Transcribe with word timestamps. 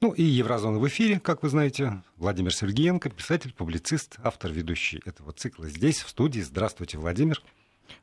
Ну 0.00 0.12
и 0.12 0.22
Еврозона 0.22 0.78
в 0.78 0.86
эфире, 0.88 1.18
как 1.18 1.42
вы 1.42 1.48
знаете. 1.48 2.02
Владимир 2.16 2.54
Сергеенко, 2.54 3.10
писатель, 3.10 3.52
публицист, 3.52 4.16
автор, 4.22 4.52
ведущий 4.52 5.02
этого 5.04 5.32
цикла 5.32 5.68
здесь, 5.68 6.02
в 6.02 6.08
студии. 6.08 6.40
Здравствуйте, 6.40 6.98
Владимир. 6.98 7.42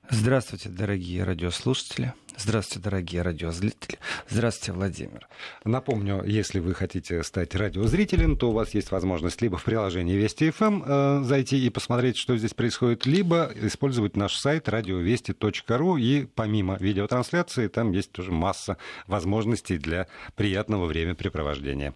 Здравствуйте, 0.10 0.70
дорогие 0.70 1.24
радиослушатели. 1.24 2.14
Здравствуйте, 2.38 2.84
дорогие 2.84 3.22
радиозрители. 3.22 3.98
Здравствуйте, 4.30 4.74
Владимир. 4.74 5.28
Напомню, 5.64 6.24
если 6.24 6.60
вы 6.60 6.74
хотите 6.74 7.24
стать 7.24 7.56
радиозрителем, 7.56 8.38
то 8.38 8.50
у 8.50 8.54
вас 8.54 8.74
есть 8.74 8.92
возможность 8.92 9.42
либо 9.42 9.58
в 9.58 9.64
приложении 9.64 10.16
Вести 10.16 10.52
ФМ 10.52 10.84
э, 10.86 11.24
зайти 11.24 11.66
и 11.66 11.70
посмотреть, 11.70 12.18
что 12.18 12.38
здесь 12.38 12.54
происходит, 12.54 13.06
либо 13.06 13.52
использовать 13.56 14.16
наш 14.16 14.36
сайт 14.36 14.70
радиовести.ру. 14.70 15.98
И 15.98 16.26
помимо 16.36 16.78
видеотрансляции, 16.80 17.68
там 17.68 17.92
есть 17.92 18.12
тоже 18.12 18.32
масса 18.32 18.78
возможностей 19.08 19.78
для 19.78 20.08
приятного 20.36 20.86
времяпрепровождения. 20.86 21.94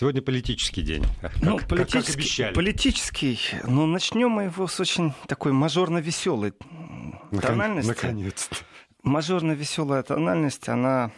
Сегодня 0.00 0.22
политический 0.22 0.80
день. 0.80 1.04
Как, 1.20 1.42
ну, 1.42 1.58
политический, 1.58 2.12
как 2.12 2.14
обещали. 2.14 2.54
политический. 2.54 3.38
Ну, 3.64 3.84
начнем 3.84 4.30
мы 4.30 4.44
его 4.44 4.66
с 4.66 4.80
очень 4.80 5.12
такой 5.26 5.52
мажорно-веселой 5.52 6.54
тональности. 7.42 7.90
Наконец-то. 7.90 8.56
Мажорно-веселая 9.02 10.02
тональность, 10.02 10.70
она 10.70 11.10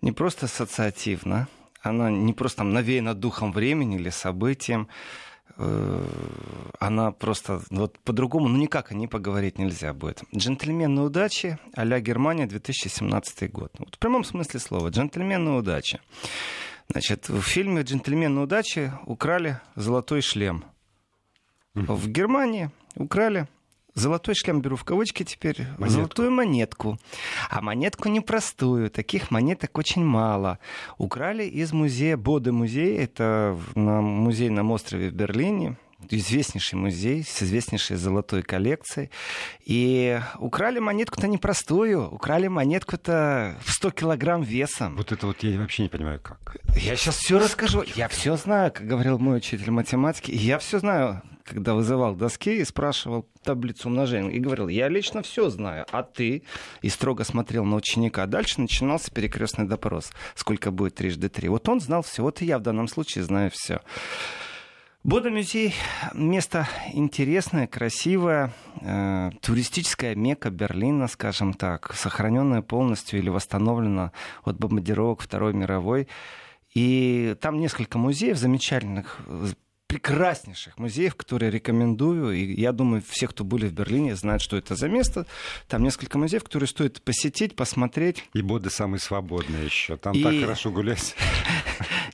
не 0.00 0.10
просто 0.10 0.46
ассоциативна, 0.46 1.46
она 1.80 2.10
не 2.10 2.32
просто 2.32 2.58
там 2.58 2.72
навеяна 2.72 3.14
духом 3.14 3.52
времени 3.52 3.94
или 3.94 4.10
событием, 4.10 4.88
э, 5.58 6.04
она 6.80 7.12
просто 7.12 7.62
вот 7.70 8.00
по-другому, 8.00 8.48
ну 8.48 8.58
никак 8.58 8.90
о 8.90 8.94
ней 8.94 9.06
поговорить 9.06 9.58
нельзя 9.58 9.92
будет. 9.92 10.24
Джентльмены 10.34 11.02
удачи 11.02 11.56
а-ля 11.76 12.00
Германия 12.00 12.48
2017 12.48 13.48
год. 13.52 13.70
Вот 13.78 13.94
в 13.94 13.98
прямом 14.00 14.24
смысле 14.24 14.58
слова. 14.58 14.88
Джентльмены 14.88 15.52
удачи. 15.52 16.00
Значит, 16.88 17.28
в 17.28 17.40
фильме 17.42 17.82
«Джентльмены 17.82 18.40
удачи» 18.42 18.92
украли 19.06 19.60
золотой 19.76 20.20
шлем. 20.20 20.64
В 21.74 22.08
Германии 22.08 22.70
украли 22.96 23.48
Золотой 23.94 24.34
шлем 24.34 24.62
беру 24.62 24.76
в 24.76 24.84
кавычки 24.84 25.22
теперь. 25.22 25.66
Монетку. 25.76 25.88
Золотую 25.88 26.30
монетку. 26.30 26.98
А 27.50 27.60
монетку 27.60 28.08
непростую. 28.08 28.90
Таких 28.90 29.30
монеток 29.30 29.76
очень 29.76 30.02
мало. 30.02 30.58
Украли 30.96 31.44
из 31.44 31.72
музея 31.72 32.16
Боды 32.16 32.52
музей. 32.52 32.96
Это 32.96 33.58
на 33.74 34.00
музейном 34.00 34.70
острове 34.70 35.10
в 35.10 35.12
Берлине 35.12 35.76
известнейший 36.10 36.78
музей 36.78 37.24
с 37.24 37.42
известнейшей 37.42 37.96
золотой 37.96 38.42
коллекцией. 38.42 39.10
И 39.64 40.20
украли 40.38 40.78
монетку-то 40.78 41.26
непростую, 41.28 42.08
украли 42.08 42.48
монетку-то 42.48 43.56
в 43.64 43.72
100 43.72 43.90
килограмм 43.92 44.42
весом. 44.42 44.96
Вот 44.96 45.12
это 45.12 45.26
вот 45.26 45.42
я 45.42 45.58
вообще 45.58 45.84
не 45.84 45.88
понимаю, 45.88 46.20
как. 46.20 46.56
Я 46.76 46.96
сейчас 46.96 47.16
все 47.16 47.38
расскажу. 47.38 47.84
Я 47.94 48.08
все 48.08 48.36
знаю, 48.36 48.72
как 48.72 48.86
говорил 48.86 49.18
мой 49.18 49.38
учитель 49.38 49.70
математики. 49.70 50.30
Я 50.30 50.58
все 50.58 50.78
знаю, 50.78 51.22
когда 51.44 51.74
вызывал 51.74 52.14
доски 52.14 52.56
и 52.56 52.64
спрашивал 52.64 53.28
таблицу 53.42 53.88
умножения. 53.88 54.30
И 54.30 54.38
говорил, 54.38 54.68
я 54.68 54.88
лично 54.88 55.22
все 55.22 55.50
знаю, 55.50 55.86
а 55.90 56.02
ты? 56.02 56.42
И 56.80 56.88
строго 56.88 57.24
смотрел 57.24 57.64
на 57.64 57.76
ученика. 57.76 58.26
Дальше 58.26 58.60
начинался 58.60 59.10
перекрестный 59.10 59.66
допрос. 59.66 60.12
Сколько 60.34 60.70
будет 60.70 60.94
трижды 60.94 61.28
три? 61.28 61.48
Вот 61.48 61.68
он 61.68 61.80
знал 61.80 62.02
все. 62.02 62.22
Вот 62.22 62.42
и 62.42 62.46
я 62.46 62.58
в 62.58 62.62
данном 62.62 62.88
случае 62.88 63.24
знаю 63.24 63.50
все. 63.52 63.80
Бода-музей– 65.04 65.74
место 66.14 66.68
интересное, 66.92 67.66
красивое, 67.66 68.52
э, 68.80 69.30
туристическая 69.40 70.14
мека 70.14 70.50
Берлина, 70.50 71.08
скажем 71.08 71.54
так, 71.54 71.92
сохраненная 71.94 72.62
полностью 72.62 73.18
или 73.18 73.28
восстановлена 73.28 74.12
от 74.44 74.58
бомбардировок 74.58 75.20
Второй 75.20 75.54
мировой. 75.54 76.06
И 76.72 77.34
там 77.40 77.58
несколько 77.58 77.98
музеев 77.98 78.38
замечательных, 78.38 79.18
прекраснейших 79.92 80.78
музеев, 80.78 81.16
которые 81.16 81.50
рекомендую. 81.50 82.30
И 82.32 82.60
я 82.60 82.72
думаю, 82.72 83.02
все, 83.06 83.26
кто 83.26 83.44
были 83.44 83.66
в 83.66 83.72
Берлине, 83.72 84.16
знают, 84.16 84.40
что 84.40 84.56
это 84.56 84.74
за 84.74 84.88
место. 84.88 85.26
Там 85.68 85.82
несколько 85.82 86.16
музеев, 86.16 86.44
которые 86.44 86.68
стоит 86.68 87.02
посетить, 87.02 87.56
посмотреть. 87.56 88.24
И 88.32 88.40
Бода 88.40 88.70
самый 88.70 89.00
свободный 89.00 89.64
еще. 89.64 89.96
Там 89.98 90.14
и... 90.14 90.22
так 90.22 90.40
хорошо 90.40 90.70
гулять. 90.70 91.14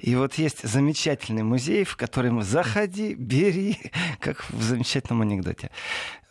И 0.08 0.16
вот 0.16 0.34
есть 0.36 0.66
замечательный 0.66 1.42
музей, 1.42 1.84
в 1.84 1.96
который 1.96 2.30
заходи, 2.42 3.12
бери, 3.12 3.76
как 4.20 4.48
в 4.48 4.62
замечательном 4.62 5.20
анекдоте. 5.20 5.70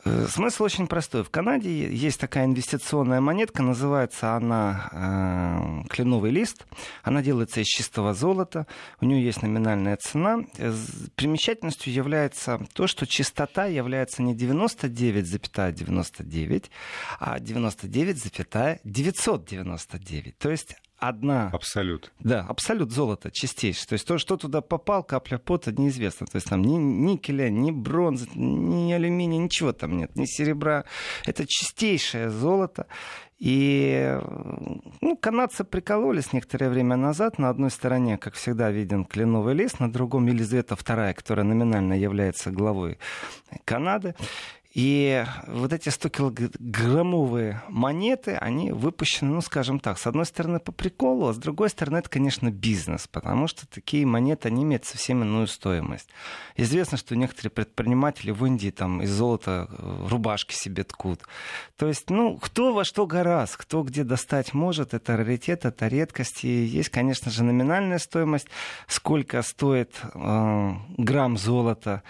Э, 0.04 0.26
смысл 0.28 0.64
очень 0.64 0.88
простой. 0.88 1.24
В 1.24 1.30
Канаде 1.30 1.94
есть 1.94 2.20
такая 2.20 2.46
инвестиционная 2.46 3.22
монетка, 3.22 3.62
называется 3.62 4.34
она 4.34 4.90
э, 4.92 5.84
кленовый 5.90 6.32
лист. 6.32 6.66
Она 7.04 7.22
делается 7.22 7.62
из 7.62 7.68
чистого 7.68 8.16
золота, 8.16 8.66
у 9.00 9.06
нее 9.06 9.24
есть 9.24 9.44
номинальная 9.44 9.98
цена. 9.98 10.40
Э, 10.58 10.74
примечательностью 11.14 11.94
является 11.94 12.60
то, 12.74 12.88
что 12.88 13.06
чистота 13.06 13.68
является 13.68 14.24
не 14.24 14.34
99,99, 14.34 15.76
,99, 15.76 16.72
а 17.20 17.40
99,999. 17.40 20.38
То 20.40 20.50
есть 20.50 20.78
одна... 20.98 21.50
Абсолют. 21.50 22.12
Да, 22.20 22.46
абсолют 22.48 22.92
золота 22.92 23.32
чистейшее. 23.32 23.88
То 23.88 23.94
есть 23.94 24.08
то, 24.08 24.18
что 24.18 24.38
туда 24.38 24.62
попал, 24.62 25.04
капля 25.04 25.38
пота, 25.38 25.72
неизвестно. 25.72 26.28
То 26.28 26.36
есть 26.38 26.48
там 26.48 26.62
ни 26.62 26.76
никеля, 26.76 27.50
ни 27.50 27.72
бронзы, 27.72 28.28
ни 28.36 28.92
алюминия, 28.92 29.40
ничего 29.40 29.74
там 29.74 29.98
нет, 29.98 30.16
ни 30.16 30.26
серебра. 30.26 30.86
Это 31.26 31.46
чистейшее 31.48 32.30
золото. 32.30 32.88
И 33.40 34.20
ну, 35.02 35.16
канадцы 35.16 35.64
прикололись 35.64 36.34
некоторое 36.34 36.70
время 36.70 36.96
назад. 36.96 37.38
На 37.38 37.50
одной 37.50 37.70
стороне, 37.70 38.18
как 38.18 38.34
всегда, 38.34 38.72
виден 38.72 39.06
кленовый 39.06 39.54
лес, 39.54 39.80
на 39.80 39.92
другом 39.92 40.26
Елизавета 40.26 40.74
II, 40.74 41.14
которая 41.14 41.46
номинально 41.46 41.94
является 41.94 42.50
главой 42.50 42.98
Канады. 43.64 44.16
И 44.74 45.26
вот 45.48 45.74
эти 45.74 45.90
100-килограммовые 45.90 47.62
монеты, 47.70 48.36
они 48.36 48.72
выпущены, 48.72 49.32
ну, 49.32 49.42
скажем 49.42 49.80
так, 49.80 49.98
с 49.98 50.06
одной 50.06 50.26
стороны 50.26 50.60
по 50.60 50.72
приколу, 50.72 51.28
а 51.28 51.34
с 51.34 51.38
другой 51.38 51.70
стороны 51.70 51.98
это, 51.98 52.10
конечно, 52.10 52.52
бизнес, 52.52 53.08
потому 53.08 53.48
что 53.48 53.66
такие 53.68 54.06
монеты, 54.06 54.50
они 54.50 54.64
имеют 54.64 54.86
совсем 54.86 55.24
иную 55.24 55.48
стоимость. 55.48 56.10
Известно, 56.56 56.98
что 56.98 57.16
некоторые 57.16 57.52
предприниматели 57.52 58.32
в 58.32 58.46
Индии 58.46 58.70
там 58.70 59.02
из 59.02 59.10
золота 59.10 59.68
э, 59.70 60.08
рубашки 60.10 60.54
себе 60.54 60.84
ткут. 60.84 61.22
То 61.78 61.88
есть, 61.88 62.10
ну, 62.10 62.38
кто 62.38 62.74
во 62.74 62.84
что 62.84 63.08
гораз, 63.08 63.58
кто 63.58 63.84
где 63.84 64.04
достать 64.04 64.54
может, 64.54 64.94
это 64.94 65.18
раритет, 65.18 65.66
это 65.66 65.88
редкость. 65.88 66.44
И 66.44 66.66
есть, 66.66 66.90
конечно 66.90 67.32
же, 67.32 67.44
номинальная 67.44 68.00
стоимость, 68.00 68.48
сколько 68.88 69.42
стоит 69.42 69.96
э, 70.14 70.74
грамм 70.98 71.38
золота. 71.38 72.04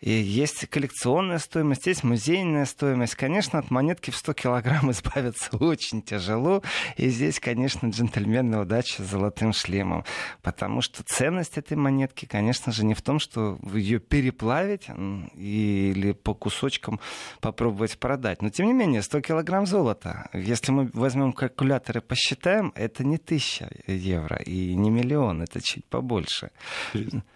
И 0.00 0.10
есть 0.10 0.66
коллекционная 0.68 1.38
стоимость, 1.38 1.86
есть 1.86 2.04
музейная 2.04 2.66
стоимость. 2.66 3.16
Конечно, 3.16 3.58
от 3.58 3.70
монетки 3.70 4.10
в 4.10 4.16
100 4.16 4.32
килограмм 4.34 4.90
избавиться 4.92 5.56
очень 5.56 6.02
тяжело. 6.02 6.62
И 6.96 7.08
здесь, 7.08 7.40
конечно, 7.40 7.88
джентльменная 7.88 8.60
удача 8.60 9.02
с 9.02 9.06
золотым 9.06 9.52
шлемом. 9.52 10.04
Потому 10.42 10.82
что 10.82 11.02
ценность 11.02 11.58
этой 11.58 11.76
монетки, 11.76 12.26
конечно 12.26 12.70
же, 12.70 12.84
не 12.84 12.94
в 12.94 13.02
том, 13.02 13.18
что 13.18 13.58
ее 13.74 13.98
переплавить 13.98 14.86
или 15.34 16.12
по 16.12 16.34
кусочкам 16.34 17.00
попробовать 17.40 17.98
продать. 17.98 18.40
Но, 18.40 18.50
тем 18.50 18.66
не 18.66 18.72
менее, 18.72 19.02
100 19.02 19.20
килограмм 19.20 19.66
золота. 19.66 20.28
Если 20.32 20.70
мы 20.70 20.90
возьмем 20.92 21.32
калькулятор 21.32 21.98
и 21.98 22.00
посчитаем, 22.00 22.72
это 22.76 23.04
не 23.04 23.18
тысяча 23.18 23.68
евро 23.86 24.36
и 24.36 24.74
не 24.74 24.90
миллион, 24.90 25.42
это 25.42 25.60
чуть 25.60 25.84
побольше. 25.86 26.50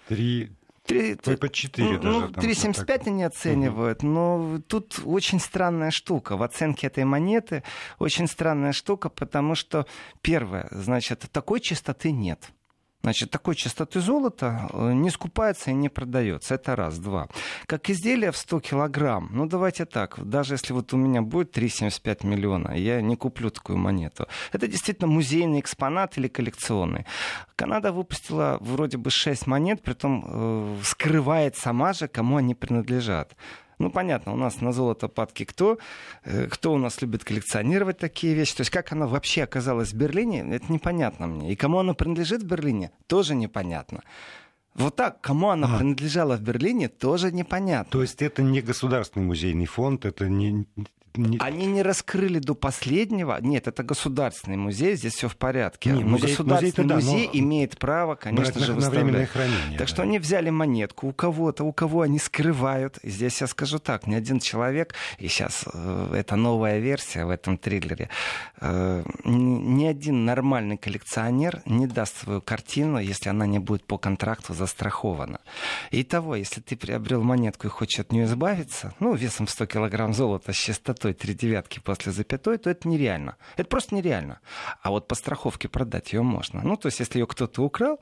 Три 0.09 0.53
3, 0.93 1.37
по 1.37 1.49
4 1.49 1.89
ну, 1.89 1.99
даже. 1.99 2.19
Ну, 2.19 2.27
3,75 2.29 3.03
они 3.07 3.25
оценивают, 3.25 4.03
угу. 4.03 4.09
но 4.09 4.61
тут 4.67 5.01
очень 5.05 5.41
странная 5.41 5.91
штука. 5.91 6.37
В 6.37 6.43
оценке 6.43 6.87
этой 6.87 7.05
монеты 7.05 7.63
очень 7.99 8.27
странная 8.27 8.73
штука, 8.73 9.09
потому 9.09 9.55
что, 9.55 9.87
первое, 10.21 10.69
значит, 10.71 11.27
такой 11.33 11.61
чистоты 11.61 12.13
нет. 12.13 12.53
Значит, 13.03 13.31
такой 13.31 13.57
частоты 13.57 14.01
золота 14.01 14.69
э, 14.73 14.93
не 14.93 15.11
скупается 15.11 15.71
и 15.71 15.75
не 15.75 15.89
продается. 15.89 16.55
Это 16.55 16.77
раз. 16.77 16.99
Два. 16.99 17.29
Как 17.67 17.91
изделие 17.91 18.31
в 18.31 18.37
100 18.37 18.61
килограмм. 18.61 19.29
Ну, 19.33 19.47
давайте 19.47 19.87
так. 19.87 20.19
Даже 20.25 20.55
если 20.55 20.73
вот 20.73 20.93
у 20.93 20.97
меня 20.97 21.21
будет 21.21 21.57
3,75 21.57 22.27
миллиона, 22.27 22.73
я 22.77 23.01
не 23.01 23.17
куплю 23.17 23.51
такую 23.51 23.79
монету. 23.79 24.29
Это 24.53 24.69
действительно 24.69 25.09
музейный 25.09 25.61
экспонат 25.61 26.17
или 26.17 26.29
коллекционный. 26.29 27.05
Канада 27.57 27.93
выпустила 27.93 28.59
вроде 28.61 28.99
бы 28.99 29.11
6 29.11 29.47
монет, 29.47 29.83
притом 29.83 30.25
э, 30.25 30.77
скрывает 30.85 31.57
сама 31.57 31.93
же, 31.93 32.07
кому 32.07 32.37
они 32.37 32.55
принадлежат. 32.55 33.35
Ну, 33.83 33.91
понятно, 33.91 34.33
у 34.33 34.37
нас 34.37 34.61
на 34.61 34.73
золото 34.73 35.09
падки 35.09 35.45
кто? 35.45 35.77
Э, 36.25 36.47
кто 36.47 36.73
у 36.73 36.79
нас 36.79 37.03
любит 37.03 37.25
коллекционировать 37.25 37.99
такие 37.99 38.33
вещи? 38.35 38.55
То 38.55 38.61
есть 38.61 38.71
как 38.71 38.93
она 38.93 39.07
вообще 39.09 39.43
оказалась 39.43 39.93
в 39.93 39.97
Берлине, 39.97 40.47
это 40.55 40.73
непонятно 40.73 41.27
мне. 41.27 41.53
И 41.53 41.57
кому 41.57 41.79
она 41.79 41.93
принадлежит 41.93 42.43
в 42.43 42.47
Берлине, 42.47 42.93
тоже 43.09 43.35
непонятно. 43.35 44.03
Вот 44.75 44.95
так, 44.95 45.21
кому 45.21 45.49
она 45.49 45.67
а. 45.67 45.79
принадлежала 45.79 46.37
в 46.37 46.41
Берлине, 46.41 46.89
тоже 46.89 47.33
непонятно. 47.33 47.91
То 47.91 48.03
есть 48.03 48.23
это 48.23 48.41
не 48.43 48.61
государственный 48.61 49.27
музейный 49.27 49.67
фонд, 49.67 50.05
это 50.05 50.29
не 50.29 50.65
Не... 51.15 51.39
Они 51.39 51.67
не 51.67 51.83
раскрыли 51.83 52.39
до 52.39 52.55
последнего. 52.55 53.39
Нет, 53.41 53.69
это 53.69 53.83
государственный 53.83 54.57
музей, 54.57 54.97
здесь 54.97 55.15
все 55.15 55.29
в 55.29 55.37
порядке. 55.37 55.91
Не, 55.91 56.03
но 56.03 56.11
музей, 56.11 56.31
государственный 56.31 56.95
музей, 56.95 57.13
музей 57.13 57.31
да, 57.33 57.39
имеет 57.39 57.79
право, 57.79 58.15
конечно 58.15 58.61
же, 58.61 58.73
выставлять. 58.73 59.31
Хранение, 59.31 59.79
так 59.79 59.79
да. 59.79 59.87
что 59.87 60.03
они 60.03 60.19
взяли 60.19 60.51
монетку 60.51 61.09
у 61.09 61.13
кого-то, 61.13 61.65
у 61.65 61.73
кого 61.73 62.03
они 62.03 62.19
скрывают. 62.19 62.99
И 63.03 63.11
здесь 63.11 63.41
я 63.41 63.47
скажу 63.47 63.79
так, 63.79 64.07
ни 64.07 64.15
один 64.15 64.41
человек, 64.41 64.95
и 65.19 65.29
сейчас 65.29 65.65
э, 65.73 66.15
это 66.15 66.37
новая 66.37 66.79
версия 66.79 67.25
в 67.25 67.31
этом 67.31 67.59
триллере, 67.59 68.09
э, 68.61 69.05
ни 69.25 69.85
один 69.85 70.25
нормальный 70.25 70.77
коллекционер 70.77 71.63
не 71.67 71.87
даст 71.87 72.23
свою 72.23 72.41
картину, 72.41 72.99
если 72.99 73.29
она 73.29 73.47
не 73.47 73.59
будет 73.59 73.85
по 73.85 73.99
контракту 73.99 74.55
застрахована. 74.55 75.41
Итого, 75.91 76.37
если 76.37 76.61
ты 76.61 76.77
приобрел 76.77 77.23
монетку 77.23 77.67
и 77.67 77.71
хочешь 77.71 78.01
от 78.01 78.13
нее 78.13 78.25
избавиться, 78.25 78.95
ну, 79.01 79.15
весом 79.15 79.47
в 79.47 79.51
100 79.51 79.67
килограмм 79.67 80.15
золота 80.15 80.53
с 80.53 80.57
частотой 80.57 81.02
три 81.11 81.35
девятки 81.35 81.81
после 81.81 82.13
запятой, 82.13 82.59
то 82.59 82.71
это 82.71 82.89
нереально. 82.89 83.37
Это 83.57 83.69
просто 83.69 83.95
нереально. 83.95 84.41
А 84.83 84.91
вот 84.91 85.09
по 85.09 85.15
страховке 85.15 85.69
продать 85.69 86.13
ее 86.13 86.23
можно. 86.23 86.63
Ну, 86.63 86.77
то 86.77 86.87
есть, 86.87 87.01
если 87.01 87.19
ее 87.19 87.27
кто-то 87.27 87.63
украл, 87.63 88.01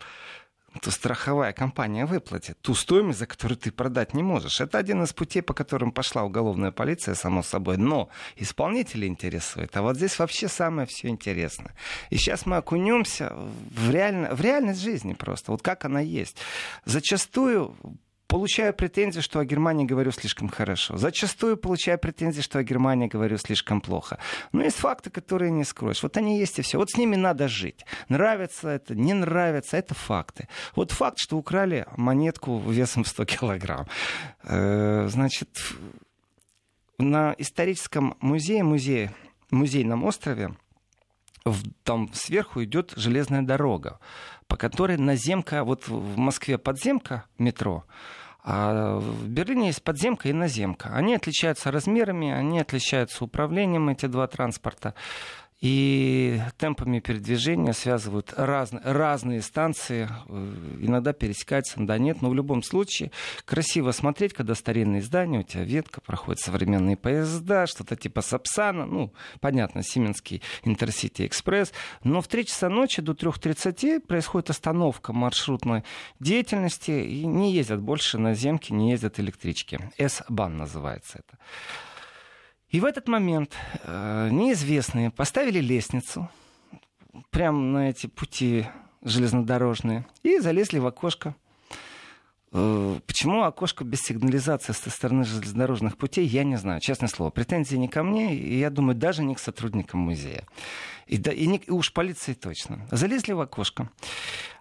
то 0.80 0.90
страховая 0.90 1.52
компания 1.52 2.06
выплатит 2.06 2.60
ту 2.60 2.74
стоимость, 2.74 3.18
за 3.18 3.26
которую 3.26 3.58
ты 3.58 3.72
продать 3.72 4.14
не 4.14 4.22
можешь. 4.22 4.60
Это 4.60 4.78
один 4.78 5.02
из 5.02 5.12
путей, 5.12 5.42
по 5.42 5.52
которым 5.52 5.90
пошла 5.90 6.22
уголовная 6.22 6.70
полиция, 6.70 7.14
само 7.14 7.42
собой. 7.42 7.76
Но 7.76 8.08
исполнители 8.36 9.06
интересуют. 9.06 9.76
А 9.76 9.82
вот 9.82 9.96
здесь 9.96 10.18
вообще 10.18 10.48
самое 10.48 10.86
все 10.86 11.08
интересно. 11.08 11.72
И 12.10 12.16
сейчас 12.16 12.46
мы 12.46 12.56
окунемся 12.56 13.32
в, 13.34 13.90
реально, 13.90 14.34
в 14.34 14.40
реальность 14.40 14.80
жизни 14.80 15.14
просто. 15.14 15.50
Вот 15.50 15.62
как 15.62 15.84
она 15.84 16.00
есть. 16.00 16.36
Зачастую 16.84 17.74
Получаю 18.30 18.72
претензии, 18.72 19.18
что 19.18 19.40
о 19.40 19.44
Германии 19.44 19.84
говорю 19.84 20.12
слишком 20.12 20.48
хорошо. 20.48 20.96
Зачастую 20.96 21.56
получаю 21.56 21.98
претензии, 21.98 22.42
что 22.42 22.60
о 22.60 22.62
Германии 22.62 23.08
говорю 23.08 23.36
слишком 23.38 23.80
плохо. 23.80 24.18
Но 24.52 24.62
есть 24.62 24.76
факты, 24.76 25.10
которые 25.10 25.50
не 25.50 25.64
скроешь. 25.64 26.00
Вот 26.04 26.16
они 26.16 26.38
есть 26.38 26.56
и 26.60 26.62
все. 26.62 26.78
Вот 26.78 26.92
с 26.92 26.96
ними 26.96 27.16
надо 27.16 27.48
жить. 27.48 27.84
Нравится 28.08 28.68
это, 28.68 28.94
не 28.94 29.14
нравится, 29.14 29.76
это 29.76 29.94
факты. 29.94 30.46
Вот 30.76 30.92
факт, 30.92 31.18
что 31.18 31.38
украли 31.38 31.86
монетку 31.96 32.60
весом 32.60 33.02
в 33.02 33.08
100 33.08 33.24
килограмм. 33.24 33.88
Э, 34.44 35.08
значит, 35.08 35.50
на 36.98 37.34
историческом 37.36 38.16
музее, 38.20 38.62
музее, 38.62 39.12
музейном 39.50 40.04
острове, 40.04 40.54
там 41.82 42.12
сверху 42.12 42.62
идет 42.62 42.92
железная 42.94 43.42
дорога, 43.42 43.98
по 44.46 44.56
которой 44.56 44.98
наземка, 44.98 45.64
вот 45.64 45.88
в 45.88 46.16
Москве 46.16 46.58
подземка 46.58 47.24
метро, 47.38 47.84
а 48.42 48.98
в 48.98 49.28
Берлине 49.28 49.68
есть 49.68 49.82
подземка 49.82 50.28
и 50.28 50.32
наземка. 50.32 50.90
Они 50.94 51.14
отличаются 51.14 51.70
размерами, 51.70 52.30
они 52.30 52.60
отличаются 52.60 53.24
управлением, 53.24 53.88
эти 53.88 54.06
два 54.06 54.26
транспорта 54.26 54.94
и 55.60 56.40
темпами 56.56 57.00
передвижения 57.00 57.72
связывают 57.74 58.32
раз, 58.34 58.70
разные 58.82 59.42
станции, 59.42 60.08
э, 60.28 60.54
иногда 60.80 61.12
пересекаются, 61.12 61.78
иногда 61.78 61.98
нет, 61.98 62.22
но 62.22 62.30
в 62.30 62.34
любом 62.34 62.62
случае 62.62 63.10
красиво 63.44 63.92
смотреть, 63.92 64.32
когда 64.32 64.54
старинные 64.54 65.02
здания, 65.02 65.40
у 65.40 65.42
тебя 65.42 65.64
ветка, 65.64 66.00
проходят 66.00 66.40
современные 66.40 66.96
поезда, 66.96 67.66
что-то 67.66 67.94
типа 67.94 68.22
Сапсана, 68.22 68.86
ну, 68.86 69.12
понятно, 69.40 69.82
Сименский 69.82 70.40
Интерсити 70.64 71.26
Экспресс, 71.26 71.72
но 72.04 72.22
в 72.22 72.28
3 72.28 72.46
часа 72.46 72.70
ночи 72.70 73.02
до 73.02 73.12
3.30 73.12 74.00
происходит 74.00 74.48
остановка 74.48 75.12
маршрутной 75.12 75.84
деятельности, 76.20 76.90
и 76.90 77.26
не 77.26 77.52
ездят 77.52 77.82
больше 77.82 78.16
на 78.16 78.34
земке, 78.34 78.72
не 78.72 78.92
ездят 78.92 79.20
электрички. 79.20 79.90
S-бан 79.98 80.56
называется 80.56 81.18
это. 81.18 81.38
И 82.70 82.78
в 82.78 82.84
этот 82.84 83.08
момент 83.08 83.56
э, 83.82 84.28
неизвестные 84.30 85.10
поставили 85.10 85.58
лестницу 85.58 86.28
прямо 87.30 87.60
на 87.60 87.90
эти 87.90 88.06
пути 88.06 88.66
железнодорожные 89.02 90.06
и 90.22 90.38
залезли 90.38 90.78
в 90.78 90.86
окошко. 90.86 91.34
Э, 92.52 93.00
почему 93.06 93.42
окошко 93.42 93.82
без 93.82 94.00
сигнализации 94.02 94.72
со 94.72 94.88
стороны 94.88 95.24
железнодорожных 95.24 95.96
путей, 95.96 96.26
я 96.26 96.44
не 96.44 96.56
знаю. 96.56 96.80
Честное 96.80 97.08
слово, 97.08 97.30
претензии 97.30 97.76
не 97.76 97.88
ко 97.88 98.04
мне, 98.04 98.36
и 98.36 98.58
я 98.58 98.70
думаю, 98.70 98.94
даже 98.94 99.24
не 99.24 99.34
к 99.34 99.40
сотрудникам 99.40 100.00
музея. 100.00 100.44
И, 101.10 101.18
да, 101.18 101.32
и, 101.32 101.46
не, 101.46 101.56
и 101.56 101.70
уж 101.72 101.92
полиции 101.92 102.34
точно. 102.34 102.86
Залезли 102.92 103.32
в 103.32 103.40
окошко. 103.40 103.90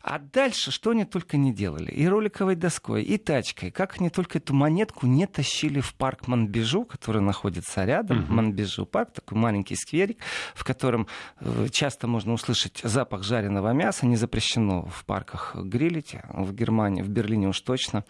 А 0.02 0.18
дальше 0.18 0.72
что 0.72 0.90
они 0.90 1.06
только 1.06 1.38
не 1.38 1.54
делали. 1.54 1.92
И 1.92 2.08
роликовой 2.08 2.56
доской, 2.56 3.04
и 3.04 3.20
тачкой. 3.20 3.70
Как 3.70 4.00
они 4.00 4.10
только 4.10 4.40
эту 4.40 4.56
монетку 4.56 5.06
не 5.06 5.28
тащили 5.28 5.80
в 5.80 5.94
парк 5.94 6.28
Монбежу, 6.28 6.86
который 6.86 7.22
находится 7.22 7.86
рядом. 7.86 8.22
Uh-huh. 8.22 8.32
Монбежу 8.32 8.88
парк, 8.88 9.12
такой 9.14 9.38
маленький 9.38 9.76
скверик, 9.76 10.22
в 10.56 10.64
котором 10.64 11.06
э, 11.40 11.68
часто 11.70 12.08
можно 12.08 12.34
услышать 12.34 12.82
запах 12.84 13.22
жареного 13.22 13.72
мяса. 13.72 14.08
Не 14.08 14.16
запрещено 14.16 14.88
в 14.88 15.06
парках 15.06 15.56
грилить. 15.56 16.16
В 16.30 16.52
Германии, 16.52 17.04
в 17.04 17.10
Берлине 17.10 17.50
уж 17.50 17.62
точно. 17.62 18.06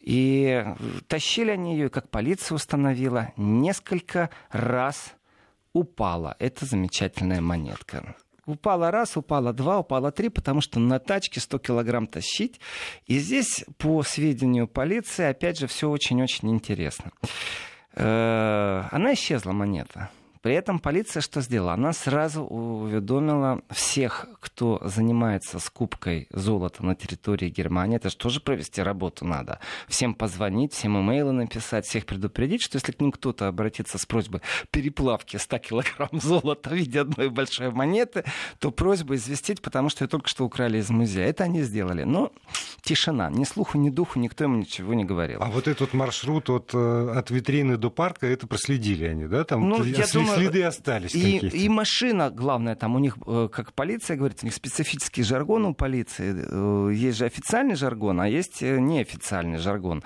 И 0.00 0.64
тащили 1.08 1.50
они 1.50 1.74
ее, 1.74 1.90
как 1.90 2.08
полиция 2.08 2.54
установила, 2.54 3.34
несколько 3.36 4.30
раз 4.50 5.14
упала 5.76 6.36
эта 6.38 6.64
замечательная 6.64 7.40
монетка. 7.40 8.16
Упала 8.46 8.90
раз, 8.90 9.16
упала 9.16 9.52
два, 9.52 9.80
упала 9.80 10.10
три, 10.12 10.28
потому 10.28 10.60
что 10.60 10.78
на 10.78 10.98
тачке 10.98 11.40
100 11.40 11.58
килограмм 11.58 12.06
тащить. 12.06 12.60
И 13.06 13.18
здесь, 13.18 13.64
по 13.76 14.02
сведению 14.02 14.68
полиции, 14.68 15.24
опять 15.24 15.58
же, 15.58 15.66
все 15.66 15.90
очень-очень 15.90 16.50
интересно. 16.50 17.10
Э, 17.94 18.84
она 18.90 19.14
исчезла, 19.14 19.52
монета. 19.52 20.10
При 20.46 20.54
этом 20.54 20.78
полиция 20.78 21.22
что 21.22 21.40
сделала? 21.40 21.72
Она 21.72 21.92
сразу 21.92 22.44
уведомила 22.44 23.62
всех, 23.68 24.26
кто 24.38 24.80
занимается 24.84 25.58
скупкой 25.58 26.28
золота 26.30 26.84
на 26.84 26.94
территории 26.94 27.48
Германии. 27.48 27.96
Это 27.96 28.10
же 28.10 28.16
тоже 28.16 28.38
провести 28.38 28.80
работу 28.80 29.24
надо. 29.24 29.58
Всем 29.88 30.14
позвонить, 30.14 30.72
всем 30.72 30.96
имейлы 31.00 31.32
написать, 31.32 31.84
всех 31.84 32.06
предупредить, 32.06 32.62
что 32.62 32.76
если 32.76 32.92
к 32.92 33.00
ним 33.00 33.10
кто-то 33.10 33.48
обратится 33.48 33.98
с 33.98 34.06
просьбой 34.06 34.40
переплавки 34.70 35.36
100 35.36 35.58
килограмм 35.58 36.10
золота 36.20 36.70
в 36.70 36.74
виде 36.74 37.00
одной 37.00 37.28
большой 37.28 37.72
монеты, 37.72 38.22
то 38.60 38.70
просьба 38.70 39.16
известить, 39.16 39.60
потому 39.60 39.88
что 39.88 40.04
ее 40.04 40.08
только 40.08 40.28
что 40.28 40.44
украли 40.44 40.78
из 40.78 40.90
музея. 40.90 41.26
Это 41.26 41.42
они 41.42 41.62
сделали. 41.62 42.04
Но 42.04 42.30
тишина. 42.82 43.30
Ни 43.30 43.42
слуху, 43.42 43.78
ни 43.78 43.90
духу, 43.90 44.20
никто 44.20 44.44
им 44.44 44.60
ничего 44.60 44.94
не 44.94 45.04
говорил. 45.04 45.42
А 45.42 45.46
вот 45.50 45.66
этот 45.66 45.92
маршрут 45.92 46.48
от, 46.50 46.70
э, 46.72 47.12
от 47.16 47.30
витрины 47.30 47.76
до 47.76 47.90
парка, 47.90 48.28
это 48.28 48.46
проследили 48.46 49.06
они, 49.06 49.26
да? 49.26 49.42
Там 49.42 49.68
ну, 49.68 49.82
я 49.82 50.06
думаю, 50.06 50.35
следы 50.40 50.62
остались 50.62 51.14
и, 51.14 51.38
и 51.38 51.68
машина, 51.68 52.30
главное, 52.30 52.74
там 52.76 52.94
у 52.94 52.98
них, 52.98 53.16
э, 53.26 53.48
как 53.52 53.72
полиция 53.72 54.16
говорит, 54.16 54.38
у 54.42 54.46
них 54.46 54.54
специфический 54.54 55.22
жаргон 55.22 55.66
у 55.66 55.74
полиции. 55.74 56.34
Э, 56.36 56.92
есть 56.92 57.18
же 57.18 57.24
официальный 57.24 57.74
жаргон, 57.74 58.20
а 58.20 58.28
есть 58.28 58.62
э, 58.62 58.78
неофициальный 58.78 59.58
жаргон. 59.58 60.02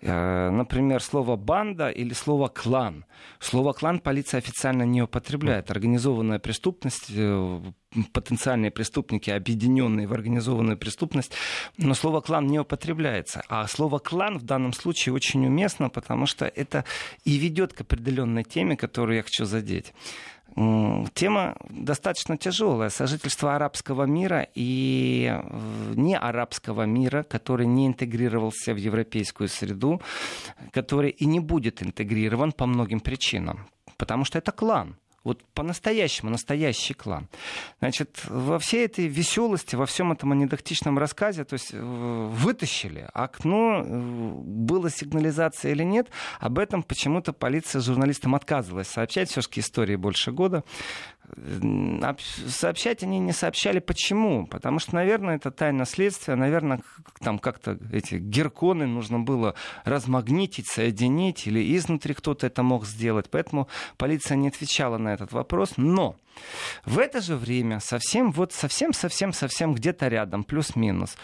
Например, 0.00 1.02
слово 1.02 1.34
«банда» 1.34 1.88
или 1.88 2.12
слово 2.12 2.48
«клан». 2.48 3.04
Слово 3.40 3.72
«клан» 3.72 3.98
полиция 3.98 4.38
официально 4.38 4.84
не 4.84 5.02
употребляет. 5.02 5.72
Организованная 5.72 6.38
преступность, 6.38 7.10
потенциальные 8.12 8.70
преступники, 8.70 9.30
объединенные 9.30 10.06
в 10.06 10.12
организованную 10.12 10.78
преступность, 10.78 11.32
но 11.78 11.94
слово 11.94 12.20
«клан» 12.20 12.46
не 12.46 12.60
употребляется. 12.60 13.42
А 13.48 13.66
слово 13.66 13.98
«клан» 13.98 14.38
в 14.38 14.44
данном 14.44 14.72
случае 14.72 15.14
очень 15.14 15.44
уместно, 15.44 15.90
потому 15.90 16.26
что 16.26 16.46
это 16.46 16.84
и 17.24 17.36
ведет 17.36 17.72
к 17.72 17.80
определенной 17.80 18.44
теме, 18.44 18.76
которую 18.76 19.16
я 19.16 19.22
хочу 19.24 19.46
задеть. 19.46 19.92
Тема 20.54 21.56
достаточно 21.68 22.36
тяжелая. 22.36 22.88
Сожительство 22.88 23.54
арабского 23.54 24.04
мира 24.04 24.46
и 24.54 25.30
э, 25.30 25.92
не 25.94 26.16
арабского 26.16 26.82
мира, 26.82 27.22
который 27.22 27.66
не 27.66 27.86
интегрировался 27.86 28.74
в 28.74 28.76
европейскую 28.76 29.48
среду, 29.48 30.00
который 30.72 31.10
и 31.10 31.26
не 31.26 31.38
будет 31.38 31.82
интегрирован 31.82 32.52
по 32.52 32.66
многим 32.66 33.00
причинам. 33.00 33.68
Потому 33.96 34.24
что 34.24 34.38
это 34.38 34.50
клан. 34.50 34.96
Вот 35.24 35.42
по-настоящему, 35.52 36.30
настоящий 36.30 36.94
клан. 36.94 37.28
Значит, 37.80 38.20
во 38.28 38.58
всей 38.58 38.84
этой 38.84 39.08
веселости, 39.08 39.74
во 39.74 39.84
всем 39.84 40.12
этом 40.12 40.32
анекдотичном 40.32 40.98
рассказе, 40.98 41.44
то 41.44 41.54
есть 41.54 41.70
э, 41.72 41.78
вытащили 41.78 43.08
окно, 43.12 43.82
э, 43.84 43.88
была 43.88 44.90
сигнализация 44.90 45.72
или 45.72 45.82
нет, 45.82 46.08
об 46.38 46.58
этом 46.58 46.82
почему-то 46.82 47.32
полиция 47.32 47.80
журналистам 47.80 48.34
отказывалась 48.34 48.88
сообщать, 48.88 49.28
все-таки 49.30 49.60
истории 49.60 49.96
больше 49.96 50.30
года 50.30 50.64
сообщать 52.46 53.02
они 53.02 53.18
не 53.18 53.32
сообщали. 53.32 53.78
Почему? 53.78 54.46
Потому 54.46 54.78
что, 54.78 54.94
наверное, 54.94 55.36
это 55.36 55.50
тайна 55.50 55.84
следствия. 55.84 56.34
Наверное, 56.34 56.80
там 57.20 57.38
как-то 57.38 57.78
эти 57.92 58.16
герконы 58.16 58.86
нужно 58.86 59.20
было 59.20 59.54
размагнитить, 59.84 60.68
соединить, 60.68 61.46
или 61.46 61.76
изнутри 61.76 62.14
кто-то 62.14 62.46
это 62.46 62.62
мог 62.62 62.86
сделать. 62.86 63.30
Поэтому 63.30 63.68
полиция 63.96 64.36
не 64.36 64.48
отвечала 64.48 64.98
на 64.98 65.12
этот 65.12 65.32
вопрос. 65.32 65.74
Но 65.76 66.16
в 66.84 66.98
это 66.98 67.20
же 67.20 67.36
время 67.36 67.80
совсем, 67.80 68.32
вот 68.32 68.52
совсем-совсем-совсем 68.52 69.74
где-то 69.74 70.08
рядом, 70.08 70.44
плюс-минус, 70.44 71.16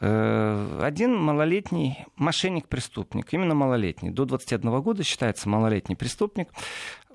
э, 0.00 0.80
один 0.82 1.16
малолетний 1.16 2.04
мошенник-преступник, 2.16 3.32
именно 3.32 3.54
малолетний, 3.54 4.10
до 4.10 4.24
21 4.24 4.80
года 4.80 5.02
считается 5.02 5.48
малолетний 5.48 5.96
преступник, 5.96 6.48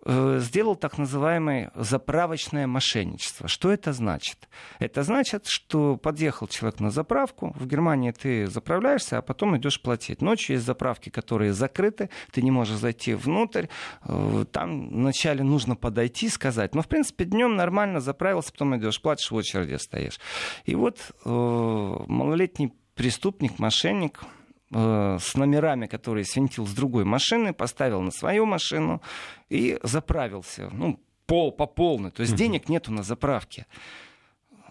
сделал 0.05 0.75
так 0.75 0.98
называемое 0.98 1.72
заправочное 1.75 2.67
мошенничество. 2.67 3.48
Что 3.48 3.72
это 3.72 3.93
значит? 3.93 4.50
Это 4.79 5.03
значит, 5.03 5.45
что 5.48 5.98
подъехал 5.98 6.48
человек 6.48 6.79
на 6.79 6.91
заправку, 6.91 7.53
в 7.55 7.65
Германии 7.67 8.12
ты 8.12 8.48
заправляешься, 8.48 9.17
а 9.17 9.22
потом 9.22 9.57
идешь 9.57 9.81
платить. 9.81 10.22
Ночью 10.22 10.55
есть 10.55 10.65
заправки, 10.65 11.10
которые 11.10 11.53
закрыты, 11.53 12.10
ты 12.31 12.41
не 12.41 12.51
можешь 12.51 12.77
зайти 12.77 13.13
внутрь, 13.13 13.67
э, 14.05 14.45
там 14.51 14.89
вначале 14.89 15.43
нужно 15.43 15.75
подойти, 15.75 16.29
сказать, 16.29 16.75
но 16.75 16.81
в 16.81 16.88
принципе 16.88 17.25
днем 17.25 17.55
нормально 17.55 18.00
заправился, 18.00 18.51
потом 18.51 18.77
идешь, 18.77 19.01
платишь, 19.01 19.31
в 19.31 19.36
очереди 19.36 19.75
стоишь. 19.75 20.19
И 20.65 20.75
вот 20.75 21.00
э, 21.24 21.29
малолетний 21.29 22.74
преступник, 22.95 23.60
мошенник, 23.60 24.24
Э, 24.24 24.42
с 24.74 25.36
номерами, 25.36 25.88
которые 25.88 26.25
свинтил 26.25 26.65
с 26.68 26.74
другой 26.74 27.06
машины, 27.06 27.53
поставил 27.53 28.01
на 28.01 28.12
свою 28.12 28.46
машину 28.46 29.01
и 29.50 29.80
заправился. 29.84 30.70
Ну, 30.72 31.00
пол 31.25 31.51
по 31.51 31.65
полной. 31.65 32.12
То 32.12 32.22
есть 32.22 32.36
денег 32.36 32.70
нету 32.70 32.92
на 32.92 33.03
заправке. 33.03 33.65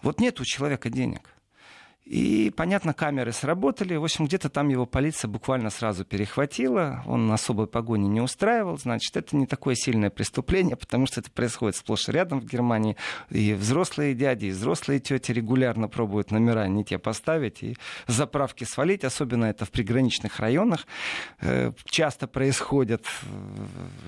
Вот 0.01 0.19
нет 0.19 0.39
у 0.39 0.45
человека 0.45 0.89
денег. 0.89 1.33
И, 2.05 2.51
понятно, 2.55 2.93
камеры 2.93 3.31
сработали. 3.31 3.95
В 3.95 4.03
общем, 4.03 4.25
где-то 4.25 4.49
там 4.49 4.67
его 4.67 4.85
полиция 4.85 5.29
буквально 5.29 5.69
сразу 5.69 6.03
перехватила. 6.03 7.01
Он 7.05 7.31
особой 7.31 7.65
погони 7.65 8.07
не 8.07 8.19
устраивал. 8.19 8.77
Значит, 8.77 9.15
это 9.15 9.37
не 9.37 9.47
такое 9.47 9.75
сильное 9.75 10.09
преступление, 10.09 10.75
потому 10.75 11.05
что 11.05 11.21
это 11.21 11.31
происходит 11.31 11.77
сплошь 11.77 12.09
и 12.09 12.11
рядом 12.11 12.41
в 12.41 12.45
Германии. 12.45 12.97
И 13.29 13.53
взрослые 13.53 14.15
дяди, 14.15 14.47
и 14.47 14.51
взрослые 14.51 14.99
тети 14.99 15.31
регулярно 15.31 15.87
пробуют 15.87 16.31
номера 16.31 16.67
не 16.67 16.83
те 16.83 16.97
поставить 16.97 17.63
и 17.63 17.77
заправки 18.07 18.65
свалить. 18.65 19.05
Особенно 19.05 19.45
это 19.45 19.63
в 19.63 19.71
приграничных 19.71 20.41
районах 20.41 20.85
э, 21.39 21.71
часто 21.85 22.27
происходит. 22.27 23.05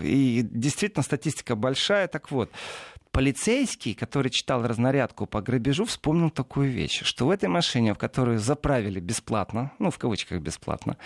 И 0.02 0.42
действительно 0.44 1.02
статистика 1.02 1.56
большая. 1.56 2.10
Так 2.10 2.30
вот, 2.30 2.52
полицейский, 3.16 3.94
который 3.94 4.30
читал 4.30 4.68
разнарядку 4.68 5.26
по 5.26 5.42
грабежу, 5.42 5.86
вспомнил 5.86 6.30
такую 6.30 6.70
вещь, 6.70 7.02
что 7.06 7.28
в 7.28 7.30
этой 7.30 7.48
машине, 7.48 7.94
в 7.94 7.98
которую 7.98 8.40
заправили 8.40 9.00
бесплатно, 9.00 9.72
ну, 9.80 9.90
в 9.90 9.98
кавычках 9.98 10.42
бесплатно, 10.42 10.98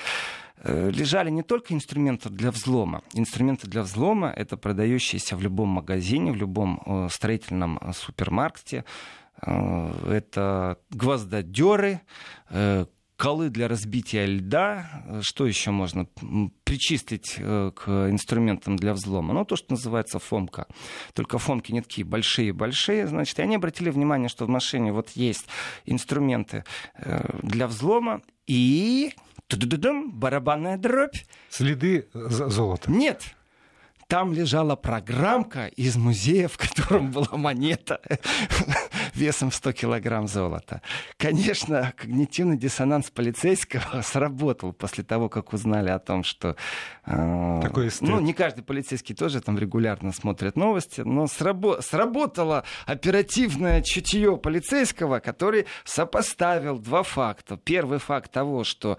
э, 0.63 0.89
лежали 0.89 1.29
не 1.29 1.43
только 1.43 1.75
инструменты 1.75 2.29
для 2.29 2.49
взлома. 2.49 3.03
Инструменты 3.13 3.67
для 3.67 3.83
взлома— 3.83 4.33
это 4.35 4.57
продающиеся 4.57 5.35
в 5.35 5.41
любом 5.41 5.69
магазине, 5.69 6.31
в 6.31 6.35
любом 6.35 6.81
э, 6.83 7.09
строительном 7.11 7.77
э, 7.77 7.93
супермаркете. 7.93 8.85
Это 9.41 10.77
гвоздодеры, 10.89 12.01
колы 13.19 13.49
для 13.49 13.67
разбития 13.67 14.25
льда, 14.25 15.03
что 15.21 15.45
еще 15.45 15.71
можно 15.71 16.07
причистить 16.63 17.35
э, 17.37 17.71
к 17.75 17.89
инструментам 18.09 18.77
для 18.77 18.93
взлома? 18.93 19.33
Ну, 19.33 19.43
то, 19.43 19.57
что 19.57 19.73
называется 19.73 20.19
фомка. 20.19 20.67
Только 21.13 21.37
фомки 21.37 21.73
не 21.73 21.81
такие 21.81 22.05
большие-большие, 22.05 23.07
значит, 23.07 23.37
и 23.37 23.41
они 23.41 23.57
обратили 23.57 23.89
внимание, 23.89 24.29
что 24.29 24.45
в 24.45 24.49
машине 24.49 24.93
вот 24.93 25.09
есть 25.11 25.45
инструменты 25.85 26.63
э, 26.95 27.39
для 27.43 27.67
взлома 27.67 28.21
и 28.47 29.13
барабанная 30.11 30.77
дробь. 30.77 31.17
Следы 31.49 32.07
золота. 32.13 32.89
Нет, 32.89 33.35
там 34.09 34.33
лежала 34.33 34.75
программка 34.75 35.67
из 35.67 35.95
музея, 35.95 36.47
в 36.47 36.57
котором 36.57 37.11
была 37.11 37.37
монета 37.37 38.01
весом 39.19 39.51
100 39.51 39.73
килограмм 39.73 40.27
золота. 40.27 40.81
Конечно, 41.17 41.93
когнитивный 41.97 42.57
диссонанс 42.57 43.09
полицейского 43.11 44.01
сработал 44.03 44.73
после 44.73 45.03
того, 45.03 45.29
как 45.29 45.53
узнали 45.53 45.89
о 45.89 45.99
том, 45.99 46.23
что... 46.23 46.55
Э, 47.05 47.59
Такой 47.61 47.89
ну, 48.01 48.19
не 48.19 48.33
каждый 48.33 48.63
полицейский 48.63 49.15
тоже 49.15 49.41
там 49.41 49.57
регулярно 49.57 50.11
смотрит 50.11 50.55
новости, 50.55 51.01
но 51.01 51.25
срабо- 51.25 51.81
сработало 51.81 52.63
оперативное 52.85 53.81
чутье 53.81 54.37
полицейского, 54.37 55.19
который 55.19 55.65
сопоставил 55.83 56.79
два 56.79 57.03
факта. 57.03 57.57
Первый 57.57 57.99
факт 57.99 58.31
того, 58.31 58.63
что 58.63 58.97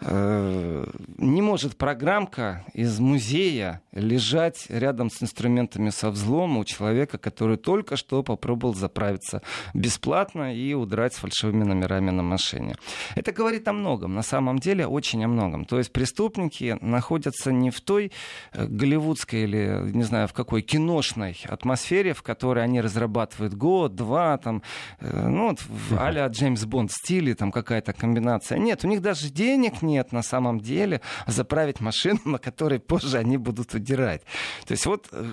э, 0.00 0.86
не 1.18 1.42
может 1.42 1.76
программка 1.76 2.64
из 2.74 2.98
музея 2.98 3.80
лежать 3.92 4.66
рядом 4.68 5.10
с 5.10 5.22
инструментами 5.22 5.90
со 5.90 6.10
взлома 6.10 6.60
у 6.60 6.64
человека, 6.64 7.18
который 7.18 7.56
только 7.56 7.96
что 7.96 8.22
попробовал 8.22 8.74
заправиться 8.74 9.42
бесплатно 9.74 10.54
и 10.54 10.74
удрать 10.74 11.14
с 11.14 11.16
фальшивыми 11.16 11.64
номерами 11.64 12.10
на 12.10 12.22
машине. 12.22 12.76
Это 13.14 13.32
говорит 13.32 13.68
о 13.68 13.72
многом, 13.72 14.14
на 14.14 14.22
самом 14.22 14.58
деле 14.58 14.86
очень 14.86 15.24
о 15.24 15.28
многом. 15.28 15.64
То 15.64 15.78
есть 15.78 15.92
преступники 15.92 16.76
находятся 16.80 17.52
не 17.52 17.70
в 17.70 17.80
той 17.80 18.12
э, 18.52 18.66
голливудской 18.66 19.42
или, 19.42 19.90
не 19.92 20.04
знаю, 20.04 20.28
в 20.28 20.32
какой 20.32 20.62
киношной 20.62 21.38
атмосфере, 21.48 22.12
в 22.12 22.22
которой 22.22 22.64
они 22.64 22.80
разрабатывают 22.80 23.54
год, 23.54 23.94
два, 23.94 24.38
там, 24.38 24.62
э, 25.00 25.28
ну, 25.28 25.50
вот 25.50 25.60
в 25.60 25.98
а 25.98 26.28
Джеймс 26.28 26.64
Бонд 26.64 26.92
стиле, 26.92 27.34
там 27.34 27.52
какая-то 27.52 27.92
комбинация. 27.92 28.58
Нет, 28.58 28.84
у 28.84 28.88
них 28.88 29.00
даже 29.02 29.30
денег 29.30 29.82
нет 29.82 30.12
на 30.12 30.22
самом 30.22 30.60
деле 30.60 31.00
заправить 31.26 31.80
машину, 31.80 32.20
на 32.24 32.38
которой 32.38 32.78
позже 32.78 33.18
они 33.18 33.36
будут 33.36 33.74
удирать. 33.74 34.22
То 34.66 34.72
есть 34.72 34.86
вот, 34.86 35.08
э, 35.12 35.32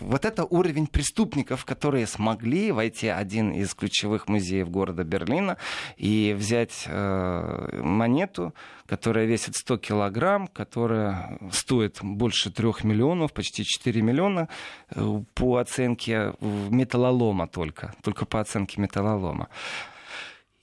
вот 0.00 0.24
это 0.24 0.44
уровень 0.44 0.86
преступников, 0.86 1.64
которые 1.64 2.06
смогли 2.06 2.72
войти 2.72 3.08
один 3.08 3.37
из 3.40 3.74
ключевых 3.74 4.28
музеев 4.28 4.70
города 4.70 5.04
Берлина 5.04 5.56
и 5.96 6.34
взять 6.36 6.84
э, 6.86 7.80
монету, 7.82 8.54
которая 8.86 9.26
весит 9.26 9.56
100 9.56 9.78
килограмм, 9.78 10.46
которая 10.48 11.38
стоит 11.52 11.98
больше 12.02 12.50
3 12.50 12.84
миллионов, 12.84 13.32
почти 13.32 13.64
4 13.64 14.02
миллиона 14.02 14.48
э, 14.90 15.22
по 15.34 15.56
оценке 15.56 16.34
металлолома 16.40 17.46
только, 17.46 17.94
только 18.02 18.26
по 18.26 18.40
оценке 18.40 18.80
металлолома. 18.80 19.48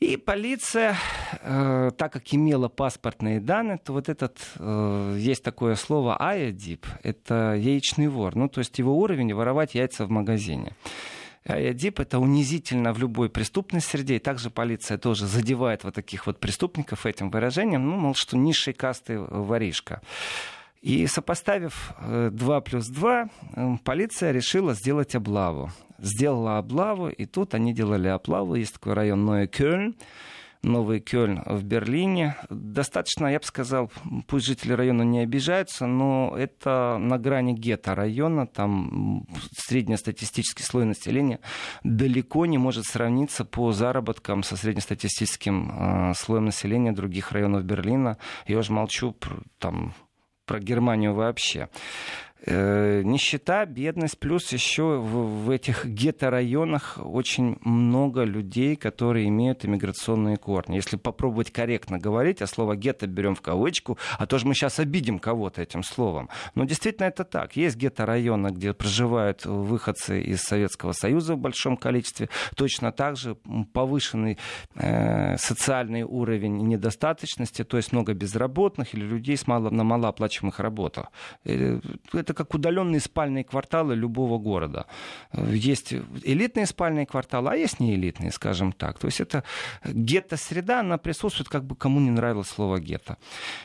И 0.02 0.18
полиция, 0.18 0.98
э, 1.42 1.90
так 1.98 2.12
как 2.12 2.34
имела 2.34 2.68
паспортные 2.68 3.40
данные, 3.40 3.78
то 3.78 3.94
вот 3.94 4.10
этот, 4.10 4.38
э, 4.60 5.16
есть 5.18 5.42
такое 5.42 5.76
слово 5.76 6.18
айодип, 6.18 6.86
это 7.02 7.56
яичный 7.56 8.10
вор. 8.10 8.36
Ну, 8.36 8.50
то 8.50 8.60
есть 8.60 8.78
его 8.78 8.98
уровень 8.98 9.34
воровать 9.34 9.74
яйца 9.74 10.06
в 10.06 10.10
магазине. 10.10 10.74
Айодип 11.46 12.00
это 12.00 12.20
унизительно 12.20 12.92
в 12.94 13.00
любой 13.00 13.30
преступной 13.30 13.82
среде. 13.82 14.16
И 14.16 14.20
также 14.20 14.50
полиция 14.50 14.98
тоже 14.98 15.28
задевает 15.28 15.84
вот 15.84 15.94
таких 15.94 16.28
вот 16.28 16.40
преступников 16.40 17.06
этим 17.06 17.30
выражением, 17.30 17.86
ну, 17.88 17.96
мол, 17.98 18.16
что 18.16 18.38
низшей 18.38 18.74
касты 18.74 19.20
воришка. 19.20 20.02
И 20.82 21.08
сопоставив 21.08 21.94
2 22.00 22.58
э, 22.58 22.62
плюс 22.62 22.88
2, 22.88 23.30
полиция 23.84 24.32
решила 24.32 24.74
сделать 24.74 25.16
облаву 25.16 25.72
сделала 25.98 26.58
облаву, 26.58 27.10
и 27.10 27.26
тут 27.26 27.54
они 27.54 27.74
делали 27.74 28.08
облаву. 28.08 28.56
Есть 28.56 28.74
такой 28.74 28.94
район 28.94 29.26
Ноя 29.26 29.48
Кёльн, 29.48 29.96
Новый 30.66 31.00
Кёльн 31.00 31.44
в 31.46 31.64
Берлине. 31.64 32.36
Достаточно, 32.50 33.28
я 33.28 33.40
бы 33.40 33.46
сказал, 33.46 33.92
пусть 34.28 34.48
жители 34.48 34.74
района 34.74 35.04
не 35.04 35.20
обижаются, 35.20 35.86
но 35.86 36.36
это 36.36 36.98
на 37.00 37.20
грани 37.20 37.54
гетто 37.54 37.94
района, 37.94 38.48
там 38.48 39.28
среднестатистический 39.56 40.64
слой 40.64 40.86
населения 40.86 41.40
далеко 41.84 42.48
не 42.48 42.58
может 42.58 42.86
сравниться 42.86 43.46
по 43.46 43.72
заработкам 43.72 44.42
со 44.42 44.58
среднестатистическим 44.58 46.10
э, 46.10 46.14
слоем 46.16 46.46
населения 46.46 46.92
других 46.92 47.32
районов 47.32 47.64
Берлина. 47.64 48.18
Я 48.48 48.58
уже 48.58 48.74
молчу 48.74 49.16
там, 49.60 49.94
про 50.46 50.60
Германию 50.60 51.14
вообще. 51.14 51.70
Э, 52.48 53.02
нищета, 53.04 53.66
бедность, 53.66 54.20
плюс 54.20 54.52
еще 54.54 55.00
в, 55.00 55.46
в 55.46 55.50
этих 55.50 55.86
гетто-районах 55.86 57.00
очень 57.04 57.58
много 57.62 58.24
людей, 58.24 58.76
которые 58.76 59.28
имеют 59.30 59.66
иммиграционные 59.66 60.38
корни. 60.38 60.76
Если 60.76 60.98
попробовать 60.98 61.52
корректно 61.52 61.98
говорить, 61.98 62.44
а 62.44 62.48
слово 62.48 62.76
гетто 62.76 63.08
берем 63.08 63.34
в 63.34 63.42
кавычку, 63.42 63.98
а 64.20 64.28
то 64.28 64.38
же 64.38 64.46
мы 64.46 64.54
сейчас 64.54 64.80
обидим 64.80 65.18
кого-то 65.18 65.62
этим 65.64 65.82
словом. 65.82 66.30
Но 66.54 66.66
действительно 66.66 67.08
это 67.08 67.24
так. 67.24 67.56
Есть 67.56 67.78
гетто-районы, 67.78 68.50
где 68.50 68.74
проживают 68.74 69.46
выходцы 69.46 70.22
из 70.22 70.42
Советского 70.42 70.92
Союза 70.92 71.34
в 71.34 71.40
большом 71.40 71.78
количестве. 71.78 72.30
Точно 72.56 72.92
так 72.92 73.18
же 73.18 73.38
повышенный 73.74 74.38
э, 74.76 75.38
социальный 75.38 76.04
уровень 76.04 76.58
недостаточности, 76.58 77.64
то 77.64 77.78
есть 77.78 77.92
много 77.92 78.14
безработных 78.14 78.94
или 78.94 79.04
людей 79.04 79.36
с 79.36 79.48
мало, 79.48 79.72
на 79.72 79.84
малооплачиваемых 79.84 80.60
работах. 80.60 81.12
Э, 81.44 81.80
это 82.14 82.35
как 82.36 82.54
удаленные 82.54 83.00
спальные 83.00 83.44
кварталы 83.44 83.96
любого 83.96 84.38
города. 84.38 84.86
Есть 85.34 85.94
элитные 86.24 86.68
спальные 86.68 87.06
кварталы, 87.08 87.50
а 87.52 87.56
есть 87.56 87.80
не 87.80 87.96
элитные, 87.96 88.32
скажем 88.32 88.72
так. 88.72 89.00
То 89.00 89.08
есть 89.08 89.22
это 89.22 89.44
гетто-среда, 89.86 90.82
она 90.82 90.98
присутствует, 90.98 91.50
как 91.50 91.64
бы 91.66 91.76
кому 91.76 92.00
не 92.00 92.12
нравилось 92.12 92.50
слово 92.50 92.80
гетто. 92.80 93.18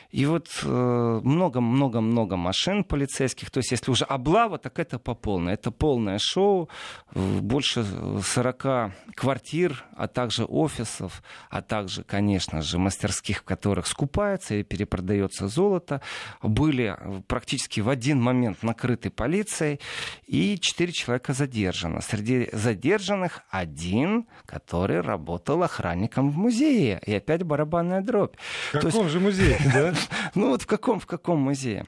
И 0.09 0.25
вот 0.25 0.47
много-много-много 0.63 2.37
машин 2.37 2.83
полицейских. 2.83 3.51
То 3.51 3.59
есть 3.59 3.71
если 3.71 3.91
уже 3.91 4.05
облава, 4.05 4.57
так 4.57 4.79
это 4.79 4.97
по 4.97 5.13
полной. 5.13 5.53
Это 5.53 5.71
полное 5.71 6.17
шоу, 6.19 6.69
больше 7.13 7.85
40 8.23 8.93
квартир, 9.15 9.85
а 9.95 10.07
также 10.07 10.45
офисов, 10.45 11.21
а 11.49 11.61
также, 11.61 12.03
конечно 12.03 12.61
же, 12.61 12.77
мастерских, 12.79 13.39
в 13.39 13.43
которых 13.43 13.87
скупается 13.87 14.55
и 14.55 14.63
перепродается 14.63 15.47
золото, 15.47 16.01
были 16.41 16.97
практически 17.27 17.81
в 17.81 17.89
один 17.89 18.21
момент 18.21 18.60
момент 18.61 18.71
накрыты 18.71 19.09
полицией, 19.09 19.79
и 20.27 20.57
четыре 20.59 20.91
человека 20.91 21.33
задержано. 21.33 22.01
Среди 22.01 22.49
задержанных 22.51 23.41
один, 23.49 24.25
который 24.45 25.01
работал 25.01 25.63
охранником 25.63 26.31
в 26.31 26.37
музее. 26.37 27.01
И 27.05 27.13
опять 27.13 27.43
барабанная 27.43 28.01
дробь. 28.01 28.35
В 28.69 28.79
каком 28.79 29.03
есть... 29.03 29.09
же 29.09 29.19
музее, 29.19 29.57
да? 29.73 29.93
Ну 30.35 30.49
вот 30.49 30.61
в 30.61 30.67
каком, 30.67 30.99
в 30.99 31.05
каком 31.05 31.39
музее? 31.39 31.85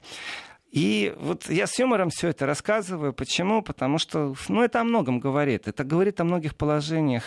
И 0.74 1.14
вот 1.20 1.48
я 1.48 1.68
с 1.68 1.78
юмором 1.78 2.10
все 2.10 2.30
это 2.30 2.46
рассказываю. 2.46 3.12
Почему? 3.12 3.62
Потому 3.62 3.98
что 3.98 4.34
ну, 4.48 4.60
это 4.60 4.80
о 4.80 4.84
многом 4.84 5.20
говорит. 5.20 5.68
Это 5.68 5.84
говорит 5.84 6.20
о 6.20 6.24
многих 6.24 6.56
положениях, 6.56 7.22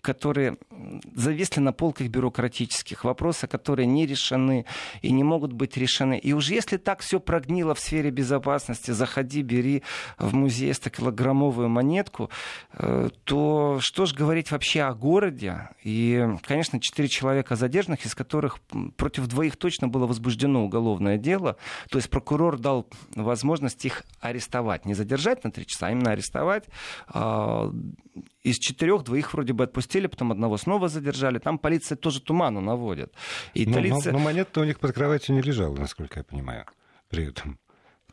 которые 0.00 0.58
зависли 1.14 1.60
на 1.60 1.72
полках 1.72 2.08
бюрократических, 2.08 3.04
вопросы, 3.04 3.46
которые 3.46 3.86
не 3.86 4.04
решены 4.04 4.64
и 5.00 5.12
не 5.12 5.22
могут 5.22 5.52
быть 5.52 5.76
решены. 5.76 6.18
И 6.18 6.32
уж 6.32 6.48
если 6.48 6.76
так 6.76 7.00
все 7.00 7.20
прогнило 7.20 7.76
в 7.76 7.78
сфере 7.78 8.10
безопасности, 8.10 8.90
заходи, 8.90 9.42
бери 9.42 9.84
в 10.18 10.34
музей 10.34 10.72
100-килограммовую 10.72 11.68
монетку, 11.68 12.30
э, 12.72 13.10
то 13.22 13.78
что 13.80 14.06
же 14.06 14.16
говорить 14.16 14.50
вообще 14.50 14.82
о 14.82 14.94
городе? 14.94 15.68
И, 15.84 16.26
конечно, 16.44 16.80
четыре 16.80 17.06
человека 17.06 17.54
задержанных, 17.54 18.04
из 18.04 18.16
которых 18.16 18.58
против 18.96 19.28
двоих 19.28 19.56
точно 19.56 19.86
было 19.86 20.06
возбуждено 20.06 20.64
уголовное 20.64 21.16
дело. 21.16 21.58
То 21.90 21.98
есть 21.98 22.10
прокурор 22.10 22.58
дал 22.58 22.87
возможность 23.14 23.84
их 23.84 24.04
арестовать. 24.20 24.86
Не 24.86 24.94
задержать 24.94 25.44
на 25.44 25.50
три 25.50 25.66
часа, 25.66 25.88
а 25.88 25.90
именно 25.90 26.12
арестовать. 26.12 26.64
А, 27.08 27.72
из 28.42 28.58
четырех 28.58 29.04
двоих 29.04 29.32
вроде 29.32 29.52
бы 29.52 29.64
отпустили, 29.64 30.06
потом 30.06 30.32
одного 30.32 30.56
снова 30.56 30.88
задержали. 30.88 31.38
Там 31.38 31.58
полиция 31.58 31.96
тоже 31.96 32.20
туману 32.20 32.60
наводит. 32.60 33.12
И 33.54 33.66
но, 33.66 33.74
полиция... 33.74 34.12
но, 34.12 34.18
но 34.18 34.24
монета 34.24 34.60
у 34.60 34.64
них 34.64 34.78
под 34.78 34.92
кроватью 34.94 35.34
не 35.34 35.42
лежала, 35.42 35.76
насколько 35.76 36.20
я 36.20 36.24
понимаю, 36.24 36.66
при 37.08 37.28
этом. 37.28 37.58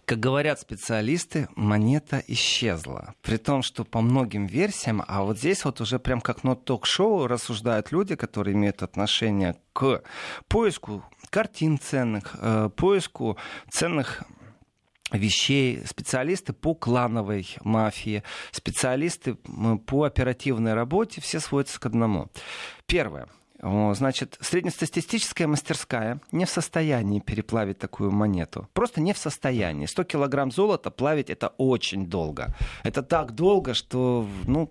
Как 0.05 0.20
говорят 0.20 0.60
специалисты, 0.60 1.48
монета 1.55 2.24
исчезла. 2.27 3.15
При 3.24 3.38
том, 3.38 3.63
что 3.63 3.84
по 3.84 4.01
многим 4.01 4.46
версиям, 4.46 5.03
а 5.08 5.24
вот 5.24 5.39
здесь 5.39 5.65
вот 5.65 5.82
уже 5.82 5.98
прям 5.98 6.22
как 6.22 6.44
на 6.44 6.55
ток-шоу 6.55 7.25
рассуждают 7.25 7.91
люди, 7.91 8.15
которые 8.15 8.53
имеют 8.53 8.84
отношение 8.84 9.55
к 9.74 10.03
поиску 10.48 11.03
картин 11.32 11.79
ценных, 11.79 12.36
э, 12.39 12.70
поиску 12.75 13.38
ценных 13.72 14.24
вещей, 15.12 15.81
специалисты 15.85 16.53
по 16.53 16.74
клановой 16.74 17.55
мафии, 17.63 18.24
специалисты 18.51 19.35
по 19.85 20.03
оперативной 20.03 20.74
работе, 20.74 21.21
все 21.21 21.39
сводятся 21.39 21.79
к 21.79 21.85
одному. 21.85 22.29
Первое. 22.88 23.27
Значит, 23.62 24.38
среднестатистическая 24.41 25.47
мастерская 25.47 26.19
не 26.31 26.45
в 26.45 26.50
состоянии 26.50 27.19
переплавить 27.19 27.79
такую 27.79 28.12
монету. 28.12 28.67
Просто 28.74 29.01
не 29.01 29.13
в 29.13 29.17
состоянии. 29.17 29.85
100 29.88 30.03
килограмм 30.03 30.51
золота 30.51 30.91
плавить 30.91 31.29
это 31.29 31.47
очень 31.57 32.05
долго. 32.05 32.53
Это 32.83 33.01
так 33.01 33.33
долго, 33.33 33.74
что, 33.74 34.27
ну, 34.45 34.69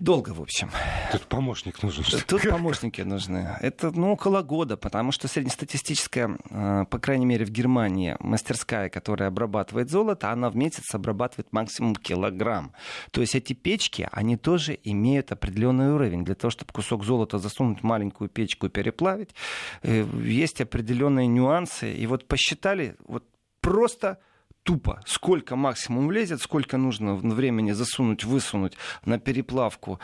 долго, 0.00 0.30
в 0.30 0.40
общем. 0.40 0.70
Тут 1.10 1.22
помощник 1.22 1.82
нужен. 1.82 2.04
Тут 2.26 2.42
помощники 2.42 3.00
нужны. 3.00 3.56
Это 3.60 3.90
ну, 3.90 4.12
около 4.12 4.42
года, 4.42 4.76
потому 4.76 5.10
что 5.12 5.26
среднестатистическая, 5.28 6.36
э, 6.50 6.84
по 6.90 6.98
крайней 6.98 7.26
мере, 7.26 7.44
в 7.44 7.50
Германии 7.50 8.16
мастерская, 8.20 8.90
которая 8.90 9.28
обрабатывает 9.28 9.90
золото, 9.90 10.30
она 10.30 10.50
в 10.50 10.56
месяц 10.56 10.94
обрабатывает 10.94 11.52
максимум 11.52 11.94
килограмм. 11.94 12.72
То 13.10 13.22
есть 13.22 13.34
эти 13.34 13.54
печки, 13.54 14.08
они 14.12 14.36
тоже 14.36 14.78
имеют 14.84 15.32
определенный 15.32 15.92
уровень. 15.92 16.24
Для 16.24 16.34
того, 16.34 16.50
чтобы 16.50 16.72
кусок 16.72 17.04
золота 17.04 17.38
засунуть 17.38 17.80
в 17.80 17.84
маленькую 17.84 18.28
печку 18.28 18.66
и 18.66 18.68
переплавить, 18.68 19.34
э, 19.82 20.06
есть 20.22 20.60
определенные 20.60 21.26
нюансы. 21.26 21.92
И 21.92 22.06
вот 22.06 22.28
посчитали, 22.28 22.96
вот 23.06 23.24
просто 23.60 24.18
тупо, 24.62 25.00
сколько 25.06 25.56
максимум 25.56 26.08
влезет, 26.08 26.40
сколько 26.40 26.76
нужно 26.76 27.14
времени 27.14 27.72
засунуть, 27.72 28.24
высунуть 28.24 28.76
на 29.04 29.18
переплавку 29.18 30.00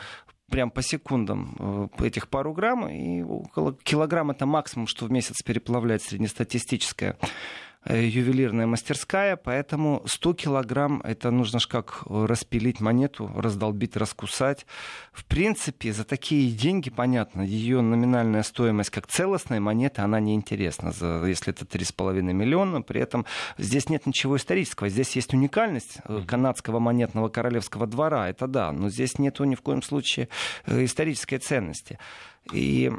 прям 0.49 0.71
по 0.71 0.81
секундам 0.81 1.55
э, 1.59 2.05
этих 2.05 2.27
пару 2.27 2.53
грамм, 2.53 2.87
и 2.89 3.21
около 3.21 3.73
килограмма 3.73 4.33
это 4.33 4.45
максимум, 4.45 4.87
что 4.87 5.05
в 5.05 5.11
месяц 5.11 5.43
переплавляет 5.43 6.01
среднестатистическая 6.01 7.17
Э, 7.21 7.68
ювелирная 7.85 8.67
мастерская, 8.67 9.35
поэтому 9.37 10.03
100 10.05 10.33
килограмм 10.33 11.01
это 11.01 11.31
нужно 11.31 11.59
ж 11.59 11.67
как 11.67 12.03
распилить 12.07 12.81
монету, 12.81 13.31
раздолбить, 13.35 13.95
раскусать. 13.95 14.65
В 15.13 15.25
принципе, 15.25 15.93
за 15.93 16.03
такие 16.03 16.51
деньги, 16.51 16.89
понятно, 16.89 17.41
ее 17.41 17.81
номинальная 17.81 18.43
стоимость 18.43 18.89
как 18.89 19.07
целостной 19.07 19.59
монеты, 19.59 20.01
она 20.01 20.19
неинтересна, 20.19 20.91
за, 20.91 21.23
если 21.25 21.53
это 21.53 21.65
3,5 21.65 22.21
миллиона. 22.21 22.81
При 22.81 23.01
этом 23.01 23.25
здесь 23.57 23.89
нет 23.89 24.05
ничего 24.05 24.35
исторического. 24.37 24.89
Здесь 24.89 25.15
есть 25.15 25.33
уникальность 25.33 25.99
э, 26.03 26.21
канадского 26.27 26.79
монетного 26.79 27.29
королевского 27.29 27.87
двора, 27.87 28.29
это 28.29 28.47
да, 28.47 28.71
но 28.71 28.89
здесь 28.89 29.17
нету 29.19 29.45
ни 29.45 29.55
в 29.55 29.61
коем 29.61 29.81
случае 29.81 30.27
э, 30.65 30.83
исторической 30.83 31.37
ценности. 31.37 31.97
И 32.51 32.91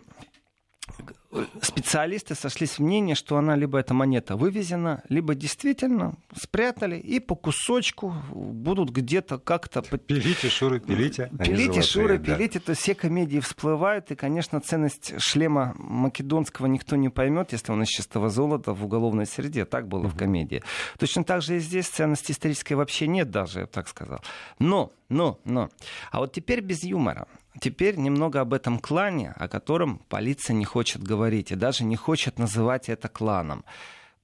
специалисты 1.62 2.34
сошлись 2.34 2.78
в 2.78 2.80
мнении, 2.80 3.14
что 3.14 3.36
она 3.36 3.54
либо 3.54 3.78
эта 3.78 3.94
монета 3.94 4.36
вывезена, 4.36 5.02
либо 5.08 5.34
действительно 5.34 6.14
спрятали 6.34 6.96
и 6.96 7.20
по 7.20 7.34
кусочку 7.34 8.14
будут 8.30 8.90
где-то 8.90 9.38
как-то... 9.38 9.82
Пилите, 9.82 10.48
Шуры, 10.48 10.80
пилите. 10.80 11.30
Пилите, 11.38 11.82
Шуры, 11.82 12.18
да. 12.18 12.36
пилите. 12.36 12.58
Это 12.58 12.74
все 12.74 12.94
комедии 12.94 13.38
всплывают. 13.38 14.10
И, 14.10 14.16
конечно, 14.16 14.60
ценность 14.60 15.20
шлема 15.20 15.74
македонского 15.78 16.66
никто 16.66 16.96
не 16.96 17.08
поймет, 17.08 17.52
если 17.52 17.72
он 17.72 17.82
из 17.82 17.88
чистого 17.88 18.28
золота 18.28 18.72
в 18.72 18.84
уголовной 18.84 19.26
среде. 19.26 19.64
Так 19.64 19.86
было 19.88 20.08
в 20.08 20.16
комедии. 20.16 20.62
Точно 20.98 21.24
так 21.24 21.42
же 21.42 21.56
и 21.56 21.60
здесь 21.60 21.86
ценности 21.86 22.32
исторической 22.32 22.74
вообще 22.74 23.06
нет 23.06 23.30
даже, 23.30 23.60
я 23.60 23.66
так 23.66 23.88
сказал. 23.88 24.20
Но, 24.58 24.92
но, 25.08 25.38
но. 25.44 25.70
А 26.10 26.18
вот 26.18 26.32
теперь 26.32 26.60
без 26.60 26.82
юмора. 26.82 27.28
Теперь 27.58 27.96
немного 27.96 28.40
об 28.40 28.54
этом 28.54 28.78
клане, 28.78 29.34
о 29.36 29.48
котором 29.48 29.98
полиция 30.08 30.54
не 30.54 30.64
хочет 30.64 31.02
говорить 31.02 31.50
и 31.50 31.56
даже 31.56 31.84
не 31.84 31.96
хочет 31.96 32.38
называть 32.38 32.88
это 32.88 33.08
кланом. 33.08 33.64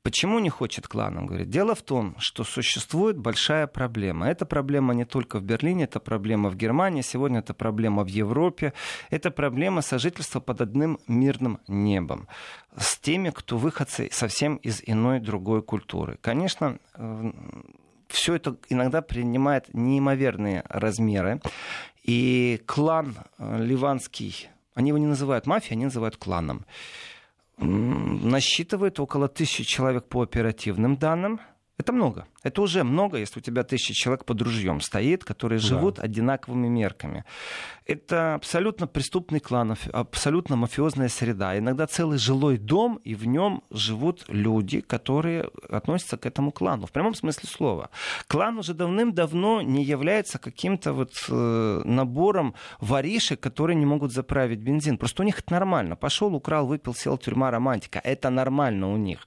Почему 0.02 0.38
не 0.38 0.50
хочет 0.50 0.86
кланом? 0.86 1.26
Говорит, 1.26 1.50
дело 1.50 1.74
в 1.74 1.82
том, 1.82 2.14
что 2.18 2.44
существует 2.44 3.18
большая 3.18 3.66
проблема. 3.66 4.28
Эта 4.28 4.46
проблема 4.46 4.94
не 4.94 5.04
только 5.04 5.40
в 5.40 5.42
Берлине, 5.42 5.82
это 5.82 5.98
проблема 5.98 6.48
в 6.48 6.54
Германии, 6.54 7.02
сегодня 7.02 7.40
это 7.40 7.54
проблема 7.54 8.04
в 8.04 8.06
Европе. 8.06 8.72
Это 9.10 9.32
проблема 9.32 9.82
сожительства 9.82 10.38
под 10.38 10.60
одним 10.60 11.00
мирным 11.08 11.58
небом 11.66 12.28
с 12.78 12.96
теми, 12.98 13.30
кто 13.30 13.58
выходцы 13.58 14.08
совсем 14.12 14.58
из 14.58 14.80
иной 14.86 15.18
другой 15.18 15.60
культуры. 15.60 16.18
Конечно, 16.20 16.78
все 18.06 18.34
это 18.34 18.56
иногда 18.68 19.02
принимает 19.02 19.74
неимоверные 19.74 20.62
размеры. 20.68 21.40
И 22.06 22.62
клан 22.66 23.16
э, 23.38 23.64
ливанский, 23.64 24.48
они 24.74 24.88
его 24.88 24.98
не 24.98 25.06
называют 25.06 25.46
мафией, 25.46 25.72
они 25.72 25.84
называют 25.84 26.16
кланом, 26.16 26.64
насчитывает 27.58 29.00
около 29.00 29.28
тысячи 29.28 29.64
человек 29.64 30.04
по 30.08 30.22
оперативным 30.22 30.96
данным– 30.96 31.40
это 31.78 31.92
много. 31.92 32.26
Это 32.46 32.62
уже 32.62 32.84
много, 32.84 33.18
если 33.18 33.40
у 33.40 33.42
тебя 33.42 33.64
тысяча 33.64 33.92
человек 33.92 34.24
под 34.24 34.40
ружьем 34.40 34.80
стоит, 34.80 35.24
которые 35.24 35.58
живут 35.58 35.96
да. 35.96 36.02
одинаковыми 36.02 36.68
мерками. 36.68 37.24
Это 37.86 38.34
абсолютно 38.34 38.86
преступный 38.86 39.40
клан, 39.40 39.76
абсолютно 39.92 40.54
мафиозная 40.56 41.08
среда. 41.08 41.58
Иногда 41.58 41.88
целый 41.88 42.18
жилой 42.18 42.58
дом, 42.58 43.00
и 43.02 43.16
в 43.16 43.26
нем 43.26 43.62
живут 43.70 44.24
люди, 44.28 44.80
которые 44.80 45.50
относятся 45.68 46.16
к 46.16 46.26
этому 46.26 46.52
клану. 46.52 46.86
В 46.86 46.92
прямом 46.92 47.14
смысле 47.14 47.48
слова. 47.48 47.90
Клан 48.28 48.58
уже 48.58 48.74
давным-давно 48.74 49.62
не 49.62 49.84
является 49.84 50.38
каким-то 50.38 50.92
вот 50.92 51.12
э, 51.28 51.82
набором 51.84 52.54
воришек, 52.80 53.40
которые 53.40 53.76
не 53.76 53.86
могут 53.86 54.12
заправить 54.12 54.60
бензин. 54.60 54.98
Просто 54.98 55.22
у 55.22 55.26
них 55.26 55.40
это 55.40 55.52
нормально. 55.52 55.96
Пошел, 55.96 56.32
украл, 56.34 56.66
выпил, 56.66 56.94
сел, 56.94 57.18
тюрьма, 57.18 57.50
романтика. 57.50 58.00
Это 58.04 58.30
нормально 58.30 58.92
у 58.92 58.96
них. 58.96 59.26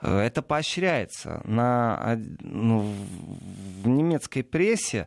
Э, 0.00 0.18
это 0.18 0.42
поощряется 0.42 1.40
на 1.44 2.18
ну, 2.56 2.92
в 3.82 3.88
немецкой 3.88 4.42
прессе 4.42 5.06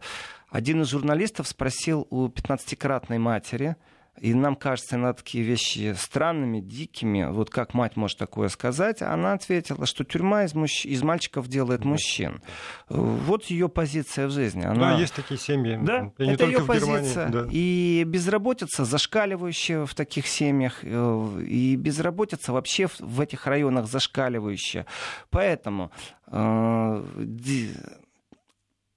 один 0.49 0.81
из 0.81 0.87
журналистов 0.87 1.47
спросил 1.47 2.07
у 2.09 2.27
15-кратной 2.27 3.19
матери, 3.19 3.75
и 4.19 4.33
нам 4.33 4.55
кажется 4.55 4.97
на 4.97 5.13
такие 5.13 5.43
вещи 5.43 5.95
странными, 5.97 6.59
дикими. 6.59 7.23
Вот 7.29 7.49
как 7.49 7.73
мать 7.73 7.95
может 7.95 8.17
такое 8.17 8.49
сказать? 8.49 9.01
Она 9.01 9.33
ответила, 9.33 9.85
что 9.85 10.03
тюрьма 10.03 10.43
из, 10.43 10.53
мужч... 10.53 10.85
из 10.85 11.01
мальчиков 11.03 11.47
делает 11.47 11.85
мужчин. 11.85 12.41
Вот 12.87 13.45
ее 13.45 13.69
позиция 13.69 14.27
в 14.27 14.31
жизни. 14.31 14.63
Она... 14.65 14.93
Да, 14.93 14.99
есть 14.99 15.13
такие 15.13 15.39
семьи. 15.39 15.79
Да, 15.81 16.11
и 16.17 16.25
это 16.25 16.45
ее 16.45 16.61
позиция. 16.61 17.29
Да. 17.29 17.47
И 17.49 18.03
безработица 18.05 18.85
зашкаливающая 18.85 19.85
в 19.85 19.93
таких 19.95 20.27
семьях, 20.27 20.79
э, 20.83 21.43
и 21.47 21.75
безработица 21.75 22.51
вообще 22.53 22.87
в 22.99 23.21
этих 23.21 23.47
районах 23.47 23.87
зашкаливающая. 23.87 24.85
Поэтому 25.29 25.91
э, 26.27 27.03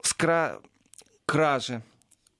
скра... 0.02 0.58
кражи, 1.26 1.82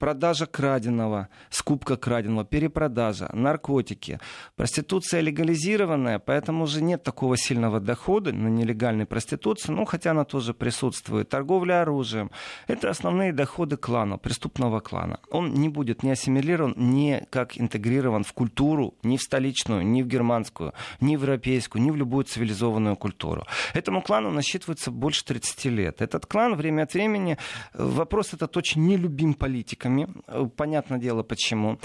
продажа 0.02 0.46
краденого, 0.46 1.28
скупка 1.48 1.96
краденого, 1.96 2.44
перепродажа, 2.44 3.30
наркотики. 3.32 4.18
Проституция 4.56 5.20
легализированная, 5.20 6.18
поэтому 6.18 6.64
уже 6.64 6.82
нет 6.82 7.04
такого 7.04 7.36
сильного 7.36 7.78
дохода 7.78 8.32
на 8.32 8.48
нелегальной 8.48 9.06
проституции, 9.06 9.70
ну, 9.70 9.84
хотя 9.84 10.10
она 10.10 10.24
тоже 10.24 10.54
присутствует. 10.54 11.28
Торговля 11.28 11.82
оружием. 11.82 12.32
Это 12.66 12.90
основные 12.90 13.32
доходы 13.32 13.76
клана, 13.76 14.18
преступного 14.18 14.80
клана. 14.80 15.20
Он 15.30 15.54
не 15.54 15.68
будет 15.68 16.02
ни 16.02 16.10
ассимилирован, 16.10 16.74
ни 16.76 17.24
как 17.30 17.56
интегрирован 17.56 18.24
в 18.24 18.32
культуру, 18.32 18.94
ни 19.04 19.16
в 19.16 19.22
столичную, 19.22 19.86
ни 19.86 20.02
в 20.02 20.08
германскую, 20.08 20.72
ни 21.00 21.14
в 21.14 21.22
европейскую, 21.22 21.80
ни 21.80 21.92
в 21.92 21.96
любую 21.96 22.24
цивилизованную 22.24 22.96
культуру. 22.96 23.46
Этому 23.72 24.02
клану 24.02 24.32
насчитывается 24.32 24.90
больше 24.90 25.24
30 25.24 25.64
лет. 25.66 26.02
Этот 26.02 26.26
клан 26.26 26.56
время 26.56 26.82
от 26.82 26.94
времени, 26.94 27.38
э, 27.72 27.84
вопрос 27.84 28.34
этот 28.34 28.56
очень 28.56 28.84
нелюбим 28.84 29.34
политиками. 29.34 29.91
Э, 30.26 30.48
понятное 30.56 30.98
дело, 30.98 31.22
почему. 31.22 31.78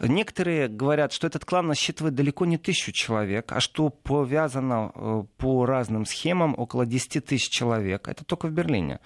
Некоторые 0.00 0.68
говорят, 0.68 1.12
что 1.12 1.26
этот 1.26 1.44
клан 1.44 1.66
насчитывает 1.66 2.14
далеко 2.14 2.44
не 2.44 2.58
тысячу 2.58 2.92
человек, 2.92 3.52
а 3.52 3.60
что 3.60 3.90
повязано 3.90 4.92
э, 4.94 5.24
по 5.36 5.66
разным 5.66 6.06
схемам 6.06 6.54
около 6.56 6.86
10 6.86 7.24
тысяч 7.24 7.48
человек. 7.50 8.08
Это 8.08 8.24
только 8.24 8.46
в 8.46 8.52
Берлине. 8.52 9.00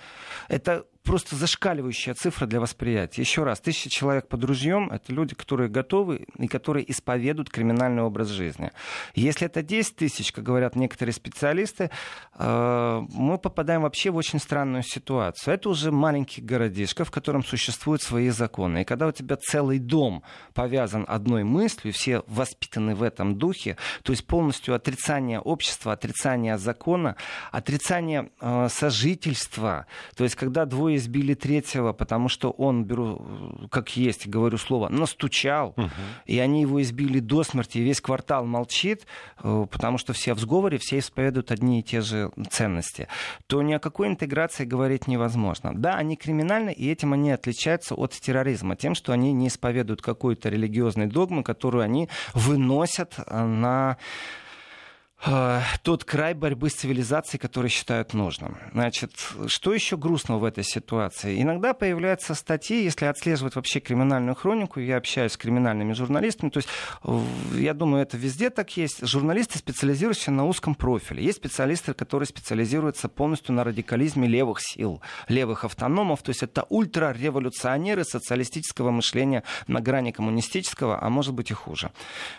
Это 0.48 0.84
просто 1.08 1.36
зашкаливающая 1.36 2.12
цифра 2.12 2.44
для 2.44 2.60
восприятия. 2.60 3.22
Еще 3.22 3.42
раз, 3.42 3.60
тысяча 3.60 3.88
человек 3.88 4.28
под 4.28 4.44
ружьем— 4.44 4.90
это 4.92 5.10
люди, 5.10 5.34
которые 5.34 5.70
готовы 5.70 6.26
и 6.36 6.48
которые 6.48 6.90
исповедуют 6.90 7.48
криминальный 7.48 8.02
образ 8.02 8.28
жизни. 8.28 8.72
Если 9.14 9.46
это 9.46 9.62
10 9.62 9.96
тысяч, 9.96 10.32
как 10.32 10.44
говорят 10.44 10.76
некоторые 10.76 11.14
специалисты, 11.14 11.90
э, 12.34 13.02
мы 13.10 13.38
попадаем 13.38 13.82
вообще 13.82 14.10
в 14.10 14.16
очень 14.16 14.38
странную 14.38 14.82
ситуацию. 14.82 15.54
Это 15.54 15.70
уже 15.70 15.90
маленький 15.90 16.42
городишко, 16.42 17.06
в 17.06 17.10
котором 17.10 17.42
существуют 17.42 18.02
свои 18.02 18.28
законы. 18.28 18.82
И 18.82 18.84
когда 18.84 19.06
у 19.06 19.12
тебя 19.12 19.36
целый 19.36 19.78
дом 19.78 20.22
повязан 20.52 21.06
одной 21.08 21.42
мыслью, 21.42 21.94
все 21.94 22.22
воспитаны 22.26 22.94
в 22.94 23.02
этом 23.02 23.38
духе, 23.38 23.78
то 24.02 24.12
есть 24.12 24.26
полностью 24.26 24.74
отрицание 24.74 25.40
общества, 25.40 25.94
отрицание 25.94 26.58
закона, 26.58 27.16
отрицание 27.50 28.30
э, 28.42 28.68
сожительства, 28.70 29.86
то 30.14 30.24
есть 30.24 30.36
когда 30.36 30.66
двое 30.66 30.97
избили 30.98 31.34
третьего, 31.34 31.92
потому 31.92 32.28
что 32.28 32.50
он, 32.50 32.84
беру 32.84 33.68
как 33.70 33.96
есть, 33.96 34.28
говорю 34.28 34.58
слово, 34.58 34.88
настучал, 34.88 35.74
угу. 35.76 35.90
и 36.26 36.38
они 36.38 36.62
его 36.62 36.80
избили 36.82 37.20
до 37.20 37.42
смерти, 37.42 37.78
и 37.78 37.82
весь 37.82 38.00
квартал 38.00 38.44
молчит, 38.44 39.06
э, 39.42 39.66
потому 39.70 39.98
что 39.98 40.12
все 40.12 40.34
в 40.34 40.40
сговоре, 40.40 40.78
все 40.78 40.98
исповедуют 40.98 41.50
одни 41.50 41.80
и 41.80 41.82
те 41.82 42.00
же 42.00 42.30
ценности, 42.50 43.08
то 43.46 43.62
ни 43.62 43.72
о 43.72 43.78
какой 43.78 44.08
интеграции 44.08 44.64
говорить 44.64 45.06
невозможно. 45.06 45.72
Да, 45.74 45.94
они 45.94 46.16
криминальны, 46.16 46.72
и 46.72 46.90
этим 46.90 47.12
они 47.12 47.30
отличаются 47.30 47.94
от 47.94 48.12
терроризма, 48.12 48.76
тем, 48.76 48.94
что 48.94 49.12
они 49.12 49.32
не 49.32 49.48
исповедуют 49.48 50.02
какую-то 50.02 50.48
религиозную 50.48 51.08
догму, 51.08 51.42
которую 51.42 51.84
они 51.84 52.08
выносят 52.34 53.18
на 53.26 53.78
Э, 53.78 53.96
тот 55.82 56.04
край 56.04 56.34
борьбы 56.34 56.70
с 56.70 56.74
цивилизацией, 56.74 57.40
который 57.40 57.68
считают 57.68 58.14
нужным. 58.14 58.56
Значит, 58.72 59.12
что 59.48 59.74
еще 59.74 59.96
грустного 59.96 60.38
в 60.38 60.44
этой 60.44 60.62
ситуации? 60.62 61.42
Иногда 61.42 61.74
появляются 61.74 62.34
статьи, 62.34 62.84
если 62.84 63.06
отслеживать 63.06 63.56
вообще 63.56 63.80
криминальную 63.80 64.36
хронику, 64.36 64.78
я 64.78 64.96
общаюсь 64.96 65.32
с 65.32 65.36
криминальными 65.36 65.92
журналистами, 65.92 66.50
то 66.50 66.58
есть 66.58 66.68
я 67.54 67.74
думаю, 67.74 68.02
это 68.02 68.16
везде 68.16 68.50
так 68.50 68.76
есть. 68.76 69.04
Журналисты 69.06 69.58
специализируются 69.58 70.30
на 70.30 70.46
узком 70.46 70.74
профиле. 70.74 71.24
Есть 71.24 71.38
специалисты, 71.38 71.94
которые 71.94 72.26
специализируются 72.26 73.08
полностью 73.08 73.54
на 73.54 73.64
радикализме 73.64 74.28
левых 74.28 74.60
сил, 74.60 75.02
левых 75.26 75.64
автономов, 75.64 76.22
то 76.22 76.30
есть 76.30 76.44
это 76.44 76.64
ультрареволюционеры 76.68 78.04
социалистического 78.04 78.92
мышления 78.92 79.42
на 79.66 79.80
грани 79.80 80.12
коммунистического, 80.12 81.02
а 81.02 81.08
может 81.10 81.34
быть 81.34 81.50
и 81.50 81.54
хуже. 81.54 81.90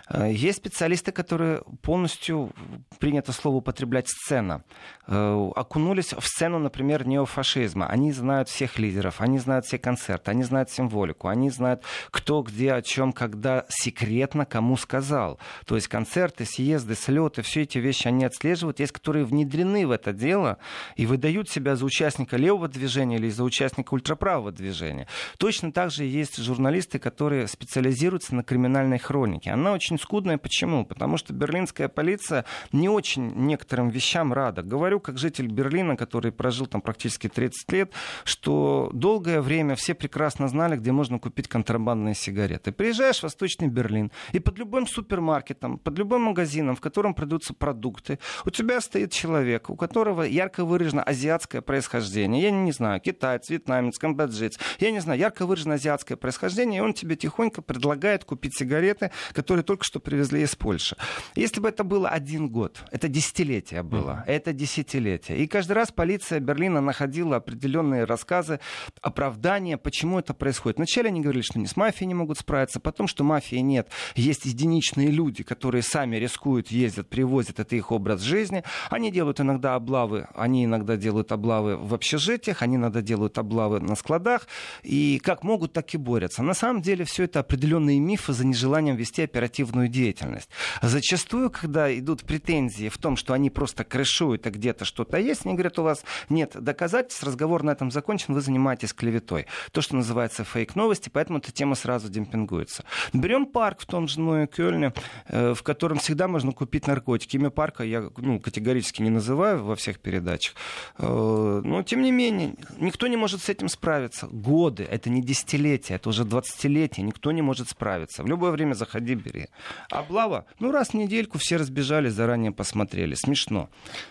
Э, 0.10 0.32
есть 0.32 0.60
специалисты, 0.60 1.12
которые 1.12 1.64
полностью 1.82 2.52
принято 3.00 3.32
слово 3.32 3.58
употреблять 3.58 4.08
сцена, 4.08 4.64
э, 5.08 5.50
окунулись 5.56 6.14
в 6.14 6.26
сцену, 6.26 6.60
например, 6.60 7.08
неофашизма. 7.08 7.88
Они 7.88 8.12
знают 8.12 8.50
всех 8.50 8.78
лидеров, 8.80 9.22
они 9.22 9.40
знают 9.40 9.66
все 9.66 9.78
концерты, 9.78 10.32
они 10.32 10.44
знают 10.44 10.70
символику, 10.70 11.28
они 11.28 11.50
знают, 11.50 11.84
кто, 12.12 12.42
где, 12.42 12.74
о 12.74 12.82
чем, 12.82 13.14
когда 13.14 13.66
секретно 13.70 14.46
кому 14.46 14.78
сказал. 14.78 15.40
То 15.66 15.76
есть 15.76 15.88
концерты, 15.88 16.46
съезды, 16.46 16.96
слеты, 16.96 17.42
все 17.42 17.62
эти 17.62 17.78
вещи 17.78 18.08
они 18.08 18.26
отслеживают. 18.26 18.80
Есть, 18.80 18.92
которые 18.92 19.26
внедрены 19.26 19.88
в 19.88 19.92
это 19.92 20.14
дело 20.14 20.58
и 20.96 21.06
выдают 21.06 21.50
себя 21.50 21.76
за 21.76 21.86
участника 21.86 22.38
левого 22.38 22.68
движения 22.68 23.18
или 23.18 23.30
за 23.30 23.44
участника 23.44 23.94
ультраправого 23.94 24.52
движения. 24.52 25.08
Точно 25.38 25.72
так 25.72 25.92
же 25.92 26.04
есть 26.04 26.38
журналисты, 26.38 27.00
которые 27.00 27.48
специализируются 27.48 28.36
на 28.36 28.44
криминальной 28.44 29.00
хронике. 29.00 29.52
Она 29.52 29.74
очень 29.74 29.98
скудная. 30.00 30.38
Почему? 30.38 30.86
Потому 30.86 31.18
что 31.18 31.34
берлинская 31.34 31.88
полиция 31.88 32.46
не 32.72 32.90
очень 32.90 33.32
некоторым 33.36 33.90
вещам 33.90 34.34
рада. 34.34 34.62
Говорю, 34.62 35.00
как 35.00 35.18
житель 35.18 35.48
Берлина, 35.48 35.96
который 35.96 36.32
прожил 36.32 36.68
там 36.68 36.82
практически 36.82 37.28
30 37.28 37.72
лет, 37.72 37.92
что 38.24 38.90
долгое 38.94 39.42
время 39.42 39.76
все 39.76 39.94
прекрасно 39.94 40.48
знали, 40.48 40.78
где 40.78 40.92
можно 40.92 41.20
купить 41.20 41.48
контрабандные 41.48 42.16
сигареты. 42.16 42.72
Приезжаешь 42.72 43.20
в 43.20 43.24
Восточный 43.24 43.68
Берлин, 43.68 44.12
и 44.32 44.40
под 44.40 44.58
любым 44.58 44.88
супермаркетом, 44.88 45.78
под 45.78 45.98
любым 45.98 46.22
магазином, 46.24 46.76
в 46.76 46.82
котором 46.82 47.14
продаются 47.14 47.54
продукты, 47.54 48.20
у 48.46 48.50
тебя 48.50 48.82
стоит 48.82 49.12
человек, 49.12 49.70
у 49.70 49.76
которого 49.76 50.24
ярко 50.24 50.66
выражено 50.66 51.04
азиатское 51.04 51.62
происхождение. 51.62 52.44
Я 52.44 52.52
не 52.52 52.72
знаю, 52.72 53.00
китаец, 53.00 53.50
вьетнамец, 53.50 53.98
камбоджец. 53.98 54.58
Я 54.80 54.92
не 54.92 55.00
знаю, 55.00 55.20
ярко 55.20 55.46
выражено 55.46 55.76
азиатское 55.76 56.18
происхождение, 56.18 56.80
и 56.80 56.84
он 56.84 56.94
тебе 56.94 57.16
тихонько 57.16 57.62
предлагает 57.62 58.26
купить 58.26 58.58
сигареты, 58.58 59.12
которые 59.34 59.64
только 59.64 59.84
что 59.84 60.00
привезли 60.00 60.42
из 60.42 60.56
Польши. 60.56 60.96
Если 61.36 61.60
бы 61.60 61.70
это 61.70 61.84
было 61.84 62.10
один 62.10 62.49
год. 62.50 62.84
Это 62.92 63.08
десятилетие 63.08 63.84
было. 63.84 64.24
Mm-hmm. 64.26 64.32
Это 64.32 64.54
десятилетие. 64.54 65.38
И 65.38 65.48
каждый 65.48 65.74
раз 65.74 65.92
полиция 65.92 66.40
Берлина 66.40 66.82
находила 66.82 67.38
определенные 67.38 68.04
рассказы, 68.04 68.60
оправдания, 69.02 69.78
почему 69.78 70.20
это 70.20 70.34
происходит. 70.34 70.78
Вначале 70.78 71.08
они 71.08 71.22
говорили, 71.22 71.44
что 71.44 71.60
не 71.60 71.68
с 71.68 71.76
мафией 71.76 72.08
не 72.08 72.14
могут 72.14 72.40
справиться, 72.40 72.80
потом, 72.80 73.08
что 73.08 73.24
мафии 73.24 73.58
нет. 73.58 73.90
Есть 74.16 74.46
единичные 74.46 75.10
люди, 75.10 75.44
которые 75.44 75.84
сами 75.84 76.18
рискуют, 76.18 76.70
ездят, 76.70 77.10
привозят, 77.10 77.60
это 77.60 77.76
их 77.76 77.92
образ 77.92 78.22
жизни. 78.22 78.64
Они 78.90 79.12
делают 79.12 79.40
иногда 79.40 79.76
облавы, 79.76 80.28
они 80.36 80.66
иногда 80.66 80.98
делают 80.98 81.32
облавы 81.32 81.78
в 81.78 81.94
общежитиях, 81.94 82.62
они 82.62 82.76
иногда 82.76 83.02
делают 83.02 83.38
облавы 83.38 83.80
на 83.80 83.96
складах. 83.96 84.48
И 84.84 85.20
как 85.24 85.44
могут, 85.44 85.74
так 85.74 85.94
и 85.94 85.98
борются. 85.98 86.44
На 86.44 86.54
самом 86.54 86.82
деле 86.82 87.06
все 87.06 87.24
это 87.24 87.40
определенные 87.40 88.00
мифы 88.00 88.34
за 88.34 88.46
нежеланием 88.46 88.96
вести 88.96 89.22
оперативную 89.22 89.88
деятельность. 89.88 90.50
Зачастую, 90.82 91.50
когда 91.50 91.96
идут 91.98 92.24
претензии 92.40 92.90
в 92.90 92.98
том, 92.98 93.16
что 93.16 93.34
они 93.34 93.50
просто 93.50 93.84
крышуют, 93.84 94.48
а 94.48 94.52
где-то 94.52 94.86
что-то 94.86 95.18
есть, 95.18 95.46
они 95.46 95.56
говорят, 95.56 95.78
у 95.80 95.84
вас 95.84 96.04
нет 96.30 96.56
доказательств, 96.60 97.24
разговор 97.24 97.64
на 97.64 97.72
этом 97.72 97.92
закончен, 97.92 98.34
вы 98.34 98.42
занимаетесь 98.42 98.94
клеветой. 98.94 99.46
То, 99.72 99.82
что 99.82 99.96
называется 99.96 100.44
фейк-новости, 100.44 101.10
поэтому 101.10 101.40
эта 101.40 101.52
тема 101.52 101.76
сразу 101.76 102.10
демпингуется. 102.10 102.84
Берем 103.14 103.46
парк 103.46 103.82
в 103.82 103.86
том 103.86 104.08
же 104.08 104.20
Ное 104.20 104.48
Кёльне, 104.48 104.94
э, 105.28 105.54
в 105.54 105.64
котором 105.64 106.00
всегда 106.00 106.28
можно 106.28 106.52
купить 106.52 106.88
наркотики. 106.88 107.36
Имя 107.36 107.50
парка 107.50 107.84
я 107.84 108.10
ну, 108.18 108.40
категорически 108.40 109.02
не 109.02 109.10
называю 109.10 109.64
во 109.64 109.76
всех 109.76 110.00
передачах. 110.00 110.56
Э, 110.98 111.62
но, 111.64 111.84
тем 111.84 112.02
не 112.02 112.12
менее, 112.12 112.56
никто 112.78 113.08
не 113.08 113.18
может 113.18 113.42
с 113.42 113.50
этим 113.50 113.70
справиться. 113.70 114.28
Годы, 114.28 114.84
это 114.84 115.10
не 115.10 115.22
десятилетия, 115.22 115.96
это 115.96 116.10
уже 116.10 116.24
двадцатилетия, 116.26 117.04
никто 117.04 117.32
не 117.32 117.42
может 117.42 117.70
справиться. 117.70 118.24
В 118.24 118.28
любое 118.28 118.52
время 118.52 118.74
заходи, 118.74 119.16
бери. 119.16 119.48
Облава, 119.90 120.46
ну 120.60 120.72
раз 120.72 120.90
в 120.90 120.94
недельку 120.94 121.38
все 121.38 121.58
разбежались, 121.58 122.14
заранее 122.30 122.52
посмотрели. 122.52 123.16
Смешно. 123.16 123.70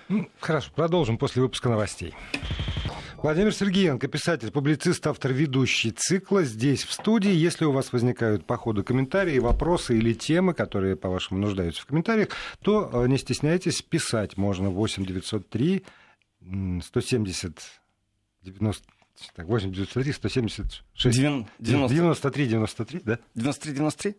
Ну, 0.09 0.29
хорошо, 0.41 0.71
продолжим 0.75 1.19
после 1.19 1.41
выпуска 1.41 1.69
новостей. 1.69 2.15
Владимир 3.17 3.55
Сергеенко, 3.55 4.09
писатель, 4.09 4.51
публицист, 4.51 5.07
автор 5.07 5.33
ведущий 5.33 5.93
цикла 5.93 6.43
здесь, 6.43 6.83
в 6.83 6.93
студии. 6.93 7.31
Если 7.31 7.65
у 7.65 7.73
вас 7.73 7.93
возникают 7.93 8.45
по 8.45 8.57
ходу 8.57 8.83
комментарии, 8.83 9.39
вопросы 9.39 9.97
или 9.97 10.15
темы, 10.15 10.53
которые, 10.53 10.97
по-вашему, 10.97 11.41
нуждаются 11.41 11.83
в 11.83 11.87
комментариях, 11.87 12.29
то 12.63 12.91
э, 12.93 13.09
не 13.09 13.19
стесняйтесь 13.19 13.83
писать. 13.83 14.37
Можно 14.37 14.71
8 14.71 15.05
903 15.05 15.85
170 16.83 17.61
90 18.43 18.85
так, 19.35 19.47
8 19.47 19.73
903 19.73 20.13
176 20.13 21.17
90... 21.17 21.49
93 21.59 22.47
93, 22.49 23.01
да? 23.05 23.19
93 23.35 23.73
93? 23.73 24.17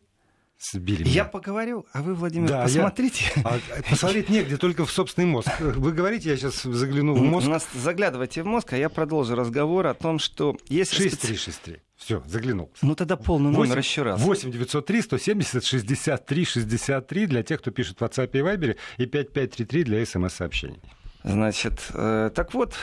Сбили 0.60 1.04
меня. 1.04 1.12
Я 1.12 1.26
поговорю, 1.26 1.86
а 1.94 2.02
вы, 2.02 2.14
Владимир, 2.16 2.50
да, 2.50 2.64
посмотрите. 2.64 3.32
Я... 3.36 3.44
А, 3.46 3.60
посмотреть 3.90 4.30
негде, 4.30 4.58
только 4.58 4.86
в 4.86 4.92
собственный 4.92 5.26
мозг. 5.26 5.50
Вы 5.60 5.94
говорите, 5.94 6.30
я 6.30 6.38
сейчас 6.38 6.64
загляну 6.64 7.14
в 7.14 7.22
мозг. 7.22 7.48
У 7.48 7.50
нас 7.50 7.68
заглядывайте 7.74 8.44
в 8.44 8.46
мозг, 8.46 8.74
а 8.74 8.78
я 8.78 8.90
продолжу 8.90 9.36
разговор 9.36 9.88
о 9.88 9.94
том, 9.94 10.20
что 10.20 10.58
есть... 10.68 10.94
6363. 10.94 11.78
Все, 11.96 12.24
заглянул. 12.26 12.72
Ну 12.82 12.96
тогда 12.96 13.16
полный 13.16 13.52
8, 13.52 13.60
номер 13.60 13.78
еще 13.78 14.04
раз. 14.04 14.22
8 14.22 14.52
903 14.52 15.02
170 15.02 15.66
63 15.66 16.46
63 16.46 17.26
для 17.26 17.44
тех, 17.44 17.60
кто 17.62 17.72
пишет 17.72 18.00
в 18.00 18.04
WhatsApp 18.04 18.30
и 18.34 18.38
Viber, 18.38 18.78
и 18.98 19.06
5533 19.06 19.84
для 19.84 20.06
смс-сообщений. 20.06 20.82
Значит, 21.24 21.88
э, 21.94 22.32
так 22.34 22.54
вот, 22.54 22.76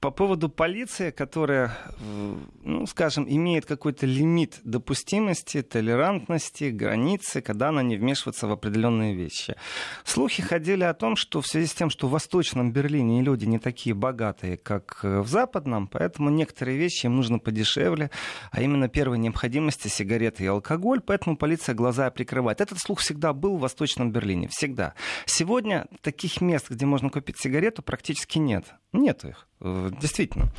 по 0.00 0.10
поводу 0.10 0.48
полиции, 0.48 1.10
которая, 1.10 1.76
ну, 2.62 2.86
скажем, 2.86 3.26
имеет 3.28 3.66
какой-то 3.66 4.06
лимит 4.06 4.60
допустимости, 4.62 5.62
толерантности, 5.62 6.70
границы, 6.70 7.40
когда 7.40 7.68
она 7.70 7.82
не 7.82 7.96
вмешивается 7.96 8.46
в 8.46 8.52
определенные 8.52 9.14
вещи. 9.14 9.56
Слухи 10.04 10.42
ходили 10.42 10.84
о 10.84 10.94
том, 10.94 11.16
что 11.16 11.40
в 11.40 11.46
связи 11.46 11.66
с 11.66 11.74
тем, 11.74 11.90
что 11.90 12.06
в 12.06 12.10
Восточном 12.10 12.72
Берлине 12.72 13.22
люди 13.22 13.44
не 13.44 13.58
такие 13.58 13.94
богатые, 13.94 14.56
как 14.56 15.00
в 15.02 15.26
Западном, 15.26 15.88
поэтому 15.88 16.30
некоторые 16.30 16.78
вещи 16.78 17.06
им 17.06 17.16
нужно 17.16 17.38
подешевле, 17.38 18.10
а 18.52 18.62
именно 18.62 18.88
первой 18.88 19.18
необходимости 19.18 19.88
сигареты 19.88 20.44
и 20.44 20.46
алкоголь, 20.46 21.00
поэтому 21.00 21.36
полиция 21.36 21.74
глаза 21.74 22.10
прикрывает. 22.10 22.60
Этот 22.60 22.78
слух 22.78 23.00
всегда 23.00 23.32
был 23.32 23.56
в 23.56 23.60
Восточном 23.60 24.12
Берлине, 24.12 24.48
всегда. 24.48 24.94
Сегодня 25.26 25.86
таких 26.02 26.40
мест, 26.40 26.70
где 26.70 26.86
можно 26.86 27.10
купить 27.10 27.38
сигарету, 27.40 27.82
практически 27.82 28.38
нет. 28.38 28.64
Нет 28.92 29.24
их. 29.24 29.46
Действительно. 29.90 30.50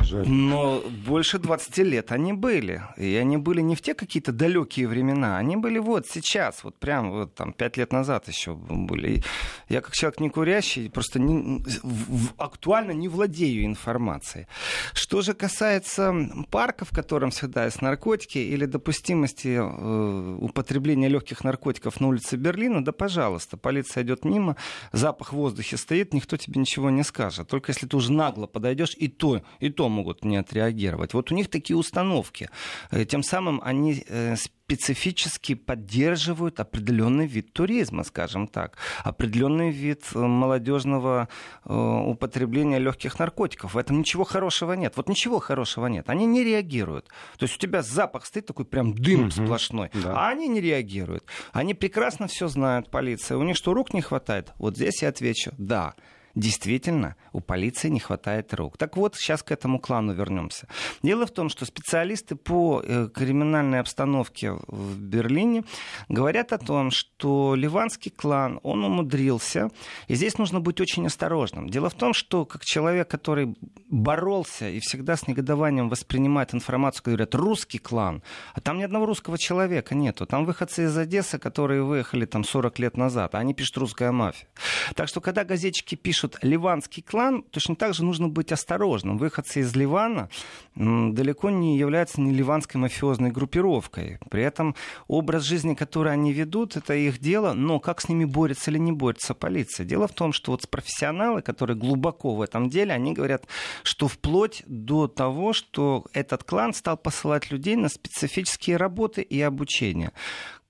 Жаль. 0.00 0.28
Но 0.28 0.82
больше 1.06 1.38
20 1.38 1.78
лет 1.78 2.12
они 2.12 2.32
были. 2.32 2.82
И 2.96 3.14
они 3.16 3.36
были 3.36 3.60
не 3.60 3.76
в 3.76 3.80
те 3.80 3.94
какие-то 3.94 4.32
далекие 4.32 4.88
времена, 4.88 5.38
они 5.38 5.56
были 5.56 5.78
вот 5.78 6.06
сейчас, 6.06 6.64
вот 6.64 6.78
прям 6.78 7.10
вот 7.10 7.34
там 7.34 7.52
5 7.52 7.76
лет 7.76 7.92
назад 7.92 8.28
еще 8.28 8.54
были. 8.54 9.16
И 9.16 9.22
я 9.68 9.80
как 9.80 9.94
человек 9.94 10.20
не 10.20 10.30
курящий, 10.30 10.90
просто 10.90 11.18
не, 11.18 11.62
в, 11.82 12.32
актуально 12.38 12.92
не 12.92 13.08
владею 13.08 13.64
информацией. 13.64 14.46
Что 14.92 15.22
же 15.22 15.34
касается 15.34 16.14
парков, 16.50 16.88
в 16.90 16.94
котором 16.94 17.30
всегда 17.30 17.64
есть 17.64 17.82
наркотики, 17.82 18.38
или 18.38 18.66
допустимости 18.66 19.58
э, 19.60 20.36
употребления 20.40 21.08
легких 21.08 21.44
наркотиков 21.44 22.00
на 22.00 22.08
улице 22.08 22.36
Берлина, 22.36 22.84
да 22.84 22.92
пожалуйста, 22.92 23.56
полиция 23.56 24.02
идет 24.04 24.24
мимо, 24.24 24.56
запах 24.92 25.32
в 25.32 25.36
воздухе 25.36 25.76
стоит, 25.76 26.14
никто 26.14 26.36
тебе 26.36 26.60
ничего 26.60 26.90
не 26.90 27.02
скажет. 27.02 27.48
Только 27.48 27.70
если 27.72 27.86
ты 27.86 27.96
уже 27.96 28.12
нагло 28.12 28.46
подойдешь, 28.46 28.71
и 28.98 29.08
то, 29.08 29.42
и 29.60 29.70
то 29.70 29.88
могут 29.88 30.24
не 30.24 30.36
отреагировать. 30.36 31.14
Вот 31.14 31.32
у 31.32 31.34
них 31.34 31.48
такие 31.48 31.76
установки. 31.76 32.48
Э, 32.90 33.04
тем 33.04 33.22
самым 33.22 33.60
они 33.64 34.04
э, 34.06 34.36
специфически 34.36 35.54
поддерживают 35.54 36.60
определенный 36.60 37.26
вид 37.26 37.52
туризма, 37.52 38.04
скажем 38.04 38.46
так, 38.46 38.76
определенный 39.04 39.70
вид 39.70 40.04
э, 40.14 40.18
молодежного 40.18 41.28
употребления 41.64 42.78
легких 42.78 43.18
наркотиков. 43.18 43.74
В 43.74 43.78
этом 43.78 44.00
ничего 44.00 44.24
хорошего 44.24 44.72
нет. 44.72 44.96
Вот 44.96 45.08
ничего 45.08 45.38
хорошего 45.38 45.86
нет. 45.86 46.08
Они 46.08 46.26
не 46.26 46.42
реагируют. 46.44 47.08
То 47.38 47.44
есть 47.44 47.56
у 47.56 47.58
тебя 47.58 47.82
запах 47.82 48.26
стоит 48.26 48.46
такой 48.46 48.64
прям 48.64 48.94
дым 48.94 49.22
угу, 49.22 49.30
сплошной, 49.30 49.90
да. 49.94 50.14
а 50.14 50.28
они 50.30 50.48
не 50.48 50.60
реагируют. 50.60 51.24
Они 51.52 51.74
прекрасно 51.74 52.26
все 52.26 52.48
знают, 52.48 52.90
полиция. 52.90 53.36
У 53.36 53.42
них 53.42 53.56
что, 53.56 53.74
рук 53.74 53.94
не 53.94 54.00
хватает? 54.00 54.52
Вот 54.58 54.76
здесь 54.76 55.02
я 55.02 55.08
отвечу, 55.08 55.52
да 55.58 55.94
действительно 56.34 57.16
у 57.32 57.40
полиции 57.40 57.88
не 57.88 58.00
хватает 58.00 58.54
рук. 58.54 58.76
Так 58.76 58.96
вот, 58.96 59.16
сейчас 59.16 59.42
к 59.42 59.52
этому 59.52 59.78
клану 59.78 60.12
вернемся. 60.12 60.68
Дело 61.02 61.26
в 61.26 61.30
том, 61.30 61.48
что 61.48 61.64
специалисты 61.64 62.36
по 62.36 62.82
э, 62.84 63.08
криминальной 63.14 63.80
обстановке 63.80 64.52
в 64.66 64.98
Берлине 64.98 65.64
говорят 66.08 66.52
о 66.52 66.58
том, 66.58 66.90
что 66.90 67.54
ливанский 67.54 68.10
клан, 68.10 68.60
он 68.62 68.84
умудрился, 68.84 69.70
и 70.08 70.14
здесь 70.14 70.38
нужно 70.38 70.60
быть 70.60 70.80
очень 70.80 71.06
осторожным. 71.06 71.68
Дело 71.68 71.88
в 71.88 71.94
том, 71.94 72.14
что 72.14 72.44
как 72.44 72.64
человек, 72.64 73.08
который 73.08 73.54
боролся 73.88 74.68
и 74.68 74.80
всегда 74.80 75.16
с 75.16 75.28
негодованием 75.28 75.88
воспринимает 75.88 76.54
информацию, 76.54 77.02
говорят, 77.04 77.34
русский 77.34 77.78
клан, 77.78 78.22
а 78.54 78.60
там 78.60 78.78
ни 78.78 78.82
одного 78.82 79.06
русского 79.06 79.38
человека 79.38 79.94
нету. 79.94 80.26
Там 80.26 80.44
выходцы 80.44 80.84
из 80.84 80.96
Одессы, 80.96 81.38
которые 81.38 81.82
выехали 81.82 82.24
там 82.24 82.44
40 82.44 82.78
лет 82.78 82.96
назад, 82.96 83.34
а 83.34 83.38
они 83.38 83.54
пишут 83.54 83.76
«русская 83.78 84.12
мафия». 84.12 84.48
Так 84.94 85.08
что, 85.08 85.20
когда 85.20 85.44
газетчики 85.44 85.94
пишут 85.94 86.21
пишут 86.22 86.38
«ливанский 86.42 87.02
клан», 87.02 87.42
точно 87.42 87.74
так 87.76 87.94
же 87.94 88.04
нужно 88.04 88.28
быть 88.28 88.52
осторожным. 88.52 89.18
Выходцы 89.18 89.60
из 89.60 89.74
Ливана 89.74 90.28
далеко 90.76 91.50
не 91.50 91.76
являются 91.76 92.20
не 92.20 92.32
ливанской 92.32 92.80
мафиозной 92.80 93.30
группировкой. 93.30 94.18
При 94.30 94.42
этом 94.42 94.74
образ 95.08 95.42
жизни, 95.42 95.74
который 95.74 96.12
они 96.12 96.32
ведут, 96.32 96.76
это 96.76 96.94
их 96.94 97.18
дело, 97.18 97.54
но 97.54 97.80
как 97.80 98.00
с 98.00 98.08
ними 98.08 98.24
борется 98.24 98.70
или 98.70 98.78
не 98.78 98.92
борется 98.92 99.34
полиция? 99.34 99.84
Дело 99.84 100.06
в 100.06 100.12
том, 100.12 100.32
что 100.32 100.52
вот 100.52 100.68
профессионалы, 100.68 101.42
которые 101.42 101.76
глубоко 101.76 102.34
в 102.34 102.40
этом 102.40 102.70
деле, 102.70 102.92
они 102.92 103.12
говорят, 103.12 103.44
что 103.82 104.06
вплоть 104.06 104.62
до 104.66 105.08
того, 105.08 105.52
что 105.52 106.04
этот 106.12 106.44
клан 106.44 106.72
стал 106.72 106.96
посылать 106.96 107.50
людей 107.50 107.76
на 107.76 107.88
специфические 107.88 108.76
работы 108.76 109.22
и 109.22 109.40
обучение 109.40 110.12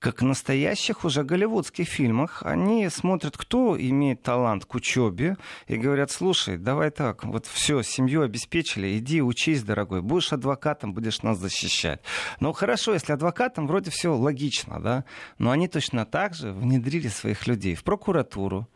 как 0.02 0.20
в 0.20 0.24
настоящих 0.24 1.04
уже 1.04 1.22
голливудских 1.22 1.86
фильмах, 1.86 2.42
они 2.42 2.88
смотрят, 2.88 3.36
кто 3.38 3.80
имеет 3.80 4.20
талант 4.20 4.64
к 4.64 4.74
учебе, 4.74 5.36
и 5.68 5.76
говорят, 5.76 6.10
слушай, 6.10 6.58
давай 6.58 6.90
так, 6.90 7.24
вот 7.24 7.46
все, 7.46 7.82
семью 7.82 8.22
обеспечили, 8.22 8.98
иди 8.98 9.22
учись, 9.22 9.62
дорогой, 9.62 10.02
будешь 10.02 10.32
адвокатом, 10.32 10.92
будешь 10.92 11.22
нас 11.22 11.38
защищать. 11.38 12.00
Ну 12.40 12.52
хорошо, 12.52 12.94
если 12.94 13.12
адвокатом, 13.12 13.68
вроде 13.68 13.92
все 13.92 14.12
логично, 14.12 14.80
да, 14.80 15.04
но 15.38 15.52
они 15.52 15.68
точно 15.68 16.04
так 16.04 16.34
же 16.34 16.50
внедрили 16.52 17.06
своих 17.06 17.46
людей 17.46 17.76
в 17.76 17.84
прокуратуру, 17.84 18.68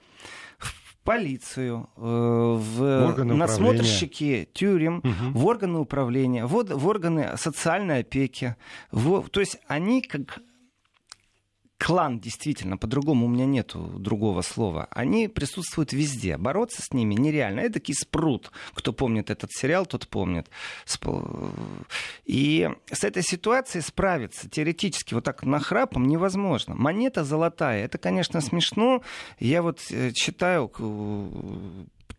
в 0.59 0.97
полицию, 1.03 1.91
э, 1.97 2.01
в 2.01 3.25
надсмотрщики 3.25 4.49
тюрем, 4.53 4.99
угу. 4.99 5.39
в 5.39 5.47
органы 5.47 5.81
управления, 5.81 6.47
в, 6.47 6.63
в 6.63 6.87
органы 6.87 7.33
социальной 7.37 8.01
опеки. 8.01 8.55
В, 8.93 9.29
то 9.29 9.41
есть 9.41 9.59
они 9.67 10.03
как 10.03 10.41
клан, 11.79 12.21
действительно, 12.21 12.77
по-другому 12.77 13.27
у 13.27 13.29
меня 13.29 13.47
нет 13.47 13.73
другого 13.75 14.43
слова, 14.43 14.89
они 14.91 15.29
присутствуют 15.29 15.93
везде. 15.93 16.37
Бороться 16.37 16.83
с 16.83 16.93
ними 16.93 17.15
нереально. 17.15 17.61
Это 17.61 17.81
спрут. 17.93 18.51
Кто 18.75 18.93
помнит 18.93 19.31
этот 19.31 19.53
сериал, 19.53 19.87
тот 19.87 20.09
помнит. 20.09 20.49
И 22.25 22.71
с 22.91 23.05
этой 23.05 23.23
ситуацией 23.23 23.83
справиться 23.83 24.49
теоретически 24.49 25.15
вот 25.15 25.25
так 25.25 25.45
нахрапом 25.45 26.07
невозможно. 26.07 26.75
Монета 26.75 27.25
золотая. 27.25 27.85
Это, 27.85 27.99
конечно, 27.99 28.41
смешно. 28.41 29.03
Я 29.39 29.63
вот 29.63 29.81
э, 29.91 30.13
читаю 30.13 30.69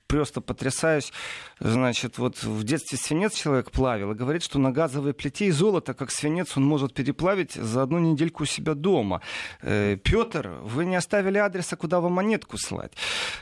просто 0.08 0.42
потрясаюсь. 0.42 1.12
Значит, 1.60 2.18
вот 2.18 2.44
в 2.44 2.64
детстве 2.64 2.98
свинец 2.98 3.34
человек 3.34 3.72
плавил 3.72 4.12
и 4.12 4.16
говорит, 4.16 4.44
что 4.44 4.60
на 4.60 4.72
газовой 4.72 5.14
плите 5.14 5.46
и 5.46 5.52
золото, 5.52 5.94
как 5.94 6.12
свинец, 6.12 6.58
он 6.58 6.66
может 6.66 6.94
переплавить 6.94 7.54
за 7.54 7.84
одну 7.84 8.00
недельку 8.00 8.44
у 8.44 8.46
себя 8.46 8.74
дома. 8.74 9.22
Э, 9.62 9.98
Петр, 10.04 10.50
вы 10.64 10.86
не 10.86 10.96
оставили 10.96 11.38
адреса, 11.38 11.76
куда 11.76 12.00
вам 12.00 12.14
монетку 12.14 12.58
слать. 12.58 12.94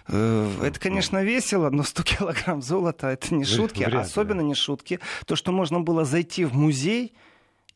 Э, 0.08 0.49
это, 0.63 0.80
конечно, 0.80 1.23
весело, 1.23 1.69
но 1.69 1.84
100 1.84 2.04
килограмм 2.17 2.62
золота 2.62 3.08
это 3.08 3.34
не 3.34 3.45
шутки, 3.45 3.84
особенно 3.84 4.41
не 4.41 4.56
шутки. 4.56 4.99
То, 5.25 5.36
что 5.36 5.51
можно 5.51 5.80
было 5.80 6.06
зайти 6.06 6.45
в 6.45 6.54
музей, 6.56 7.13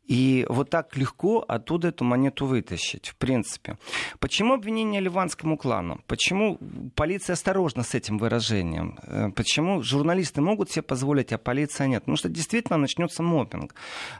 и 0.09 0.45
вот 0.49 0.71
так 0.71 0.97
легко 0.97 1.45
оттуда 1.47 1.89
эту 1.89 2.03
монету 2.03 2.47
вытащить, 2.47 3.09
в 3.09 3.15
принципе. 3.15 3.77
Почему 4.19 4.55
обвинение 4.55 5.01
ливанскому 5.01 5.55
клану? 5.55 6.01
Почему 6.07 6.57
полиция 6.95 7.35
осторожна 7.35 7.83
с 7.83 7.93
этим 7.93 8.17
выражением? 8.17 8.97
Э, 9.03 9.29
почему 9.35 9.83
журналисты 9.83 10.41
могут 10.41 10.71
себе 10.71 10.81
позволить, 10.81 11.31
а 11.31 11.37
полиция 11.37 11.85
нет? 11.85 12.01
Потому 12.01 12.17
что 12.17 12.27
действительно 12.27 12.77
начнется 12.77 13.21
мопинг. 13.21 13.75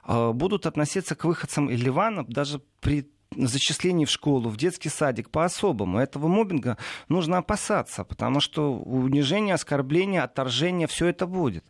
Э, 0.08 0.32
будут 0.32 0.68
относиться 0.68 1.16
к 1.16 1.26
выходцам 1.26 1.72
из 1.72 1.82
Ливана 1.82 2.24
даже 2.24 2.62
при 2.82 3.10
зачислений 3.36 4.06
в 4.06 4.10
школу, 4.10 4.50
в 4.50 4.58
детский 4.58 4.90
садик 4.90 5.30
по-особому. 5.30 6.00
Этого 6.00 6.28
мобинга 6.28 6.78
нужно 7.10 7.38
опасаться, 7.38 8.04
потому 8.04 8.40
что 8.40 8.74
унижение, 8.74 9.54
оскорбление, 9.54 10.22
отторжение, 10.22 10.88
все 10.88 11.08
это 11.08 11.28
будет. 11.28 11.64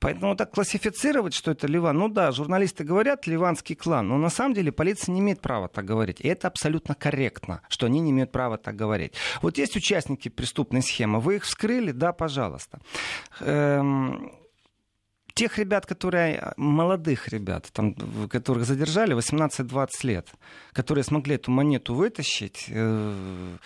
Поэтому 0.00 0.36
так 0.36 0.52
классифицировать, 0.52 1.34
что 1.34 1.52
это 1.52 1.66
Ливан, 1.66 1.98
ну 1.98 2.08
да, 2.08 2.32
журналисты 2.32 2.84
говорят 2.84 3.26
ливанский 3.26 3.76
клан, 3.76 4.08
но 4.08 4.18
на 4.18 4.30
самом 4.30 4.54
деле 4.54 4.72
полиция 4.72 5.12
не 5.12 5.20
имеет 5.20 5.40
права 5.40 5.68
так 5.68 5.84
говорить. 5.84 6.20
И 6.20 6.28
это 6.28 6.48
абсолютно 6.48 6.94
корректно, 6.94 7.62
что 7.68 7.86
они 7.86 8.00
не 8.00 8.10
имеют 8.10 8.32
права 8.32 8.58
так 8.58 8.76
говорить. 8.76 9.14
Вот 9.40 9.58
есть 9.58 9.76
участники 9.76 10.28
преступной 10.28 10.82
схемы, 10.82 11.20
вы 11.20 11.36
их 11.36 11.44
вскрыли, 11.44 11.92
да, 11.92 12.12
пожалуйста. 12.12 12.80
Эм 13.40 14.32
тех 15.34 15.58
ребят, 15.58 15.86
которые, 15.86 16.36
э, 16.36 16.52
молодых 16.56 17.28
ребят, 17.28 17.68
там, 17.72 17.94
которых 18.28 18.64
задержали, 18.64 19.14
18-20 19.14 20.04
лет, 20.04 20.28
которые 20.72 21.04
смогли 21.04 21.34
эту 21.34 21.50
монету 21.50 21.94
вытащить, 21.94 22.66
э, 22.68 23.56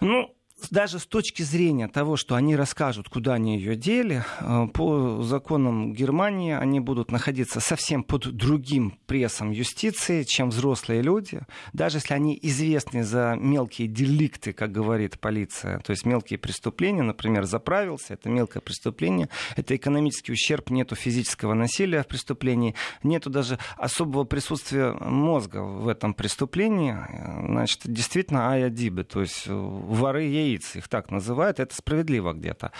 ну, 0.00 0.34
даже 0.70 0.98
с 0.98 1.06
точки 1.06 1.42
зрения 1.42 1.88
того, 1.88 2.16
что 2.16 2.34
они 2.34 2.56
расскажут, 2.56 3.08
куда 3.08 3.34
они 3.34 3.56
ее 3.56 3.76
дели, 3.76 4.24
э, 4.40 4.66
по 4.72 5.22
законам 5.22 5.92
Германии 5.92 6.54
они 6.54 6.80
будут 6.80 7.10
находиться 7.10 7.60
совсем 7.60 8.02
под 8.02 8.34
другим 8.36 8.98
прессом 9.06 9.50
юстиции, 9.50 10.22
чем 10.22 10.50
взрослые 10.50 11.02
люди. 11.02 11.40
Даже 11.72 11.98
если 11.98 12.14
они 12.14 12.38
известны 12.42 13.02
за 13.04 13.36
мелкие 13.38 13.88
деликты, 13.88 14.52
как 14.52 14.72
говорит 14.72 15.18
полиция, 15.18 15.78
то 15.80 15.90
есть 15.90 16.04
мелкие 16.04 16.38
преступления, 16.38 17.02
например, 17.02 17.44
заправился, 17.44 18.14
это 18.14 18.28
мелкое 18.28 18.60
преступление, 18.60 19.28
это 19.56 19.74
экономический 19.74 20.32
ущерб, 20.32 20.70
нету 20.70 20.94
физического 20.94 21.54
насилия 21.54 22.02
в 22.02 22.06
преступлении, 22.06 22.74
нету 23.02 23.30
даже 23.30 23.58
особого 23.76 24.24
присутствия 24.24 24.92
мозга 24.92 25.62
в 25.62 25.88
этом 25.88 26.14
преступлении, 26.14 26.96
значит, 27.46 27.80
действительно 27.84 28.50
ая 28.50 28.70
дибе, 28.70 29.04
то 29.04 29.20
есть 29.20 29.46
воры 29.46 30.24
яиц 30.24 30.49
убийцы, 30.50 30.78
их 30.78 30.88
так 30.88 31.10
называют, 31.10 31.60
это 31.60 31.74
справедливо 31.74 32.32
где-то. 32.32 32.72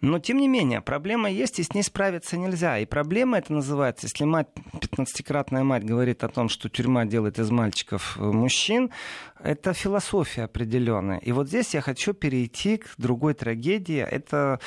Но, 0.00 0.18
тем 0.18 0.38
не 0.38 0.48
менее, 0.48 0.80
проблема 0.80 1.30
есть, 1.30 1.58
и 1.58 1.62
с 1.62 1.74
ней 1.74 1.82
справиться 1.82 2.36
нельзя. 2.36 2.78
И 2.78 2.86
проблема 2.86 3.38
это 3.38 3.52
называется, 3.52 4.06
если 4.06 4.24
мать, 4.24 4.48
15-кратная 4.74 5.64
мать 5.64 5.84
говорит 5.84 6.24
о 6.24 6.28
том, 6.28 6.48
что 6.48 6.68
тюрьма 6.68 7.04
делает 7.04 7.38
из 7.38 7.50
мальчиков 7.50 8.16
э, 8.18 8.22
мужчин, 8.22 8.90
это 9.42 9.72
философия 9.72 10.44
определенная. 10.44 11.18
И 11.18 11.32
вот 11.32 11.48
здесь 11.48 11.74
я 11.74 11.80
хочу 11.80 12.12
перейти 12.12 12.78
к 12.78 12.94
другой 12.98 13.34
трагедии. 13.34 14.00
Это 14.00 14.58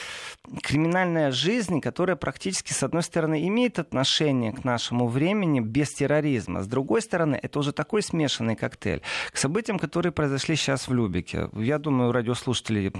криминальная 0.64 1.32
жизнь, 1.32 1.82
которая 1.82 2.16
практически, 2.16 2.74
с 2.74 2.84
одной 2.84 3.04
стороны, 3.04 3.48
имеет 3.48 3.80
отношение 3.80 4.54
к 4.54 4.64
нашему 4.64 5.08
времени 5.08 5.60
без 5.60 5.90
терроризма. 5.90 6.62
С 6.62 6.68
другой 6.68 7.02
стороны, 7.02 7.40
это 7.42 7.60
уже 7.60 7.74
такой 7.74 8.02
смешанный 8.02 8.56
коктейль. 8.56 9.02
К 9.32 9.38
событиям, 9.38 9.78
которые 9.78 10.12
произошли 10.12 10.56
сейчас 10.56 10.88
в 10.88 10.94
Любике. 10.94 11.50
Я 11.54 11.78
думаю, 11.78 12.12
радиослушатели 12.42 12.92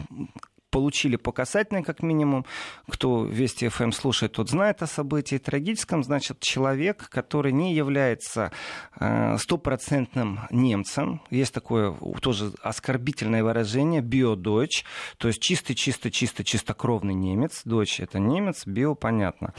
получили 0.72 1.18
по 1.18 1.32
касательной, 1.32 1.84
как 1.84 2.02
минимум. 2.02 2.46
Кто 2.88 3.26
Вести 3.26 3.68
ФМ 3.68 3.92
слушает, 3.92 4.32
тот 4.32 4.50
знает 4.50 4.82
о 4.82 4.88
событии 4.88 5.38
трагическом. 5.38 6.04
Значит, 6.04 6.40
человек, 6.40 7.10
который 7.10 7.52
не 7.52 7.76
является 7.76 8.52
э, 9.00 9.38
стопроцентным 9.38 10.40
немцем, 10.50 11.22
есть 11.30 11.54
такое 11.54 11.94
тоже 12.22 12.54
оскорбительное 12.64 13.44
выражение, 13.44 14.02
биодойч, 14.02 14.86
то 15.18 15.28
есть 15.28 15.42
чистый-чисто-чисто 15.42 16.44
чистокровный 16.44 17.14
немец. 17.14 17.62
Дочь 17.66 18.00
это 18.00 18.20
немец, 18.20 18.66
био 18.66 18.96
понятно. 18.96 19.54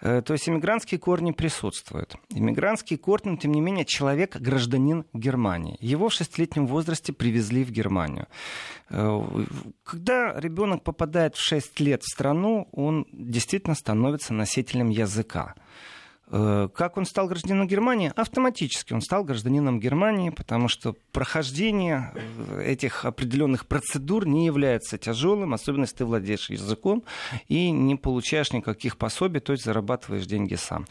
Э, 0.00 0.22
то 0.22 0.32
есть 0.32 0.48
иммигрантские 0.48 0.98
корни 0.98 1.30
присутствуют. 1.30 2.16
Иммигрантские 2.30 2.98
корни, 2.98 3.36
тем 3.36 3.52
не 3.52 3.60
менее, 3.60 3.84
человек 3.84 4.36
гражданин 4.36 5.04
Германии. 5.12 5.76
Его 5.80 6.08
в 6.08 6.12
шестилетнем 6.12 6.66
возрасте 6.66 7.12
привезли 7.12 7.64
в 7.64 7.70
Германию. 7.70 8.26
Э, 8.90 9.20
когда 9.84 10.38
ребенок 10.38 10.82
попадает 10.82 11.36
в 11.36 11.40
6 11.40 11.80
лет 11.80 12.02
в 12.02 12.10
страну, 12.12 12.68
он 12.72 13.06
действительно 13.12 13.74
становится 13.74 14.34
носителем 14.34 14.88
языка. 14.88 15.54
Э, 16.30 16.68
как 16.74 16.96
он 16.96 17.06
стал 17.06 17.28
гражданином 17.28 17.66
Германии? 17.66 18.12
Автоматически 18.14 18.92
он 18.92 19.00
стал 19.00 19.24
гражданином 19.24 19.80
Германии, 19.80 20.30
потому 20.30 20.68
что 20.68 20.94
прохождение 21.12 22.12
э, 22.14 22.62
этих 22.64 23.04
определенных 23.04 23.66
процедур 23.66 24.26
не 24.26 24.46
является 24.46 24.98
тяжелым, 24.98 25.54
особенно 25.54 25.82
если 25.82 25.96
ты 25.96 26.04
владеешь 26.04 26.50
языком 26.50 27.04
и 27.48 27.70
не 27.70 27.96
получаешь 27.96 28.52
никаких 28.52 28.98
пособий, 28.98 29.40
то 29.40 29.52
есть 29.52 29.64
зарабатываешь 29.64 30.26
деньги 30.26 30.54
сам. 30.54 30.86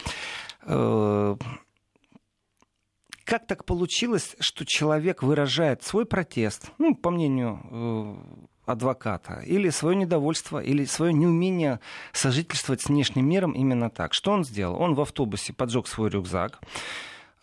Как 3.28 3.46
так 3.46 3.66
получилось, 3.66 4.38
что 4.40 4.66
человек 4.66 5.22
выражает 5.22 5.84
свой 5.84 6.06
протест, 6.06 6.72
ну, 6.78 6.96
по 6.96 7.12
мнению 7.12 7.60
э, 7.70 8.72
адвоката, 8.72 9.42
или 9.46 9.70
свое 9.70 9.98
недовольство, 9.98 10.60
или 10.64 10.86
свое 10.86 11.12
неумение 11.12 11.82
сожительствовать 12.14 12.84
с 12.84 12.88
внешним 12.88 13.28
миром 13.28 13.52
именно 13.52 13.90
так. 13.90 14.14
Что 14.14 14.32
он 14.32 14.46
сделал? 14.46 14.82
Он 14.82 14.96
в 14.96 15.02
автобусе 15.02 15.52
поджег 15.52 15.88
свой 15.88 16.10
рюкзак, 16.10 16.62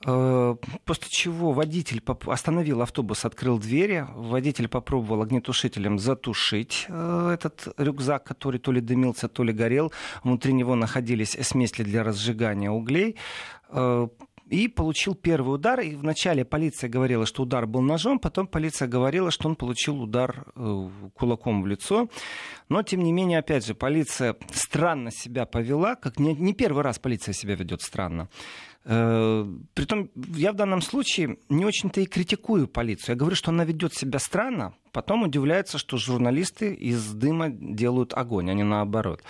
э, 0.06 0.56
После 0.86 1.08
чего 1.10 1.52
водитель 1.52 2.02
остановил 2.28 2.80
автобус, 2.80 3.26
открыл 3.26 3.58
двери. 3.58 4.06
Водитель 4.14 4.68
попробовал 4.68 5.20
огнетушителем 5.20 5.98
затушить 5.98 6.86
э, 6.88 7.30
этот 7.34 7.74
рюкзак, 7.76 8.24
который 8.24 8.58
то 8.58 8.72
ли 8.72 8.80
дымился, 8.80 9.28
то 9.28 9.44
ли 9.44 9.52
горел. 9.52 9.92
Внутри 10.22 10.54
него 10.54 10.76
находились 10.76 11.36
смесли 11.42 11.84
для 11.84 12.02
разжигания 12.04 12.70
углей 12.70 13.16
и 14.48 14.68
получил 14.68 15.14
первый 15.14 15.54
удар. 15.54 15.80
И 15.80 15.94
вначале 15.94 16.44
полиция 16.44 16.88
говорила, 16.88 17.26
что 17.26 17.42
удар 17.42 17.66
был 17.66 17.80
ножом, 17.80 18.18
потом 18.18 18.46
полиция 18.46 18.88
говорила, 18.88 19.30
что 19.30 19.48
он 19.48 19.56
получил 19.56 20.02
удар 20.02 20.46
э, 20.54 20.88
кулаком 21.14 21.62
в 21.62 21.66
лицо. 21.66 22.08
Но, 22.68 22.82
тем 22.82 23.02
не 23.02 23.12
менее, 23.12 23.38
опять 23.38 23.66
же, 23.66 23.74
полиция 23.74 24.36
странно 24.52 25.10
себя 25.10 25.46
повела, 25.46 25.94
как 25.94 26.18
не, 26.18 26.34
не 26.34 26.52
первый 26.52 26.82
раз 26.82 26.98
полиция 26.98 27.32
себя 27.32 27.54
ведет 27.54 27.82
странно. 27.82 28.28
Притом, 28.84 30.10
я 30.36 30.52
в 30.52 30.56
данном 30.56 30.82
случае 30.82 31.38
не 31.48 31.64
очень-то 31.64 32.02
и 32.02 32.06
критикую 32.06 32.68
полицию. 32.68 33.14
Я 33.14 33.18
говорю, 33.18 33.34
что 33.34 33.50
она 33.50 33.64
ведет 33.64 33.94
себя 33.94 34.18
странно, 34.18 34.74
потом 34.92 35.22
удивляется, 35.22 35.78
что 35.78 35.96
журналисты 35.96 36.74
из 36.74 37.12
дыма 37.12 37.48
делают 37.48 38.12
огонь, 38.12 38.50
а 38.50 38.54
не 38.54 38.62
наоборот. 38.62 39.22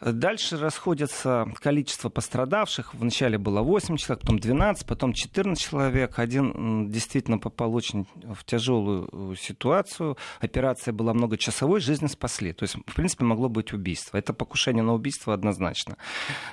Дальше 0.00 0.58
расходятся 0.58 1.46
количество 1.60 2.08
пострадавших. 2.08 2.94
Вначале 2.94 3.38
было 3.38 3.62
8 3.62 3.96
человек, 3.96 4.20
потом 4.20 4.38
12, 4.38 4.86
потом 4.86 5.12
14 5.12 5.64
человек. 5.64 6.18
Один 6.18 6.88
действительно 6.90 7.38
попал 7.38 7.74
очень 7.74 8.06
в 8.14 8.44
тяжелую 8.44 9.08
э, 9.10 9.34
ситуацию. 9.40 10.16
Операция 10.40 10.92
была 10.92 11.14
многочасовой, 11.14 11.80
жизнь 11.80 12.08
спасли. 12.08 12.52
То 12.52 12.64
есть, 12.64 12.74
в 12.74 12.94
принципе, 12.94 13.24
могло 13.24 13.48
быть 13.48 13.72
убийство. 13.72 14.18
Это 14.18 14.34
покушение 14.34 14.82
на 14.82 14.92
убийство 14.94 15.32
однозначно. 15.32 15.96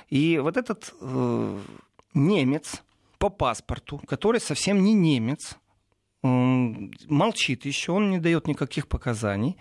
И 0.08 0.38
вот 0.38 0.56
этот 0.56 0.94
э, 1.00 1.58
немец 2.14 2.82
по 3.18 3.28
паспорту, 3.28 4.00
который 4.06 4.40
совсем 4.40 4.82
не 4.82 4.94
немец, 4.94 5.56
молчит 6.22 7.64
еще, 7.64 7.92
он 7.92 8.10
не 8.10 8.18
дает 8.18 8.46
никаких 8.46 8.88
показаний. 8.88 9.56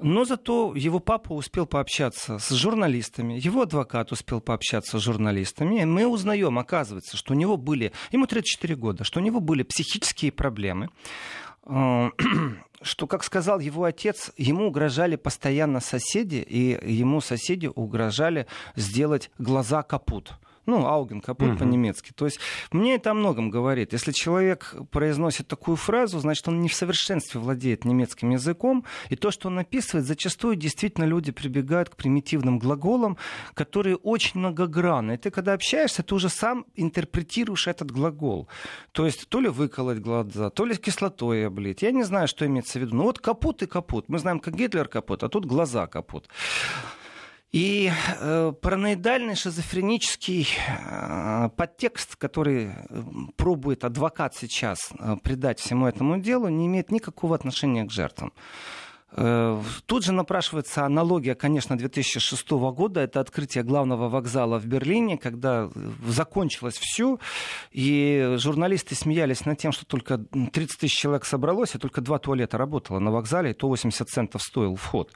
Но 0.00 0.24
зато 0.24 0.74
его 0.76 1.00
папа 1.00 1.32
успел 1.32 1.66
пообщаться 1.66 2.38
с 2.38 2.50
журналистами, 2.50 3.34
его 3.34 3.62
адвокат 3.62 4.12
успел 4.12 4.40
пообщаться 4.40 5.00
с 5.00 5.02
журналистами. 5.02 5.82
И 5.82 5.84
мы 5.84 6.06
узнаем, 6.06 6.56
оказывается, 6.56 7.16
что 7.16 7.34
у 7.34 7.36
него 7.36 7.56
были, 7.56 7.92
ему 8.12 8.26
34 8.26 8.76
года, 8.76 9.02
что 9.02 9.18
у 9.18 9.22
него 9.22 9.40
были 9.40 9.64
психические 9.64 10.30
проблемы 10.30 10.90
что, 12.82 13.06
как 13.06 13.24
сказал 13.24 13.58
его 13.60 13.84
отец, 13.84 14.32
ему 14.36 14.68
угрожали 14.68 15.16
постоянно 15.16 15.80
соседи, 15.80 16.36
и 16.36 16.78
ему 16.90 17.20
соседи 17.20 17.66
угрожали 17.66 18.46
сделать 18.74 19.30
глаза 19.38 19.82
капут. 19.82 20.32
Ну, 20.68 20.84
Ауген, 20.86 21.22
капут 21.22 21.48
угу. 21.48 21.58
по-немецки. 21.60 22.12
То 22.14 22.26
есть 22.26 22.40
мне 22.72 22.96
это 22.96 23.12
о 23.12 23.14
многом 23.14 23.48
говорит. 23.48 23.94
Если 23.94 24.12
человек 24.12 24.74
произносит 24.90 25.48
такую 25.48 25.76
фразу, 25.76 26.18
значит, 26.18 26.46
он 26.46 26.60
не 26.60 26.68
в 26.68 26.74
совершенстве 26.74 27.40
владеет 27.40 27.86
немецким 27.86 28.28
языком. 28.28 28.84
И 29.08 29.16
то, 29.16 29.30
что 29.30 29.48
он 29.48 29.54
написывает, 29.54 30.04
зачастую 30.04 30.56
действительно 30.56 31.06
люди 31.06 31.32
прибегают 31.32 31.88
к 31.88 31.96
примитивным 31.96 32.58
глаголам, 32.58 33.16
которые 33.54 33.96
очень 33.96 34.40
многогранны. 34.40 35.12
И 35.12 35.16
ты, 35.16 35.30
когда 35.30 35.54
общаешься, 35.54 36.02
ты 36.02 36.14
уже 36.14 36.28
сам 36.28 36.66
интерпретируешь 36.74 37.66
этот 37.66 37.90
глагол. 37.90 38.46
То 38.92 39.06
есть 39.06 39.26
то 39.30 39.40
ли 39.40 39.48
выколоть 39.48 40.00
глаза, 40.00 40.50
то 40.50 40.66
ли 40.66 40.76
кислотой 40.76 41.46
облить. 41.46 41.80
Я 41.80 41.92
не 41.92 42.02
знаю, 42.02 42.28
что 42.28 42.44
имеется 42.44 42.78
в 42.78 42.82
виду. 42.82 42.94
Ну 42.94 43.04
вот 43.04 43.20
капут 43.20 43.62
и 43.62 43.66
капут. 43.66 44.10
Мы 44.10 44.18
знаем, 44.18 44.38
как 44.38 44.54
Гитлер 44.54 44.86
капут, 44.86 45.22
а 45.22 45.30
тут 45.30 45.46
глаза 45.46 45.86
капут. 45.86 46.28
И 47.50 47.90
э, 48.20 48.52
параноидальный 48.60 49.34
шизофренический 49.34 50.46
э, 50.68 51.48
подтекст, 51.56 52.16
который 52.16 52.66
э, 52.66 53.02
пробует 53.36 53.84
адвокат 53.84 54.34
сейчас 54.34 54.90
э, 54.98 55.16
придать 55.22 55.58
всему 55.58 55.86
этому 55.86 56.18
делу, 56.18 56.48
не 56.48 56.66
имеет 56.66 56.90
никакого 56.90 57.34
отношения 57.34 57.84
к 57.84 57.90
жертвам. 57.90 58.34
Э, 59.12 59.62
тут 59.86 60.04
же 60.04 60.12
напрашивается 60.12 60.84
аналогия, 60.84 61.34
конечно, 61.34 61.78
2006 61.78 62.50
года. 62.50 63.00
Это 63.00 63.20
открытие 63.20 63.64
главного 63.64 64.10
вокзала 64.10 64.58
в 64.58 64.66
Берлине, 64.66 65.16
когда 65.16 65.70
закончилось 66.06 66.76
все, 66.76 67.18
и 67.70 68.34
журналисты 68.36 68.94
смеялись 68.94 69.46
над 69.46 69.58
тем, 69.58 69.72
что 69.72 69.86
только 69.86 70.18
30 70.18 70.80
тысяч 70.80 70.98
человек 70.98 71.24
собралось, 71.24 71.74
и 71.74 71.78
только 71.78 72.02
два 72.02 72.18
туалета 72.18 72.58
работало 72.58 72.98
на 72.98 73.10
вокзале, 73.10 73.52
и 73.52 73.54
то 73.54 73.68
80 73.68 74.06
центов 74.06 74.42
стоил 74.42 74.74
вход. 74.74 75.12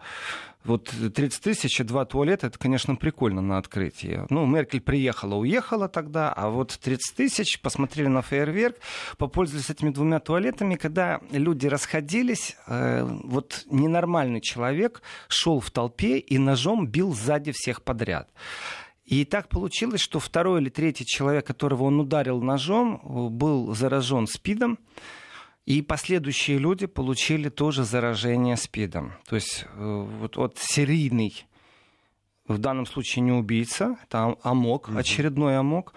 Вот 0.65 0.85
30 1.15 1.43
тысяч 1.43 1.81
и 1.81 1.85
два 1.85 2.05
туалета, 2.05 2.47
это, 2.47 2.59
конечно, 2.59 2.95
прикольно 2.95 3.43
на 3.43 3.59
открытии. 3.59 4.25
Ну, 4.31 4.47
Меркель 4.47 4.81
приехала, 4.81 5.35
уехала 5.35 5.89
тогда, 5.89 6.33
а 6.33 6.51
вот 6.51 6.79
30 6.81 7.17
тысяч, 7.17 7.61
посмотрели 7.61 8.07
на 8.07 8.23
фейерверк, 8.23 8.77
попользовались 9.19 9.71
этими 9.71 9.91
двумя 9.91 10.21
туалетами, 10.21 10.77
когда 10.77 11.21
люди 11.31 11.67
расходились, 11.67 12.57
э, 12.67 13.05
вот 13.25 13.65
ненормальный 13.71 14.41
человек 14.41 15.03
шел 15.29 15.61
в 15.61 15.71
толпе 15.71 16.19
и 16.19 16.39
ножом 16.39 16.87
бил 16.87 17.13
сзади 17.13 17.53
всех 17.53 17.83
подряд. 17.83 18.31
И 19.05 19.25
так 19.25 19.49
получилось, 19.49 20.01
что 20.01 20.21
второй 20.21 20.63
или 20.63 20.71
третий 20.71 21.05
человек, 21.05 21.47
которого 21.47 21.85
он 21.85 22.01
ударил 22.01 22.41
ножом, 22.41 23.01
был 23.33 23.75
заражен 23.75 24.27
СПИДом. 24.27 24.79
И 25.65 25.81
последующие 25.81 26.59
люди 26.59 26.87
получили 26.87 27.49
тоже 27.49 27.85
заражение 27.85 28.57
СПИДом. 28.57 29.13
То 29.29 29.37
есть 29.37 29.65
э, 29.75 30.07
вот, 30.21 30.37
вот 30.37 30.59
серийный, 30.59 31.47
в 32.49 32.59
данном 32.59 32.87
случае 32.87 33.23
не 33.23 33.33
убийца, 33.33 33.97
это 34.03 34.37
амок, 34.43 34.91
очередной 34.95 35.57
амок. 35.57 35.95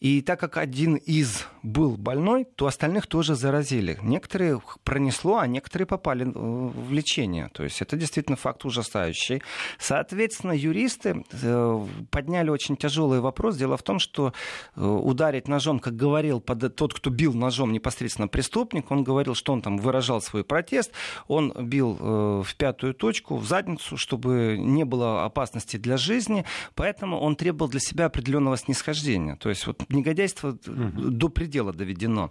И 0.00 0.22
так 0.22 0.38
как 0.38 0.56
один 0.58 0.94
из 0.94 1.46
был 1.64 1.96
больной, 1.96 2.44
то 2.44 2.66
остальных 2.66 3.08
тоже 3.08 3.34
заразили. 3.34 3.98
Некоторые 4.02 4.62
пронесло, 4.84 5.38
а 5.38 5.46
некоторые 5.48 5.86
попали 5.86 6.24
в 6.24 6.92
лечение. 6.92 7.50
То 7.52 7.64
есть 7.64 7.82
это 7.82 7.96
действительно 7.96 8.36
факт 8.36 8.64
ужасающий. 8.64 9.42
Соответственно, 9.78 10.52
юристы 10.52 11.24
э, 11.32 11.86
подняли 12.10 12.50
очень 12.50 12.76
тяжелый 12.76 13.20
вопрос. 13.20 13.56
Дело 13.56 13.76
в 13.76 13.82
том, 13.82 13.98
что 13.98 14.32
э, 14.76 14.84
ударить 14.84 15.48
ножом, 15.48 15.80
как 15.80 15.96
говорил 15.96 16.40
тот, 16.40 16.94
кто 16.94 17.10
бил 17.10 17.34
ножом 17.34 17.72
непосредственно 17.72 18.28
преступник, 18.28 18.92
он 18.92 19.02
говорил, 19.02 19.34
что 19.34 19.52
он 19.52 19.62
там 19.62 19.78
выражал 19.78 20.20
свой 20.20 20.44
протест, 20.44 20.92
он 21.26 21.52
бил 21.52 21.96
э, 21.98 22.42
в 22.46 22.56
пятую 22.56 22.94
точку, 22.94 23.36
в 23.36 23.46
задницу, 23.46 23.96
чтобы 23.96 24.56
не 24.58 24.84
было 24.84 25.24
опасности 25.24 25.76
для 25.76 25.96
жизни, 25.96 26.44
поэтому 26.76 27.18
он 27.18 27.34
требовал 27.34 27.68
для 27.68 27.80
себя 27.80 28.06
определенного 28.06 28.56
снисхождения. 28.56 29.34
То 29.36 29.48
есть 29.48 29.66
вот 29.66 29.87
негодяйство 29.88 30.50
угу. 30.50 31.10
до 31.10 31.28
предела 31.28 31.72
доведено. 31.72 32.30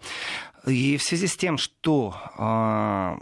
И 0.65 0.97
в 0.97 1.03
связи 1.03 1.27
с 1.27 1.35
тем, 1.35 1.57
что 1.57 2.15
а, 2.37 3.17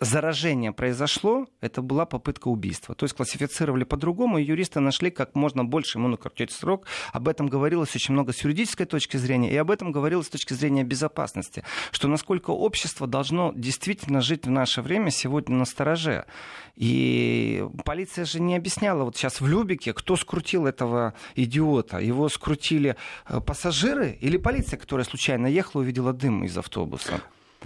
заражение 0.00 0.72
произошло, 0.72 1.46
это 1.60 1.82
была 1.82 2.04
попытка 2.04 2.48
убийства. 2.48 2.94
То 2.94 3.04
есть 3.04 3.14
классифицировали 3.14 3.84
по-другому, 3.84 4.38
и 4.38 4.44
юристы 4.44 4.80
нашли 4.80 5.10
как 5.10 5.34
можно 5.34 5.64
больше 5.64 5.98
ему 5.98 6.08
накрутить 6.08 6.52
срок. 6.52 6.86
Об 7.12 7.28
этом 7.28 7.46
говорилось 7.48 7.94
очень 7.94 8.12
много 8.12 8.32
с 8.32 8.42
юридической 8.42 8.86
точки 8.86 9.16
зрения, 9.16 9.52
и 9.52 9.56
об 9.56 9.70
этом 9.70 9.92
говорилось 9.92 10.26
с 10.26 10.30
точки 10.30 10.52
зрения 10.54 10.84
безопасности, 10.84 11.64
что 11.92 12.08
насколько 12.08 12.50
общество 12.50 13.06
должно 13.06 13.52
действительно 13.54 14.20
жить 14.20 14.46
в 14.46 14.50
наше 14.50 14.82
время 14.82 15.10
сегодня 15.10 15.56
на 15.56 15.64
стороже. 15.64 16.26
И 16.74 17.64
полиция 17.84 18.24
же 18.24 18.40
не 18.40 18.56
объясняла, 18.56 19.04
вот 19.04 19.16
сейчас 19.16 19.40
в 19.40 19.46
Любике, 19.46 19.92
кто 19.92 20.16
скрутил 20.16 20.66
этого 20.66 21.14
идиота. 21.36 21.98
Его 21.98 22.28
скрутили 22.28 22.96
э, 23.28 23.40
пассажиры 23.40 24.18
или 24.20 24.36
полиция, 24.36 24.76
которая 24.76 25.04
случайно 25.04 25.46
ехала, 25.46 25.82
увидела 25.82 26.12
дым 26.12 26.44
из 26.44 26.58
автобуса? 26.58 27.20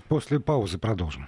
После 0.08 0.38
паузы 0.40 0.78
продолжим. 0.78 1.26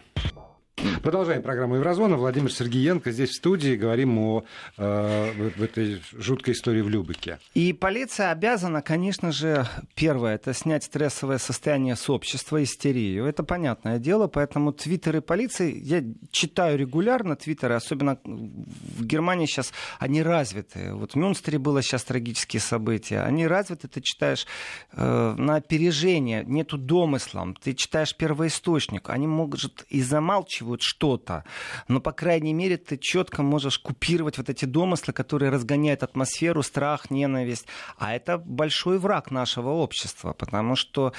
Продолжаем 1.02 1.42
программу 1.42 1.76
Еврозона. 1.76 2.16
Владимир 2.16 2.50
Сергеенко 2.50 3.10
здесь 3.10 3.30
в 3.30 3.34
студии. 3.34 3.76
Говорим 3.76 4.18
о 4.18 4.44
э, 4.78 5.50
в 5.56 5.62
этой 5.62 6.02
жуткой 6.16 6.54
истории 6.54 6.80
в 6.80 6.88
Любеке. 6.88 7.38
И 7.54 7.72
полиция 7.74 8.30
обязана, 8.30 8.80
конечно 8.80 9.30
же, 9.30 9.66
первое, 9.94 10.36
это 10.36 10.54
снять 10.54 10.84
стрессовое 10.84 11.36
состояние 11.36 11.96
с 11.96 12.08
общества, 12.08 12.62
истерию. 12.62 13.26
Это 13.26 13.42
понятное 13.42 13.98
дело, 13.98 14.26
поэтому 14.26 14.72
твиттеры 14.72 15.20
полиции, 15.20 15.78
я 15.82 16.02
читаю 16.30 16.78
регулярно 16.78 17.36
твиттеры, 17.36 17.74
особенно 17.74 18.18
в 18.24 19.04
Германии 19.04 19.46
сейчас 19.46 19.72
они 19.98 20.22
развиты. 20.22 20.94
Вот 20.94 21.12
в 21.12 21.16
Мюнстере 21.16 21.58
было 21.58 21.82
сейчас 21.82 22.04
трагические 22.04 22.60
события. 22.60 23.20
Они 23.20 23.46
развиты, 23.46 23.86
ты 23.88 24.00
читаешь 24.00 24.46
э, 24.92 25.34
на 25.36 25.56
опережение, 25.56 26.42
нету 26.46 26.78
домыслом, 26.78 27.54
ты 27.54 27.74
читаешь 27.74 28.16
первоисточник. 28.16 29.10
Они 29.10 29.26
могут 29.26 29.84
и 29.88 30.00
замалчивать 30.00 30.69
вот 30.70 30.82
что-то, 30.82 31.44
но, 31.88 32.00
по 32.00 32.12
крайней 32.12 32.54
мере, 32.54 32.76
ты 32.76 32.96
четко 32.96 33.42
можешь 33.42 33.78
купировать 33.78 34.38
вот 34.38 34.48
эти 34.48 34.64
домыслы, 34.64 35.12
которые 35.12 35.50
разгоняют 35.50 36.02
атмосферу, 36.02 36.62
страх, 36.62 37.10
ненависть. 37.10 37.66
А 37.98 38.14
это 38.14 38.38
большой 38.38 38.98
враг 38.98 39.30
нашего 39.30 39.70
общества, 39.70 40.32
потому 40.32 40.76
что 40.76 41.12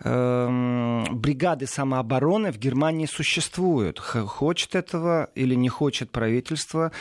э, 0.00 1.04
бригады 1.10 1.66
самообороны 1.66 2.52
в 2.52 2.58
Германии 2.58 3.06
существуют. 3.06 3.98
Хочет 3.98 4.74
этого 4.74 5.30
или 5.34 5.54
не 5.54 5.68
хочет 5.68 6.10
правительство, 6.10 6.92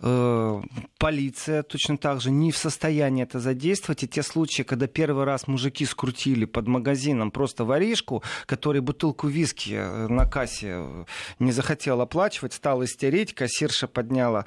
полиция 0.00 1.62
точно 1.62 1.96
так 1.96 2.20
же 2.20 2.30
не 2.30 2.50
в 2.50 2.58
состоянии 2.58 3.22
это 3.22 3.40
задействовать. 3.40 4.02
И 4.02 4.08
те 4.08 4.22
случаи, 4.22 4.62
когда 4.62 4.86
первый 4.86 5.24
раз 5.24 5.46
мужики 5.46 5.84
скрутили 5.86 6.44
под 6.44 6.66
магазином 6.66 7.30
просто 7.30 7.64
воришку, 7.64 8.22
который 8.46 8.80
бутылку 8.80 9.28
виски 9.28 9.74
э, 9.74 10.08
на 10.08 10.26
кассе 10.26 10.74
э, 10.76 11.04
не 11.38 11.52
захотел 11.52 12.00
оплачивать, 12.00 12.52
стал 12.52 12.84
истерить, 12.84 13.34
кассирша 13.34 13.86
подняла 13.86 14.44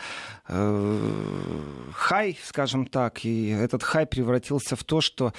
э, 0.47 1.91
хай, 1.93 2.37
скажем 2.43 2.85
так, 2.85 3.25
и 3.25 3.49
этот 3.49 3.83
хай 3.83 4.05
превратился 4.05 4.75
в 4.75 4.83
то, 4.83 5.01
что 5.01 5.33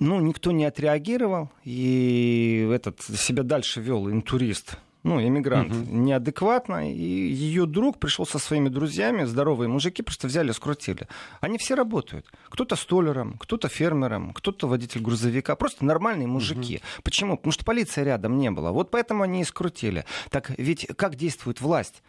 ну, 0.00 0.20
никто 0.20 0.52
не 0.52 0.64
отреагировал, 0.64 1.50
и 1.64 2.68
этот 2.72 3.00
себя 3.02 3.42
дальше 3.42 3.80
вел 3.80 4.10
интурист 4.10 4.78
ну, 5.08 5.20
иммигрант, 5.22 5.72
угу. 5.72 5.96
неадекватно, 5.96 6.92
и 6.92 6.94
ее 6.94 7.66
друг 7.66 7.98
пришел 7.98 8.26
со 8.26 8.38
своими 8.38 8.68
друзьями, 8.68 9.24
здоровые 9.24 9.68
мужики, 9.68 10.02
просто 10.02 10.26
взяли, 10.26 10.52
скрутили. 10.52 11.08
Они 11.40 11.58
все 11.58 11.74
работают. 11.74 12.26
Кто-то 12.48 12.76
столером, 12.76 13.38
кто-то 13.38 13.68
фермером, 13.68 14.32
кто-то 14.32 14.68
водитель 14.68 15.00
грузовика. 15.00 15.56
Просто 15.56 15.84
нормальные 15.84 16.28
мужики. 16.28 16.76
Угу. 16.76 17.02
Почему? 17.04 17.36
Потому 17.36 17.52
что 17.52 17.64
полиции 17.64 18.02
рядом 18.02 18.38
не 18.38 18.50
было. 18.50 18.70
Вот 18.70 18.90
поэтому 18.90 19.22
они 19.22 19.40
и 19.40 19.44
скрутили. 19.44 20.04
Так 20.30 20.52
ведь 20.58 20.86
как 20.96 21.16
действует 21.16 21.60
власть? 21.60 22.02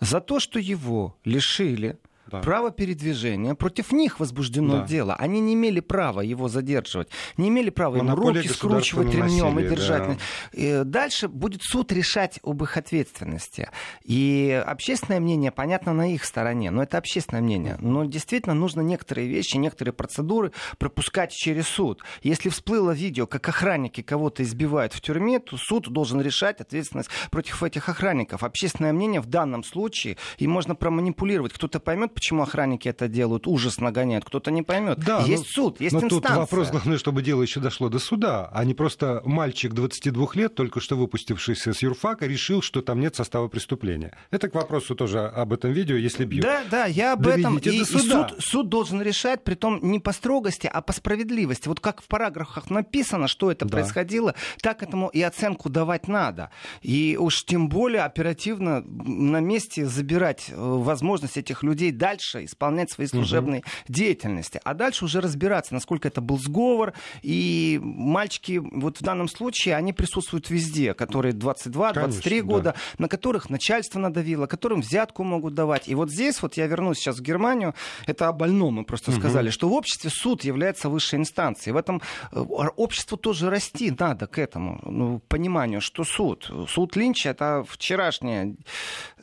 За 0.00 0.20
то, 0.20 0.40
что 0.40 0.58
его 0.58 1.16
лишили 1.24 1.98
да. 2.30 2.40
право 2.40 2.70
передвижения. 2.70 3.54
Против 3.54 3.92
них 3.92 4.20
возбуждено 4.20 4.78
да. 4.80 4.86
дело. 4.86 5.14
Они 5.14 5.40
не 5.40 5.54
имели 5.54 5.80
права 5.80 6.20
его 6.20 6.48
задерживать, 6.48 7.08
не 7.36 7.48
имели 7.48 7.70
права 7.70 7.96
ему 7.96 8.14
руки 8.14 8.48
скручивать 8.48 9.14
ремнем 9.14 9.58
и 9.58 9.68
держать. 9.68 10.06
Да. 10.06 10.16
И 10.52 10.82
дальше 10.84 11.28
будет 11.28 11.62
суд 11.62 11.92
решать 11.92 12.40
об 12.42 12.62
их 12.62 12.76
ответственности. 12.76 13.70
И 14.04 14.62
общественное 14.66 15.20
мнение, 15.20 15.50
понятно, 15.50 15.92
на 15.92 16.12
их 16.12 16.24
стороне, 16.24 16.70
но 16.70 16.82
это 16.82 16.98
общественное 16.98 17.42
мнение. 17.42 17.76
Но 17.80 18.04
действительно 18.04 18.54
нужно 18.54 18.80
некоторые 18.80 19.28
вещи, 19.28 19.56
некоторые 19.56 19.92
процедуры 19.92 20.52
пропускать 20.78 21.32
через 21.32 21.68
суд. 21.68 22.02
Если 22.22 22.48
всплыло 22.48 22.92
видео, 22.92 23.26
как 23.26 23.48
охранники 23.48 24.02
кого-то 24.02 24.42
избивают 24.42 24.92
в 24.92 25.00
тюрьме, 25.00 25.38
то 25.38 25.56
суд 25.56 25.88
должен 25.88 26.20
решать 26.20 26.60
ответственность 26.60 27.10
против 27.30 27.62
этих 27.62 27.88
охранников. 27.88 28.42
Общественное 28.42 28.92
мнение 28.92 29.20
в 29.20 29.26
данном 29.26 29.64
случае, 29.64 30.16
и 30.38 30.46
можно 30.46 30.74
проманипулировать. 30.74 31.52
Кто-то 31.52 31.80
поймет, 31.80 32.13
почему 32.14 32.42
охранники 32.42 32.88
это 32.88 33.08
делают, 33.08 33.46
ужас 33.46 33.78
нагоняют, 33.78 34.24
кто-то 34.24 34.50
не 34.50 34.62
поймет. 34.62 34.98
Да, 34.98 35.20
есть 35.20 35.44
но, 35.44 35.62
суд, 35.62 35.80
есть 35.80 35.92
но 35.92 36.00
инстанция. 36.00 36.28
тут 36.28 36.36
вопрос 36.36 36.70
главное, 36.70 36.98
чтобы 36.98 37.22
дело 37.22 37.42
еще 37.42 37.60
дошло 37.60 37.88
до 37.88 37.98
суда, 37.98 38.48
а 38.52 38.64
не 38.64 38.74
просто 38.74 39.22
мальчик 39.24 39.72
22 39.72 40.28
лет, 40.34 40.54
только 40.54 40.80
что 40.80 40.96
выпустившийся 40.96 41.72
с 41.72 41.82
юрфака, 41.82 42.26
решил, 42.26 42.62
что 42.62 42.82
там 42.82 43.00
нет 43.00 43.16
состава 43.16 43.48
преступления. 43.48 44.16
Это 44.30 44.48
к 44.48 44.54
вопросу 44.54 44.94
тоже 44.94 45.20
об 45.20 45.52
этом 45.52 45.72
видео, 45.72 45.96
если 45.96 46.24
бьют. 46.24 46.44
Да, 46.44 46.62
да, 46.70 46.86
я 46.86 47.12
об 47.14 47.26
этом. 47.26 47.58
И, 47.58 47.68
и 47.68 47.84
суд, 47.84 48.34
суд 48.38 48.68
должен 48.68 49.02
решать, 49.02 49.44
при 49.44 49.54
том 49.54 49.80
не 49.82 49.98
по 49.98 50.12
строгости, 50.12 50.70
а 50.72 50.80
по 50.80 50.92
справедливости. 50.92 51.68
Вот 51.68 51.80
как 51.80 52.02
в 52.02 52.06
параграфах 52.06 52.70
написано, 52.70 53.28
что 53.28 53.50
это 53.50 53.64
да. 53.64 53.72
происходило, 53.72 54.34
так 54.60 54.82
этому 54.82 55.08
и 55.08 55.22
оценку 55.22 55.68
давать 55.68 56.08
надо. 56.08 56.50
И 56.82 57.16
уж 57.20 57.44
тем 57.44 57.68
более 57.68 58.02
оперативно 58.02 58.82
на 58.82 59.40
месте 59.40 59.86
забирать 59.86 60.46
э, 60.50 60.54
возможность 60.56 61.36
этих 61.36 61.62
людей 61.62 61.90
дальше 62.04 62.44
исполнять 62.44 62.90
свои 62.90 63.06
служебные 63.06 63.60
угу. 63.60 63.68
деятельности. 63.88 64.60
А 64.62 64.74
дальше 64.74 65.06
уже 65.06 65.22
разбираться, 65.22 65.72
насколько 65.72 66.06
это 66.06 66.20
был 66.20 66.38
сговор. 66.38 66.92
И 67.22 67.80
мальчики 67.82 68.60
вот 68.62 68.98
в 68.98 69.02
данном 69.02 69.26
случае, 69.26 69.76
они 69.76 69.94
присутствуют 69.94 70.50
везде, 70.50 70.92
которые 70.92 71.32
22-23 71.32 72.42
года, 72.42 72.62
да. 72.62 72.74
на 72.98 73.08
которых 73.08 73.48
начальство 73.48 73.98
надавило, 73.98 74.46
которым 74.46 74.82
взятку 74.82 75.24
могут 75.24 75.54
давать. 75.54 75.88
И 75.88 75.94
вот 75.94 76.10
здесь, 76.10 76.42
вот 76.42 76.58
я 76.58 76.66
вернусь 76.66 76.98
сейчас 76.98 77.16
в 77.16 77.22
Германию, 77.22 77.74
это 78.06 78.28
о 78.28 78.32
больном 78.32 78.74
мы 78.74 78.84
просто 78.84 79.10
угу. 79.10 79.20
сказали, 79.20 79.48
что 79.48 79.68
в 79.70 79.72
обществе 79.72 80.10
суд 80.10 80.44
является 80.44 80.90
высшей 80.90 81.18
инстанцией. 81.18 81.72
В 81.72 81.78
этом 81.78 82.02
э, 82.32 82.38
обществу 82.38 83.16
тоже 83.16 83.48
расти 83.48 83.90
надо 83.98 84.26
к 84.26 84.38
этому 84.38 84.78
ну, 84.84 85.20
пониманию, 85.28 85.80
что 85.80 86.04
суд. 86.04 86.50
Суд 86.68 86.96
Линча 86.96 87.30
это 87.30 87.64
вчерашнее. 87.66 88.56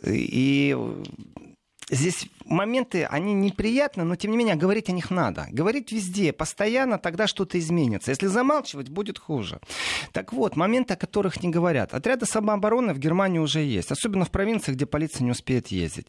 И 0.04 0.76
здесь 1.92 2.28
моменты, 2.46 3.06
они 3.06 3.34
неприятны, 3.34 4.04
но 4.04 4.16
тем 4.16 4.32
не 4.32 4.38
менее 4.38 4.56
говорить 4.56 4.90
о 4.90 4.92
них 4.92 5.12
надо. 5.12 5.48
Говорить 5.52 5.92
везде, 5.92 6.34
постоянно, 6.34 6.98
тогда 6.98 7.28
что-то 7.28 7.60
изменится. 7.60 8.12
Если 8.12 8.28
замалчивать, 8.28 8.90
будет 8.90 9.20
хуже. 9.20 9.60
Так 10.12 10.34
вот, 10.34 10.56
моменты, 10.56 10.94
о 10.94 10.98
которых 10.98 11.44
не 11.44 11.50
говорят. 11.50 11.94
Отряды 11.94 12.26
самообороны 12.26 12.94
в 12.94 13.00
Германии 13.00 13.40
уже 13.40 13.62
есть, 13.62 13.92
особенно 13.92 14.26
в 14.26 14.32
провинциях, 14.32 14.76
где 14.76 14.86
полиция 14.86 15.24
не 15.26 15.32
успеет 15.32 15.68
ездить. 15.68 16.08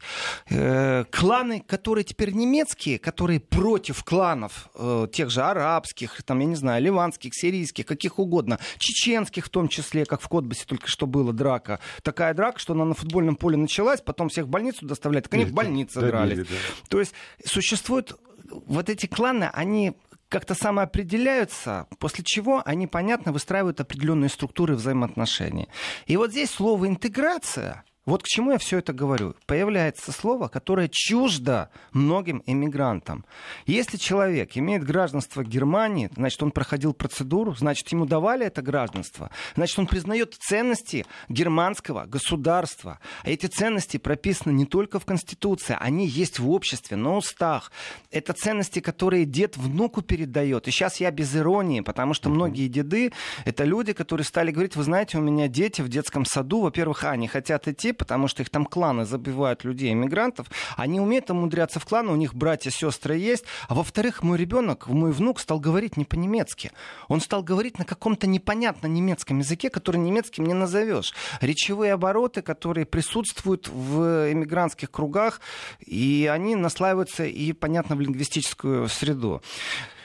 Э, 0.50 1.04
кланы, 1.10 1.60
которые 1.60 2.04
теперь 2.04 2.32
немецкие, 2.32 2.98
которые 2.98 3.40
против 3.40 4.04
кланов 4.04 4.68
э, 4.74 5.06
тех 5.12 5.30
же 5.30 5.42
арабских, 5.42 6.22
там, 6.22 6.40
я 6.40 6.46
не 6.46 6.56
знаю, 6.56 6.82
ливанских, 6.82 7.34
сирийских, 7.34 7.86
каких 7.86 8.18
угодно, 8.18 8.58
чеченских 8.78 9.46
в 9.46 9.48
том 9.48 9.68
числе, 9.68 10.04
как 10.04 10.20
в 10.20 10.28
Котбасе 10.28 10.64
только 10.66 10.88
что 10.88 11.06
было 11.06 11.32
драка. 11.32 11.80
Такая 12.02 12.34
драка, 12.34 12.58
что 12.58 12.72
она 12.72 12.84
на 12.84 12.94
футбольном 12.94 13.36
поле 13.36 13.56
началась, 13.56 14.00
потом 14.00 14.28
всех 14.28 14.46
в 14.46 14.48
больницу 14.48 14.86
доставляют, 14.86 15.24
так 15.24 15.34
они 15.34 15.44
в 15.44 15.52
больнице 15.52 16.00
добились. 16.30 16.48
Да. 16.48 16.56
То 16.88 17.00
есть 17.00 17.14
существуют 17.44 18.18
вот 18.50 18.88
эти 18.88 19.06
кланы, 19.06 19.50
они 19.52 19.94
как-то 20.28 20.54
самоопределяются, 20.54 21.86
после 21.98 22.24
чего 22.24 22.62
они, 22.64 22.86
понятно, 22.86 23.32
выстраивают 23.32 23.80
определенные 23.80 24.30
структуры 24.30 24.74
взаимоотношений. 24.74 25.68
И 26.06 26.16
вот 26.16 26.30
здесь 26.30 26.50
слово 26.50 26.88
«интеграция» 26.88 27.84
Вот 28.04 28.24
к 28.24 28.26
чему 28.26 28.50
я 28.50 28.58
все 28.58 28.78
это 28.78 28.92
говорю. 28.92 29.36
Появляется 29.46 30.10
слово, 30.10 30.48
которое 30.48 30.88
чуждо 30.90 31.70
многим 31.92 32.42
эмигрантам. 32.46 33.24
Если 33.64 33.96
человек 33.96 34.56
имеет 34.56 34.82
гражданство 34.82 35.44
Германии, 35.44 36.10
значит, 36.16 36.42
он 36.42 36.50
проходил 36.50 36.94
процедуру, 36.94 37.54
значит, 37.54 37.86
ему 37.92 38.04
давали 38.04 38.44
это 38.44 38.60
гражданство, 38.60 39.30
значит, 39.54 39.78
он 39.78 39.86
признает 39.86 40.34
ценности 40.34 41.06
германского 41.28 42.06
государства. 42.06 42.98
А 43.22 43.30
эти 43.30 43.46
ценности 43.46 43.98
прописаны 43.98 44.52
не 44.52 44.66
только 44.66 44.98
в 44.98 45.04
Конституции, 45.04 45.76
они 45.78 46.04
есть 46.08 46.40
в 46.40 46.50
обществе, 46.50 46.96
на 46.96 47.16
устах. 47.16 47.70
Это 48.10 48.32
ценности, 48.32 48.80
которые 48.80 49.26
дед 49.26 49.56
внуку 49.56 50.02
передает. 50.02 50.66
И 50.66 50.72
сейчас 50.72 50.96
я 50.96 51.12
без 51.12 51.36
иронии, 51.36 51.80
потому 51.80 52.14
что 52.14 52.30
многие 52.30 52.66
деды— 52.66 53.12
это 53.44 53.62
люди, 53.62 53.92
которые 53.92 54.24
стали 54.24 54.50
говорить, 54.50 54.74
вы 54.74 54.82
знаете, 54.82 55.18
у 55.18 55.20
меня 55.20 55.46
дети 55.46 55.82
в 55.82 55.88
детском 55.88 56.24
саду, 56.24 56.62
во-первых, 56.62 57.04
они 57.04 57.28
хотят 57.28 57.68
идти 57.68 57.91
потому 57.92 58.28
что 58.28 58.42
их 58.42 58.50
там 58.50 58.66
кланы 58.66 59.04
забивают 59.04 59.64
людей, 59.64 59.92
иммигрантов. 59.92 60.48
Они 60.76 61.00
умеют 61.00 61.30
умудряться 61.30 61.80
в 61.80 61.86
кланы, 61.86 62.12
у 62.12 62.16
них 62.16 62.34
братья, 62.34 62.70
сестры 62.70 63.16
есть. 63.16 63.44
А 63.68 63.74
во-вторых, 63.74 64.22
мой 64.22 64.38
ребенок, 64.38 64.88
мой 64.88 65.12
внук 65.12 65.40
стал 65.40 65.60
говорить 65.60 65.96
не 65.96 66.04
по-немецки. 66.04 66.72
Он 67.08 67.20
стал 67.20 67.42
говорить 67.42 67.78
на 67.78 67.84
каком-то 67.84 68.26
непонятном 68.26 68.92
немецком 68.92 69.38
языке, 69.38 69.70
который 69.70 69.98
немецким 69.98 70.46
не 70.46 70.54
назовешь. 70.54 71.14
Речевые 71.40 71.92
обороты, 71.92 72.42
которые 72.42 72.86
присутствуют 72.86 73.68
в 73.68 74.32
иммигрантских 74.32 74.90
кругах, 74.90 75.40
и 75.80 76.30
они 76.32 76.56
наслаиваются 76.56 77.24
и, 77.24 77.52
понятно, 77.52 77.96
в 77.96 78.00
лингвистическую 78.00 78.88
среду. 78.88 79.42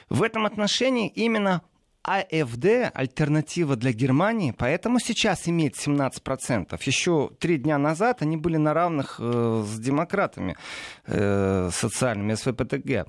В 0.10 0.24
этом 0.24 0.46
отношении 0.46 1.10
именно 1.10 1.62
АФД, 2.08 2.92
альтернатива 2.94 3.76
для 3.76 3.92
Германии, 3.92 4.54
поэтому 4.58 5.00
сейчас 5.00 5.48
имеет 5.50 5.76
17%. 5.76 6.80
Еще 6.86 7.32
три 7.38 7.58
дня 7.58 7.78
назад 7.78 8.22
они 8.22 8.38
были 8.38 8.56
на 8.56 8.74
равных 8.74 9.18
э, 9.20 9.64
с 9.68 9.78
демократами 9.78 10.56
э, 11.06 11.70
социальными, 11.74 12.36
СВПТГ. 12.36 13.08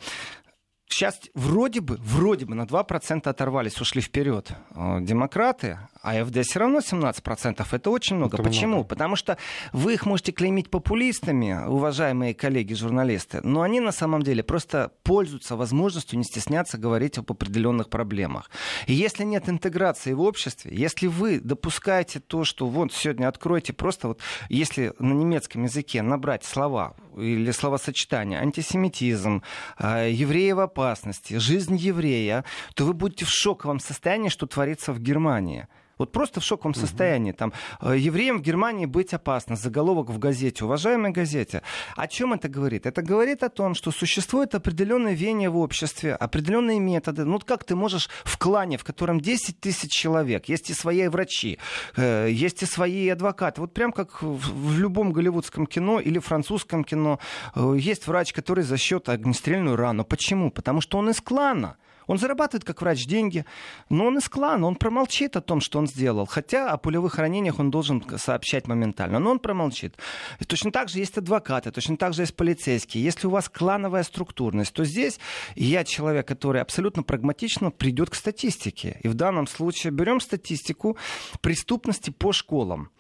Сейчас 0.89 1.21
вроде 1.35 1.81
бы, 1.81 1.97
вроде 2.03 2.47
бы 2.47 2.55
на 2.55 2.63
2% 2.63 3.29
оторвались, 3.29 3.81
ушли 3.81 4.01
вперед 4.01 4.53
э, 4.75 4.99
демократы, 5.03 5.79
а 6.03 6.19
АФД 6.19 6.41
все 6.43 6.61
равно 6.61 6.79
17%. 6.79 7.67
Это 7.71 7.91
очень 7.91 8.17
много. 8.17 8.37
Это 8.37 8.43
Почему? 8.43 8.77
Много. 8.77 8.89
Потому 8.89 9.15
что 9.15 9.37
вы 9.73 9.95
их 9.95 10.07
можете 10.07 10.33
клеймить 10.33 10.71
популистами, 10.71 11.67
уважаемые 11.67 12.35
коллеги-журналисты, 12.35 13.41
но 13.43 13.63
они 13.63 13.81
на 13.81 13.93
самом 13.93 14.23
деле 14.23 14.43
просто 14.43 14.91
пользуются 15.03 15.57
возможностью 15.57 16.19
не 16.19 16.25
стесняться 16.25 16.79
говорить 16.79 17.19
об 17.19 17.31
определенных 17.31 17.91
проблемах. 17.91 18.51
И 18.87 18.95
если 18.95 19.25
нет 19.25 19.49
интеграции 19.49 20.15
в 20.15 20.23
обществе, 20.23 20.75
если 20.75 21.07
вы 21.07 21.41
допускаете 21.41 22.21
то, 22.21 22.45
что 22.45 22.67
вот 22.67 22.93
сегодня 22.93 23.29
откройте 23.29 23.73
просто 23.73 24.09
вот, 24.09 24.21
если 24.49 24.95
на 24.99 25.13
немецком 25.13 25.65
языке 25.65 26.01
набрать 26.01 26.45
слова 26.45 26.97
или 27.21 27.51
словосочетания 27.51 28.41
антисемитизм, 28.41 29.43
э, 29.79 30.11
евреи 30.11 30.53
в 30.53 30.61
опасности, 30.61 31.35
жизнь 31.39 31.77
еврея, 31.77 32.45
то 32.75 32.85
вы 32.85 32.95
будете 32.95 33.25
в 33.25 33.31
шоковом 33.31 33.81
состоянии, 33.81 34.29
что 34.29 34.47
творится 34.47 34.93
в 34.93 35.01
Германии. 35.01 35.67
Вот 35.99 36.13
просто 36.13 36.41
в 36.41 36.45
шоковом 36.45 36.71
угу. 36.71 36.81
состоянии. 36.81 37.33
Там, 37.33 37.53
э, 37.81 37.97
евреям 37.99 38.39
в 38.39 38.43
Германии 38.43 38.87
быть 38.87 39.13
опасно. 39.13 39.57
Заголовок 39.57 40.11
в 40.11 40.19
газете. 40.19 40.65
Уважаемой 40.65 41.11
газете. 41.11 41.63
О 41.97 42.07
чем 42.07 42.33
это 42.33 42.49
говорит? 42.49 42.87
Это 42.87 43.03
говорит 43.03 43.43
о 43.43 43.49
том, 43.49 43.75
что 43.75 43.91
существует 43.91 44.55
определенное 44.55 45.15
веяние 45.15 45.51
в 45.51 45.59
обществе, 45.59 46.15
определенные 46.15 46.79
методы. 46.79 47.25
Ну, 47.25 47.39
как 47.39 47.65
ты 47.65 47.75
можешь 47.75 48.09
в 48.25 48.39
клане, 48.39 48.79
в 48.79 48.85
котором 48.85 49.21
10 49.21 49.61
тысяч 49.61 49.91
человек, 49.91 50.49
есть 50.49 50.71
и 50.71 50.75
свои 50.75 51.09
врачи, 51.09 51.59
э, 51.97 52.29
есть 52.31 52.63
и 52.63 52.67
свои 52.67 53.09
адвокаты. 53.09 53.61
Вот 53.61 53.75
прям 53.75 53.93
как 53.93 54.23
в 54.23 54.79
любом 54.79 55.13
голливудском 55.13 55.67
кино 55.67 56.01
или 56.01 56.19
французском 56.19 56.85
кино 56.85 57.19
э, 57.55 57.75
есть 57.77 58.07
врач, 58.07 58.33
который 58.33 58.65
за 58.65 58.77
счет 58.77 59.09
огнестрельную 59.09 59.77
рану. 59.77 60.05
Почему? 60.05 60.51
Потому 60.51 60.81
что 60.81 60.99
он 60.99 61.11
из 61.11 61.21
клана. 61.21 61.77
Он 62.09 62.19
зарабатывает 62.19 62.65
как 62.65 62.81
врач 62.83 63.07
деньги, 63.07 63.45
но 63.89 64.07
он 64.07 64.19
из 64.19 64.29
клана, 64.29 64.67
он 64.67 64.75
промолчит 64.75 65.37
о 65.37 65.41
том, 65.41 65.61
что 65.61 65.79
он 65.79 65.87
сделал. 65.87 66.27
Хотя 66.27 66.73
о 66.73 66.79
пулевых 66.79 67.19
ранениях 67.19 67.61
он 67.61 67.71
должен 67.71 68.03
сообщать 68.19 68.67
моментально, 68.67 69.21
но 69.21 69.31
он 69.31 69.39
промолчит. 69.39 69.97
И 70.41 70.45
точно 70.45 70.73
так 70.73 70.89
же 70.89 70.99
есть 70.99 71.17
адвокаты, 71.17 71.71
точно 71.71 71.97
так 71.97 72.15
же 72.15 72.23
есть 72.23 72.35
полицейские. 72.35 73.05
Если 73.05 73.27
у 73.27 73.31
вас 73.31 73.49
клановая 73.49 74.03
структурность, 74.03 74.73
то 74.73 74.85
здесь 74.85 75.21
я 75.55 75.85
человек, 75.85 76.27
который 76.27 76.63
абсолютно 76.63 77.03
прагматично 77.03 77.71
придет 77.71 78.11
к 78.11 78.15
статистике. 78.15 78.99
И 79.03 79.09
в 79.09 79.15
данном 79.15 79.47
случае 79.47 79.93
берем 79.93 80.21
статистику 80.21 80.97
преступности 81.43 82.11
по 82.11 82.33
школам. 82.33 82.91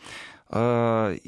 Э, 0.50 1.18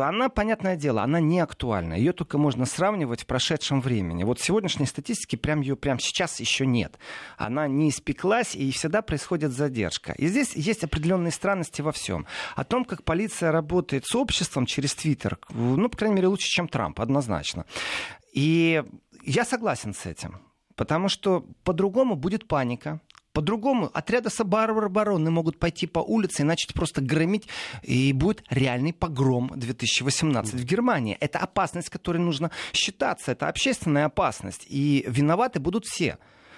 она, 0.00 0.28
понятное 0.28 0.76
дело, 0.76 1.02
она 1.02 1.20
не 1.20 1.40
актуальна. 1.40 1.94
Ее 1.94 2.12
только 2.12 2.38
можно 2.38 2.66
сравнивать 2.66 3.22
в 3.22 3.26
прошедшем 3.26 3.80
времени. 3.80 4.24
Вот 4.24 4.40
сегодняшней 4.40 4.86
статистики 4.86 5.36
прям 5.36 5.60
ее 5.60 5.76
прямо 5.76 6.00
сейчас 6.00 6.40
еще 6.40 6.66
нет. 6.66 6.98
Она 7.36 7.68
не 7.68 7.90
испеклась, 7.90 8.54
и 8.54 8.70
всегда 8.72 9.02
происходит 9.02 9.52
задержка. 9.52 10.12
И 10.12 10.26
здесь 10.26 10.54
есть 10.54 10.84
определенные 10.84 11.32
странности 11.32 11.82
во 11.82 11.92
всем. 11.92 12.26
О 12.56 12.64
том, 12.64 12.84
как 12.84 13.04
полиция 13.04 13.52
работает 13.52 14.04
с 14.06 14.14
обществом 14.14 14.66
через 14.66 14.94
Твиттер, 14.94 15.38
ну, 15.50 15.88
по 15.88 15.96
крайней 15.96 16.16
мере, 16.16 16.28
лучше, 16.28 16.48
чем 16.48 16.68
Трамп, 16.68 17.00
однозначно. 17.00 17.66
И 18.32 18.82
я 19.22 19.44
согласен 19.44 19.94
с 19.94 20.06
этим. 20.06 20.40
Потому 20.74 21.08
что 21.08 21.46
по-другому 21.64 22.16
будет 22.16 22.46
паника, 22.46 23.00
по-другому 23.36 23.90
отряды 23.92 24.30
обороны 24.86 25.30
могут 25.30 25.58
пойти 25.58 25.86
по 25.86 25.98
улице 25.98 26.40
и 26.40 26.44
начать 26.46 26.72
просто 26.72 27.02
громить, 27.02 27.46
и 27.82 28.14
будет 28.14 28.42
реальный 28.48 28.94
погром 28.94 29.52
2018 29.54 30.54
в 30.54 30.64
Германии. 30.64 31.18
Это 31.20 31.40
опасность, 31.40 31.88
с 31.88 31.90
которой 31.90 32.16
нужно 32.16 32.50
считаться, 32.72 33.32
это 33.32 33.48
общественная 33.48 34.06
опасность. 34.06 34.64
И 34.70 35.04
виноваты 35.06 35.60
будут 35.60 35.84
все. 35.84 36.16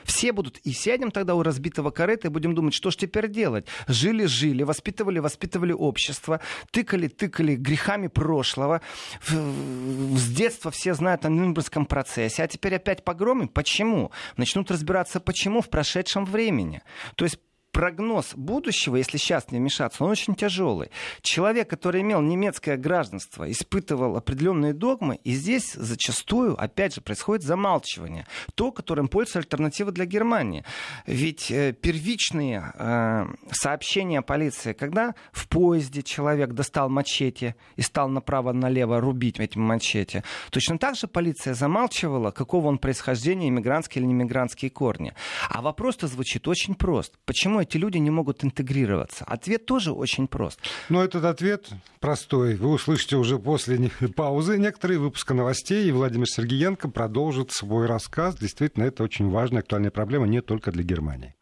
Все 0.08 0.32
будут, 0.32 0.56
и 0.64 0.72
сядем 0.72 1.10
тогда 1.10 1.34
у 1.34 1.42
разбитого 1.42 1.90
корыта 1.90 2.28
и 2.28 2.30
будем 2.30 2.54
думать, 2.54 2.72
что 2.72 2.90
ж 2.90 2.96
теперь 2.96 3.28
делать. 3.28 3.66
Жили-жили, 3.88 4.62
воспитывали-воспитывали 4.62 5.72
общество, 5.72 6.40
тыкали-тыкали 6.72 7.56
грехами 7.56 8.06
прошлого. 8.06 8.80
С 9.26 10.28
детства 10.30 10.70
все 10.70 10.94
знают 10.94 11.26
о 11.26 11.28
Нюрнбергском 11.28 11.84
процессе, 11.84 12.42
а 12.42 12.48
теперь 12.48 12.76
опять 12.76 13.04
погромы. 13.04 13.48
Почему? 13.48 14.10
Начнут 14.38 14.70
разбираться, 14.70 15.20
почему 15.20 15.60
в 15.60 15.68
прошедшем 15.68 16.24
времени. 16.24 16.80
То 17.14 17.26
есть 17.26 17.38
прогноз 17.78 18.34
будущего, 18.34 18.96
если 18.96 19.18
сейчас 19.18 19.52
не 19.52 19.58
вмешаться, 19.60 20.02
он 20.02 20.10
очень 20.10 20.34
тяжелый. 20.34 20.90
Человек, 21.22 21.70
который 21.70 22.00
имел 22.00 22.20
немецкое 22.20 22.76
гражданство, 22.76 23.48
испытывал 23.48 24.16
определенные 24.16 24.72
догмы, 24.72 25.20
и 25.22 25.30
здесь 25.30 25.74
зачастую, 25.74 26.60
опять 26.60 26.96
же, 26.96 27.00
происходит 27.00 27.44
замалчивание. 27.44 28.26
То, 28.56 28.72
которым 28.72 29.06
пользуется 29.06 29.38
альтернатива 29.38 29.92
для 29.92 30.06
Германии. 30.06 30.64
Ведь 31.06 31.52
э, 31.52 31.72
первичные 31.72 32.72
э, 32.74 33.26
сообщения 33.52 34.22
полиции, 34.22 34.72
когда 34.72 35.14
в 35.30 35.46
поезде 35.46 36.02
человек 36.02 36.54
достал 36.54 36.88
мачете 36.88 37.54
и 37.76 37.82
стал 37.82 38.08
направо-налево 38.08 39.00
рубить 39.00 39.38
этим 39.38 39.62
мачете, 39.62 40.24
точно 40.50 40.78
так 40.78 40.96
же 40.96 41.06
полиция 41.06 41.54
замалчивала, 41.54 42.32
какого 42.32 42.66
он 42.66 42.78
происхождения, 42.78 43.48
иммигрантские 43.50 44.02
или 44.02 44.08
немигрантские 44.08 44.72
корни. 44.72 45.14
А 45.48 45.62
вопрос-то 45.62 46.08
звучит 46.08 46.48
очень 46.48 46.74
прост. 46.74 47.14
Почему 47.24 47.60
эти 47.68 47.76
люди 47.76 47.98
не 47.98 48.10
могут 48.10 48.44
интегрироваться? 48.44 49.24
Ответ 49.24 49.66
тоже 49.66 49.92
очень 49.92 50.26
прост. 50.26 50.58
Но 50.88 51.04
этот 51.04 51.24
ответ 51.24 51.68
простой. 52.00 52.56
Вы 52.56 52.70
услышите 52.70 53.16
уже 53.16 53.38
после 53.38 53.90
паузы 54.16 54.58
некоторые 54.58 54.98
выпуска 54.98 55.34
новостей, 55.34 55.88
и 55.88 55.92
Владимир 55.92 56.26
Сергеенко 56.26 56.88
продолжит 56.88 57.52
свой 57.52 57.86
рассказ. 57.86 58.36
Действительно, 58.36 58.84
это 58.84 59.02
очень 59.04 59.28
важная 59.30 59.60
актуальная 59.60 59.90
проблема 59.90 60.26
не 60.26 60.40
только 60.40 60.72
для 60.72 60.82
Германии. 60.82 61.34